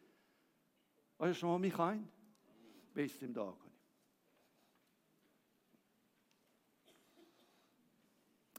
آیا 1.19 1.33
شما 1.33 1.59
می‌خواین؟ 1.59 2.09
بیستیم 2.95 3.33
دعا 3.33 3.53
کنیم. 3.53 3.75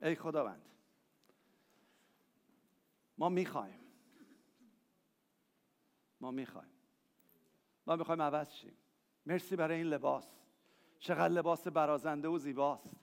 ای 0.01 0.16
خداوند 0.16 0.61
ما 3.18 3.30
می‌خوایم. 3.30 3.80
ما 6.22 6.32
می‌خوایم. 6.32 6.70
ما 7.88 7.95
می‌خوایم 7.95 8.22
عوض 8.22 8.51
شیم. 8.51 8.78
مرسی 9.26 9.55
برای 9.55 9.78
این 9.78 9.88
لباس. 9.88 10.28
چقدر 10.99 11.34
لباس 11.34 11.68
برازنده 11.68 12.28
و 12.28 12.38
زیباست. 12.38 12.95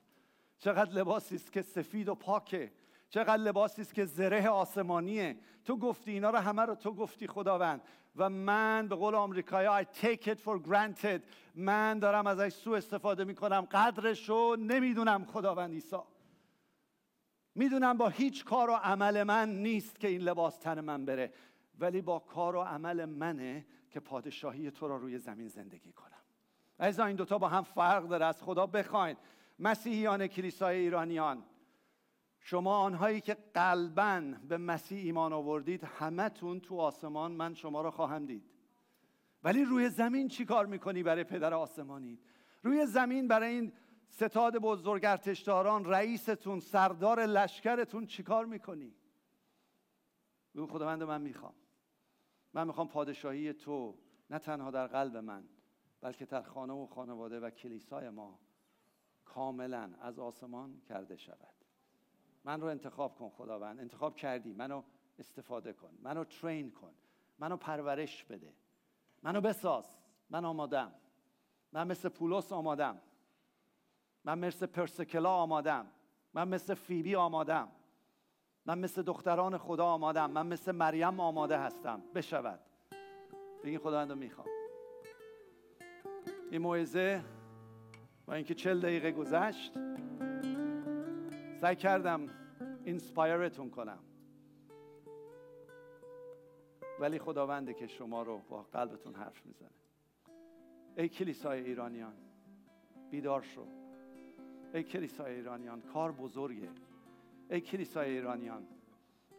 چقدر 0.59 0.91
لباسی 0.93 1.35
است 1.35 1.53
که 1.53 1.63
سفید 1.63 2.09
و 2.09 2.15
پاکه. 2.15 2.73
چقدر 3.11 3.37
لباسی 3.37 3.83
است 3.83 3.95
که 3.95 4.05
زره 4.05 4.49
آسمانیه. 4.49 5.39
تو 5.65 5.77
گفتی 5.77 6.11
اینا 6.11 6.31
رو 6.31 6.39
همه 6.39 6.63
رو 6.63 6.75
تو 6.75 6.95
گفتی 6.95 7.27
خداوند. 7.27 7.83
و 8.17 8.31
من 8.31 8.89
به 8.89 8.95
قول 8.95 9.15
آمریکایی 9.15 9.85
I 9.85 9.87
take 10.03 10.27
it 10.27 10.39
for 10.39 10.69
granted. 10.69 11.21
من 11.55 11.99
دارم 11.99 12.27
ازش 12.27 12.49
سو 12.49 12.73
استفاده 12.73 13.25
می‌کنم. 13.25 13.61
قدرش 13.61 14.29
رو 14.29 14.57
نمی‌دونم 14.57 15.25
خداوند 15.25 15.73
عیسی. 15.73 15.97
می‌دونم 17.55 17.97
با 17.97 18.09
هیچ 18.09 18.45
کار 18.45 18.71
و 18.71 18.73
عمل 18.73 19.23
من 19.23 19.49
نیست 19.49 20.01
که 20.01 20.09
این 20.09 20.21
لباس 20.21 20.57
تن 20.57 20.81
من 20.81 21.05
بره 21.05 21.33
ولی 21.79 22.01
با 22.01 22.19
کار 22.19 22.57
و 22.57 22.61
عمل 22.61 23.05
منه 23.05 23.67
که 23.91 24.01
پادشاهی 24.01 24.71
تو 24.71 24.89
را 24.89 24.97
روی 24.97 25.19
زمین 25.19 25.49
زندگی 25.49 25.93
کنم. 25.93 26.23
از 26.79 27.01
این 27.01 27.17
دوتا 27.17 27.39
با 27.39 27.49
هم 27.49 27.63
فرق 27.63 28.09
داره. 28.09 28.27
از 28.27 28.43
خدا 28.43 28.67
بخواین. 28.67 29.17
مسیحیان 29.59 30.27
کلیسای 30.27 30.79
ایرانیان 30.79 31.45
شما 32.41 32.77
آنهایی 32.77 33.21
که 33.21 33.37
قلبا 33.55 34.23
به 34.49 34.59
مسیح 34.59 34.99
ایمان 34.99 35.33
آوردید 35.33 35.85
همتون 35.85 36.61
تو 36.61 36.81
آسمان 36.81 37.33
من 37.33 37.55
شما 37.55 37.83
را 37.83 37.91
خواهم 37.91 38.27
دید. 38.27 38.45
ولی 39.45 39.65
روی 39.65 39.89
زمین 39.89 40.29
چی 40.29 40.45
کار 40.45 40.67
می‌کنی 40.67 41.03
برای 41.03 41.25
پدر 41.25 41.55
آسمانی؟ 41.55 42.19
روی 42.63 42.87
زمین 42.87 43.29
برای 43.29 43.55
این 43.55 43.73
ستاد 44.15 44.57
بزرگ 44.57 45.05
ارتشداران 45.05 45.85
رئیستون 45.85 46.61
سردار 46.61 47.27
لشکرتون 47.27 48.07
چیکار 48.07 48.45
می‌کنی؟ 48.45 48.95
بگو 50.55 50.67
خداوند 50.67 51.03
من 51.03 51.21
می‌خوام. 51.21 51.55
من 52.55 52.67
می‌خوام 52.67 52.89
پادشاهی 52.89 53.53
تو 53.53 53.99
نه 54.31 54.39
تنها 54.39 54.71
در 54.71 54.87
قلب 54.87 55.17
من 55.17 55.49
بلکه 56.01 56.27
در 56.27 56.43
خانه 56.43 56.73
و 56.73 56.87
خانواده 56.87 57.41
و 57.41 57.51
کلیسای 57.51 58.11
ما 58.11 58.39
کاملا 59.25 59.91
از 60.01 60.19
آسمان 60.19 60.81
کرده 60.89 61.17
شود. 61.17 61.55
من 62.45 62.61
رو 62.61 62.67
انتخاب 62.67 63.15
کن 63.15 63.29
خداوند. 63.29 63.81
انتخاب 63.81 64.17
کردی. 64.17 64.53
منو 64.53 64.83
استفاده 65.19 65.73
کن. 65.73 65.99
منو 66.03 66.25
ترین 66.25 66.71
کن. 66.71 66.95
منو 67.39 67.57
پرورش 67.57 68.25
بده. 68.25 68.55
منو 69.23 69.41
بساز. 69.41 69.99
من 70.31 70.45
آمادم. 70.45 70.93
من 71.73 71.87
مثل 71.87 72.09
پولس 72.09 72.53
آمادم. 72.53 73.01
من 74.25 74.39
مثل 74.39 74.67
پرسکلا 74.67 75.31
آمادم. 75.31 75.87
من 76.35 76.49
مثل 76.49 76.75
فیبی 76.75 77.15
آمادم. 77.15 77.69
من 78.67 78.79
مثل 78.79 79.03
دختران 79.03 79.59
خدا 79.59 79.87
آمادم. 79.87 80.31
من 80.31 80.47
مثل 80.47 80.73
مریم 80.73 81.21
آماده 81.21 81.59
هستم. 81.59 82.03
بشود. 82.15 82.61
بگین 83.65 83.79
خداوند 83.79 84.11
رو 84.11 84.17
می‌خوام. 84.17 84.47
این 86.51 86.63
موعظه 86.63 87.25
با 88.27 88.35
اینکه 88.35 88.55
چل 88.55 88.81
دقیقه 88.81 89.13
گذشت 89.13 89.73
سعی 91.61 91.77
کردم 91.77 92.27
اینسپایرتون 92.85 93.71
کنم. 93.71 93.99
ولی 97.01 97.19
خداونده 97.19 97.75
که 97.75 97.87
شما 97.87 98.23
رو 98.23 98.39
با 98.39 98.63
قلبتون 98.63 99.15
حرف 99.15 99.47
می‌زنه. 99.47 99.71
ای 100.97 101.09
کلیسای 101.09 101.61
ایرانیان 101.65 102.15
بیدار 103.11 103.43
شو. 103.43 103.67
ای 104.75 104.83
کلیسای 104.83 105.35
ایرانیان 105.35 105.81
کار 105.81 106.13
بزرگه. 106.13 106.69
ای 107.51 107.61
کلیسای 107.61 108.11
ایرانیان 108.11 108.63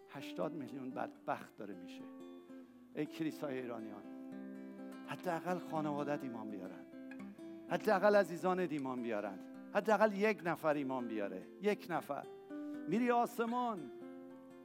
هشتاد 0.10 0.54
میلیون 0.54 0.90
بدبخت 0.90 1.58
داره 1.58 1.76
میشه. 1.76 2.04
ای 2.96 3.06
کلیسای 3.06 3.58
ایرانیان 3.58 4.04
حداقل 5.08 5.58
خانوادت 5.60 6.24
ایمان 6.24 6.52
بیارن. 6.52 6.86
حداقل 7.70 8.16
عزیزان 8.16 8.60
ایمان 8.60 9.04
بیارن. 9.04 9.40
حداقل 9.74 10.14
یک 10.14 10.42
نفر 10.46 10.74
ایمان 10.74 11.08
بیاره. 11.08 11.48
یک 11.62 11.88
نفر. 11.90 12.26
میری 12.88 13.12
آسمان 13.12 13.92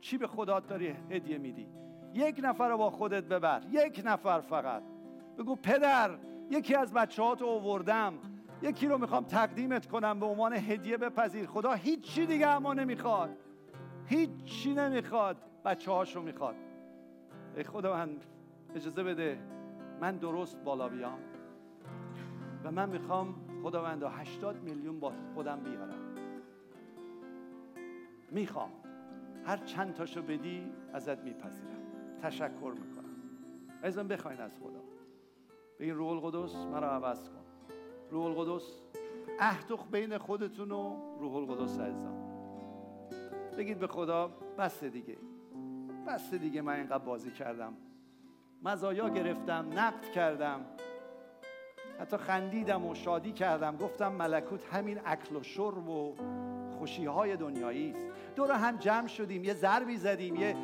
چی 0.01 0.19
به 0.19 0.27
خدا 0.27 0.61
داری 0.61 0.89
هدیه 1.11 1.39
میدی؟ 1.39 1.69
یک 2.14 2.41
نفر 2.43 2.69
رو 2.69 2.79
با 2.79 2.91
خودت 2.91 3.25
ببر. 3.25 3.62
یک 3.71 4.03
نفر 4.05 4.41
فقط. 4.41 4.83
بگو 5.39 5.57
پدر 5.57 6.19
یکی 6.51 6.75
از 6.75 6.93
بچه 6.93 7.23
ها 7.23 7.35
تو 7.35 7.47
یکی 8.63 8.87
رو 8.89 8.99
می‌خوام 8.99 9.25
تقدیمت 9.25 9.87
کنم 9.87 10.21
به 10.21 10.27
عنوان 10.27 10.53
هدیه 10.53 10.97
بپذیر. 10.97 11.47
خدا 11.47 11.73
هیچی 11.73 12.27
دیگه 12.27 12.47
اما 12.47 12.75
نمی‌خواد. 12.75 13.37
هیچی 14.07 14.75
نمی‌خواد. 14.75 15.37
بچه 15.65 15.91
هاشو 15.91 16.23
می‌خواد. 16.23 16.55
ای 17.57 17.63
خدا 17.63 17.95
من 17.95 18.17
اجازه 18.75 19.03
بده 19.03 19.39
من 20.01 20.17
درست 20.17 20.57
بالا 20.65 20.89
بیام 20.89 21.19
و 22.65 22.71
من 22.71 22.89
می‌خوام 22.89 23.35
خداوند 23.63 24.03
هشتاد 24.03 24.63
میلیون 24.63 25.01
با 25.01 25.13
خودم 25.35 25.61
بیارم. 25.61 26.15
می‌خوام. 28.31 28.71
هر 29.45 29.57
چند 29.57 29.95
تاشو 29.95 30.23
بدی 30.23 30.73
ازت 30.93 31.19
میپذیرم. 31.19 31.83
تشکر 32.23 32.73
می‌کنم. 32.75 33.05
ازم 33.83 34.09
بخواین 34.09 34.41
از 34.41 34.59
خدا. 34.59 34.83
به 35.79 35.85
این 35.85 35.95
روح 35.95 36.09
القدس 36.09 36.57
مرا 36.57 36.91
عوض 36.91 37.29
کن. 37.29 37.48
روح 38.11 38.27
القدس. 38.27 38.63
اهدخ 39.41 39.87
بین 39.93 40.19
خودتون 40.19 40.73
و 40.73 40.97
روح 41.21 41.37
القدس 41.37 41.81
عزیزان. 41.81 42.19
بگید 43.59 43.79
به 43.79 43.87
خدا 43.87 44.29
بس 44.59 44.85
دیگه. 44.85 45.17
بس 46.07 46.35
دیگه 46.35 46.63
من 46.63 46.77
اینقدر 46.77 47.05
بازی 47.05 47.31
کردم. 47.31 47.73
مزایا 48.63 49.09
گرفتم 49.09 49.69
نقد 49.75 50.11
کردم. 50.15 50.61
حتی 52.01 52.17
خندیدم 52.17 52.87
و 52.87 52.95
شادی 52.95 53.33
کردم. 53.33 53.77
گفتم 53.77 54.13
ملکوت 54.13 54.65
همین 54.75 55.01
اکل 55.05 55.37
و 55.37 55.43
شرب 55.43 55.89
و 55.89 56.15
خوشی 56.79 57.05
های 57.05 57.37
دنیایی 57.37 57.91
است. 57.91 58.07
دور 58.37 58.53
هم 58.53 58.77
جمع 58.77 59.07
شدیم 59.07 59.45
یه 59.45 59.55
ضربی 59.55 59.97
زدیم 59.97 60.37
یه 60.37 60.57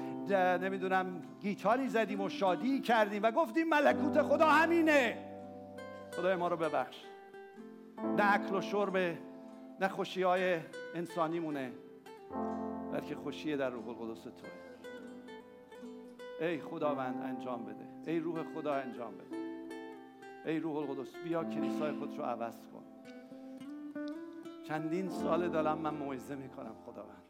نمی‌دونم 0.58 1.22
گیتاری 1.40 1.88
زدیم 1.88 2.20
و 2.20 2.28
شادی 2.28 2.80
کردیم 2.80 3.22
و 3.22 3.30
گفتیم 3.30 3.68
ملکوت 3.68 4.22
خدا 4.22 4.46
همینه. 4.46 5.18
خدای 6.16 6.36
ما 6.36 6.48
رو 6.48 6.56
ببخش. 6.56 7.04
نه 7.98 8.34
اکل 8.34 8.54
و 8.54 8.60
شرب 8.60 8.96
نه 9.80 9.88
خوشی 9.88 10.22
های 10.22 10.60
انسانی 10.94 11.40
مونه 11.40 11.72
بلکه 12.92 13.14
خوشی 13.14 13.56
در 13.56 13.70
روح 13.70 13.88
القدس 13.88 14.22
توه. 14.22 14.50
ای 16.40 16.58
خداوند 16.58 17.22
انجام 17.22 17.64
بده. 17.64 18.10
ای 18.10 18.20
روح 18.20 18.42
خدا 18.54 18.74
انجام 18.74 19.14
بده. 19.14 19.36
ای 20.46 20.60
روح 20.60 20.76
القدس 20.76 21.16
بیا 21.24 21.44
کلیسای 21.44 21.92
خود 21.92 22.18
رو 22.18 22.24
عوض 22.24 22.56
کن. 22.56 22.84
چندین 24.68 25.08
سال 25.08 25.48
دارم 25.48 25.78
من 25.78 25.94
موعظه 25.94 26.34
می‌کنم 26.34 26.74
خداوند. 26.86 27.22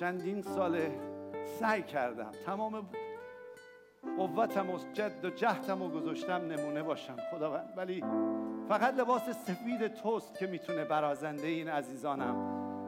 چندین 0.00 0.42
سال 0.42 0.80
سعی 1.44 1.82
کردم. 1.82 2.30
تمام 2.46 2.86
قوتم 4.16 4.70
و 4.70 4.78
جد 4.92 5.24
و 5.24 5.30
جهتم 5.30 5.82
و 5.82 5.88
گذاشتم 5.88 6.32
نمونه 6.32 6.82
باشم 6.82 7.16
خداوند. 7.30 7.74
ولی 7.76 8.04
فقط 8.68 8.94
لباس 8.94 9.30
سفید 9.30 9.86
توست 9.88 10.38
که 10.38 10.46
می‌تونه 10.46 10.84
برازنده 10.84 11.46
این 11.46 11.68
عزیزانم 11.68 12.36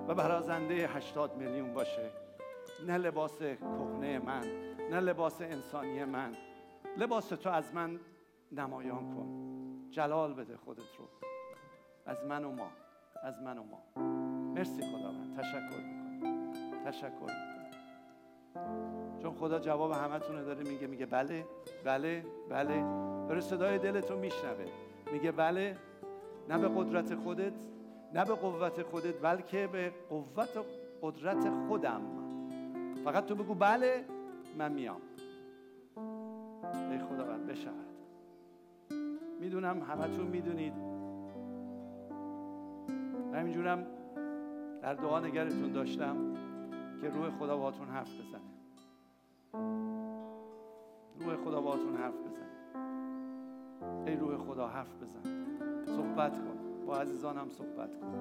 و 0.08 0.14
برازنده 0.14 0.74
هشتاد 0.74 1.36
میلیون 1.36 1.74
باشه. 1.74 2.10
نه 2.86 2.98
لباس 2.98 3.38
کهنه 3.38 4.18
من 4.18 4.42
نه 4.90 5.00
لباس 5.00 5.40
انسانی 5.40 6.04
من. 6.04 6.36
لباس 6.96 7.28
تو 7.28 7.50
از 7.50 7.74
من 7.74 8.00
نمایان 8.52 9.14
کن. 9.14 9.56
جلال 9.90 10.34
بده 10.34 10.56
خودت 10.56 10.96
رو. 10.98 11.08
از 12.06 12.24
من 12.24 12.44
و 12.44 12.50
ما 12.50 12.68
از 13.22 13.42
من 13.42 13.58
و 13.58 13.62
ما. 13.62 14.02
مرسی 14.54 14.82
خداوند. 14.82 15.38
تشکر 15.38 15.76
می‌کنم. 15.76 16.52
تشکر 16.84 17.08
می‌کنم. 17.08 17.56
چون 19.22 19.34
خدا 19.34 19.58
جواب 19.58 19.92
همتونه 19.92 20.42
داره 20.42 20.62
میگه 20.64 20.86
میگه 20.86 21.06
بله 21.06 21.44
بله 21.84 22.24
بله. 22.48 22.82
داره 23.28 23.40
صدای 23.40 23.78
دلتون 23.78 24.18
میشنوه. 24.18 24.85
میگه 25.12 25.32
بله 25.32 25.76
نه 26.48 26.58
به 26.58 26.68
قدرت 26.68 27.14
خودت 27.14 27.52
نه 28.14 28.24
به 28.24 28.34
قوت 28.34 28.82
خودت 28.82 29.20
بلکه 29.22 29.66
به 29.66 29.92
قوت 30.08 30.56
و 30.56 30.64
قدرت 31.02 31.50
خودم. 31.68 32.00
فقط 33.04 33.26
تو 33.26 33.34
بگو 33.34 33.54
بله 33.54 34.04
من 34.58 34.72
میام. 34.72 35.00
ای 36.90 36.98
خداوند 36.98 37.46
بشود. 37.46 37.86
می‌دونم 39.40 39.82
همتون 39.82 40.26
می‌دونید. 40.26 40.72
همینجورم 43.34 43.86
در 44.82 44.94
دعا 44.94 45.20
نگرتون 45.20 45.72
داشتم 45.72 46.16
که 47.00 47.08
روح 47.08 47.30
خدا 47.38 47.56
باتون 47.56 47.88
حرف 47.88 48.10
بزنه. 48.14 48.40
روح 51.20 51.36
خدا 51.44 51.60
باتون 51.60 51.96
حرف 51.96 52.14
بزنه. 52.14 52.45
ای 54.06 54.16
روح 54.16 54.36
خدا 54.36 54.66
حرف 54.66 55.02
بزن. 55.02 55.20
صحبت 55.84 56.38
کن. 56.38 56.86
با 56.86 56.96
عزیزانم 56.96 57.48
صحبت 57.48 57.96
کن. 57.96 58.12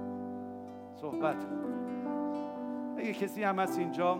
صحبت 0.94 1.46
کن. 1.46 1.76
اگه 2.98 3.14
کسی 3.14 3.44
هم 3.44 3.60
هست 3.60 3.80
اینجا 3.80 4.18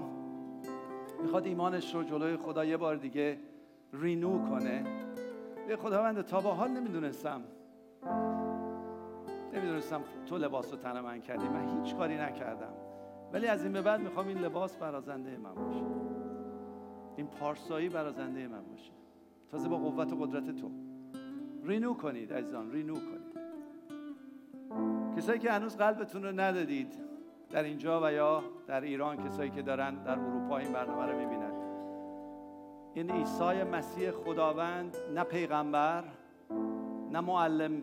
می‌خواد 1.22 1.46
ایمانش 1.46 1.96
رو 1.96 2.04
جلوی 2.04 2.38
خدا 2.38 2.66
یه 2.66 2.78
بار 2.78 2.96
دیگه 2.96 3.38
رینو 3.94 4.50
کنه. 4.50 4.84
به 5.68 5.76
خداوند 5.76 6.22
تا 6.22 6.42
با 6.42 6.54
حال 6.54 6.72
نمی‌دونستم. 6.72 7.42
نمی‌دونستم 9.54 10.02
تو 10.26 10.38
لباس 10.38 10.72
رو 10.72 10.78
تن 10.78 11.00
من 11.00 11.22
کردی. 11.22 11.48
من 11.48 11.84
هیچ 11.84 11.96
کاری 11.96 12.18
نکردم. 12.18 12.74
ولی 13.34 13.48
از 13.48 13.64
این 13.64 13.74
به 13.74 13.82
بعد 13.82 14.02
می‌خوام 14.02 14.28
این 14.28 14.38
لباس 14.38 14.78
برازنده 14.78 15.38
من 15.38 15.54
باشه. 15.54 15.86
این 17.16 17.28
پارسایی 17.28 17.90
برازنده 17.90 18.48
من 18.48 18.64
باشه. 18.72 18.92
تازه 19.52 19.70
با 19.70 19.78
قوت 19.78 20.14
و 20.14 20.16
قدرت 20.16 20.56
تو. 20.56 20.72
رینو 21.66 21.94
کنید 21.94 22.34
عزیزان 22.34 22.72
رینو 22.72 22.94
کنید. 22.94 23.36
کسایی 25.18 25.40
که 25.40 25.52
هنوز 25.52 25.78
قلبتون 25.78 26.24
رو 26.24 26.32
ندادید 26.32 26.94
در 27.50 27.64
اینجا 27.64 28.02
و 28.04 28.12
یا 28.12 28.44
در 28.68 28.82
ایران 28.82 29.28
کسایی 29.28 29.50
که 29.50 29.62
دارن 29.62 30.04
در 30.04 30.20
اروپا 30.20 30.58
این 30.58 30.74
برنامه 30.74 31.06
رو 31.06 31.18
می‌بینن. 31.18 31.52
این 32.94 33.12
عیسی 33.12 33.64
مسیح 33.64 34.12
خداوند 34.12 34.98
نه 35.16 35.24
پیغمبر 35.24 36.04
نه 37.12 37.20
معلم 37.20 37.82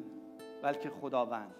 بلکه 0.62 0.91
خداوند. 0.91 1.55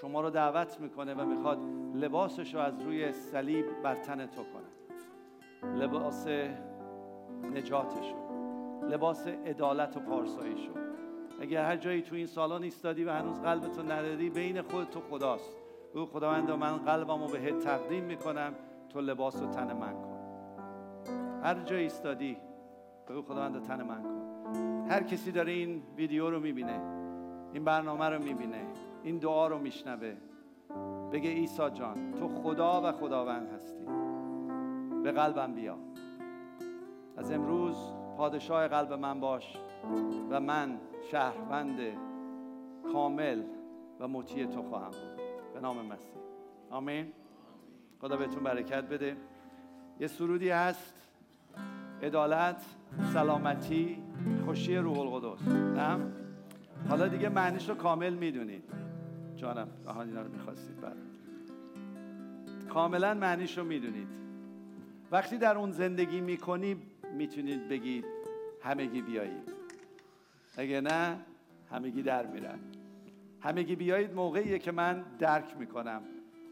شما 0.00 0.20
رو 0.20 0.30
دعوت 0.30 0.80
می‌کنه 0.80 1.14
و 1.14 1.24
می‌خواد 1.24 1.58
لباسش 1.94 2.54
رو 2.54 2.60
از 2.60 2.82
روی 2.82 3.12
صلیب 3.12 3.66
بر 3.82 3.94
تن 3.94 4.26
تو 4.26 4.42
کنه. 4.42 5.76
لباس 5.76 6.26
نجاتش 7.52 8.14
لباس 8.82 9.26
عدالت 9.26 9.96
و 9.96 10.00
پارساییشو. 10.00 10.85
اگر 11.40 11.64
هر 11.64 11.76
جایی 11.76 12.02
تو 12.02 12.14
این 12.14 12.26
سالن 12.26 12.62
ایستادی 12.62 13.04
و 13.04 13.10
هنوز 13.10 13.40
قلبتو 13.40 13.82
ندادی 13.82 14.30
بین 14.30 14.62
خود 14.62 14.90
تو 14.90 15.00
خداست. 15.00 15.56
او 15.94 16.06
خداوند 16.06 16.50
من 16.50 16.76
قلبم 16.76 17.22
رو 17.22 17.28
بهت 17.28 17.58
تقدیم 17.58 18.04
می‌کنم. 18.04 18.52
تو 18.88 19.00
لباس 19.00 19.42
و 19.42 19.46
تن 19.46 19.72
من 19.72 19.92
کن. 19.92 20.18
هر 21.42 21.54
جایی 21.54 21.82
ایستادی 21.82 22.36
بگو 23.08 23.22
خداوند 23.22 23.62
تن 23.62 23.82
من 23.82 24.02
کن. 24.02 24.90
هر 24.90 25.02
کسی 25.02 25.32
داره 25.32 25.52
این 25.52 25.82
ویدیو 25.96 26.30
رو 26.30 26.40
می‌بینه 26.40 26.80
این 27.52 27.64
برنامه 27.64 28.04
رو 28.04 28.22
می‌بینه 28.22 28.66
این 29.02 29.18
دعا 29.18 29.46
رو 29.46 29.58
میشنوه 29.58 30.16
بگه 31.12 31.30
عیسی 31.30 31.70
جان 31.70 32.12
تو 32.12 32.28
خدا 32.28 32.82
و 32.84 32.92
خداوند 32.92 33.48
هستی. 33.48 33.84
به 35.02 35.12
قلبم 35.12 35.54
بیا. 35.54 35.76
از 37.16 37.30
امروز 37.32 37.76
پادشاه 38.16 38.68
قلب 38.68 38.92
من 38.92 39.20
باش. 39.20 39.56
و 40.30 40.40
من 40.40 40.78
شهروند 41.10 41.80
کامل 42.92 43.42
و 44.00 44.08
مطیع 44.08 44.46
تو 44.46 44.62
خواهم 44.62 44.90
بود. 44.90 45.24
به 45.54 45.60
نام 45.60 45.86
مسیح. 45.86 46.16
آمین. 46.70 47.12
خدا 48.00 48.16
بهتون 48.16 48.42
برکت 48.42 48.84
بده. 48.84 49.16
یه 50.00 50.06
سرودی 50.06 50.50
هست. 50.50 50.94
عدالت 52.02 52.64
سلامتی 53.12 54.02
خوشی 54.44 54.76
روح 54.76 54.98
القدس. 54.98 55.48
نه؟ 55.48 55.98
حالا 56.88 57.08
دیگه 57.08 57.28
معنیش 57.28 57.68
رو 57.68 57.74
کامل 57.74 58.14
می‌دونید. 58.14 58.64
جانم 59.36 59.68
آهان 59.86 60.08
اینا 60.08 60.22
رو 60.22 60.32
می‌خواستید. 60.32 60.80
بله. 60.80 60.96
کاملا 62.68 63.14
معنیش 63.14 63.58
رو 63.58 63.64
می‌دونید. 63.64 64.08
وقتی 65.12 65.38
در 65.38 65.58
اون 65.58 65.70
زندگی 65.70 66.20
می‌کنی 66.20 66.76
می‌تونید 67.14 67.68
بگید 67.68 68.04
همگی 68.62 69.02
بیایید 69.02 69.52
اگه 70.56 70.80
نه 70.80 71.18
همگی 71.70 72.02
در 72.02 72.26
میرن. 72.26 72.58
همگی 73.40 73.76
بیایید 73.76 74.14
موقعیه 74.14 74.58
که 74.58 74.72
من 74.72 75.04
درک 75.18 75.56
می‌کنم. 75.58 76.02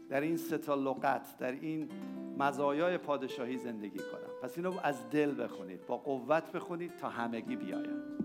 در 0.09 0.21
این 0.21 0.37
ستا 0.37 0.75
لغت 0.75 1.37
در 1.37 1.51
این 1.51 1.89
مزایای 2.37 2.97
پادشاهی 2.97 3.57
زندگی 3.57 3.99
کنم. 3.99 4.29
پس 4.43 4.57
اینو 4.57 4.73
از 4.83 5.09
دل 5.09 5.43
بخونید 5.43 5.85
با 5.85 5.97
قوت 5.97 6.51
بخونید 6.51 6.97
تا 6.97 7.09
همگی 7.09 7.55
بیاید 7.55 8.24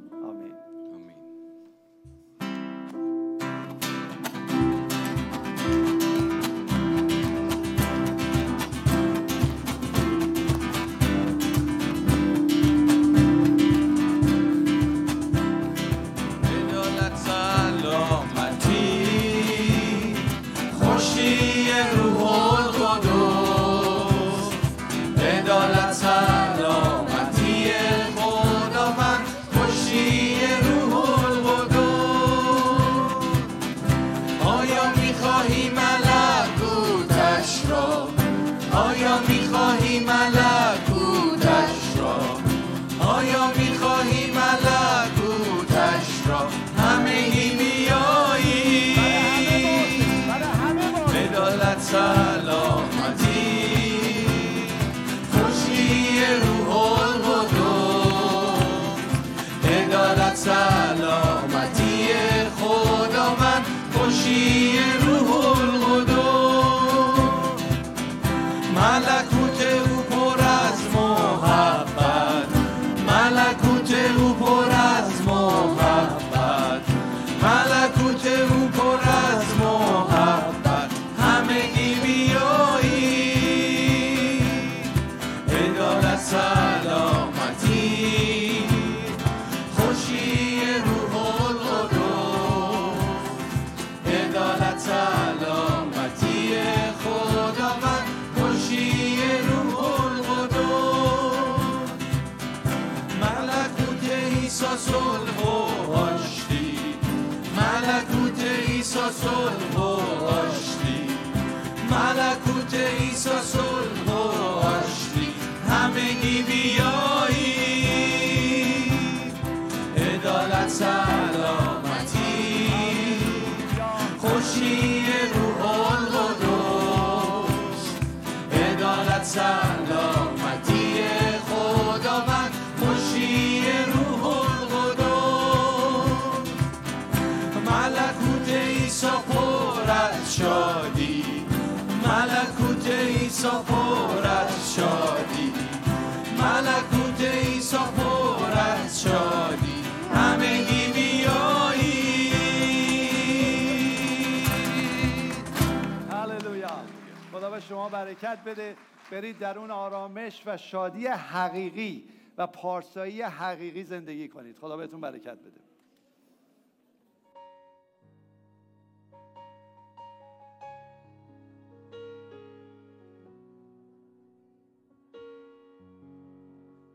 برید 159.21 159.39
در 159.39 159.59
اون 159.59 159.71
آرامش 159.71 160.43
و 160.47 160.57
شادی 160.57 161.07
حقیقی 161.07 162.05
و 162.39 162.47
پارسایی 162.47 163.23
حقیقی 163.23 163.85
زندگی 163.85 164.29
کنید. 164.29 164.59
خدا 164.59 164.77
بهتون 164.77 165.01
برکت 165.01 165.39
بده. 165.39 165.61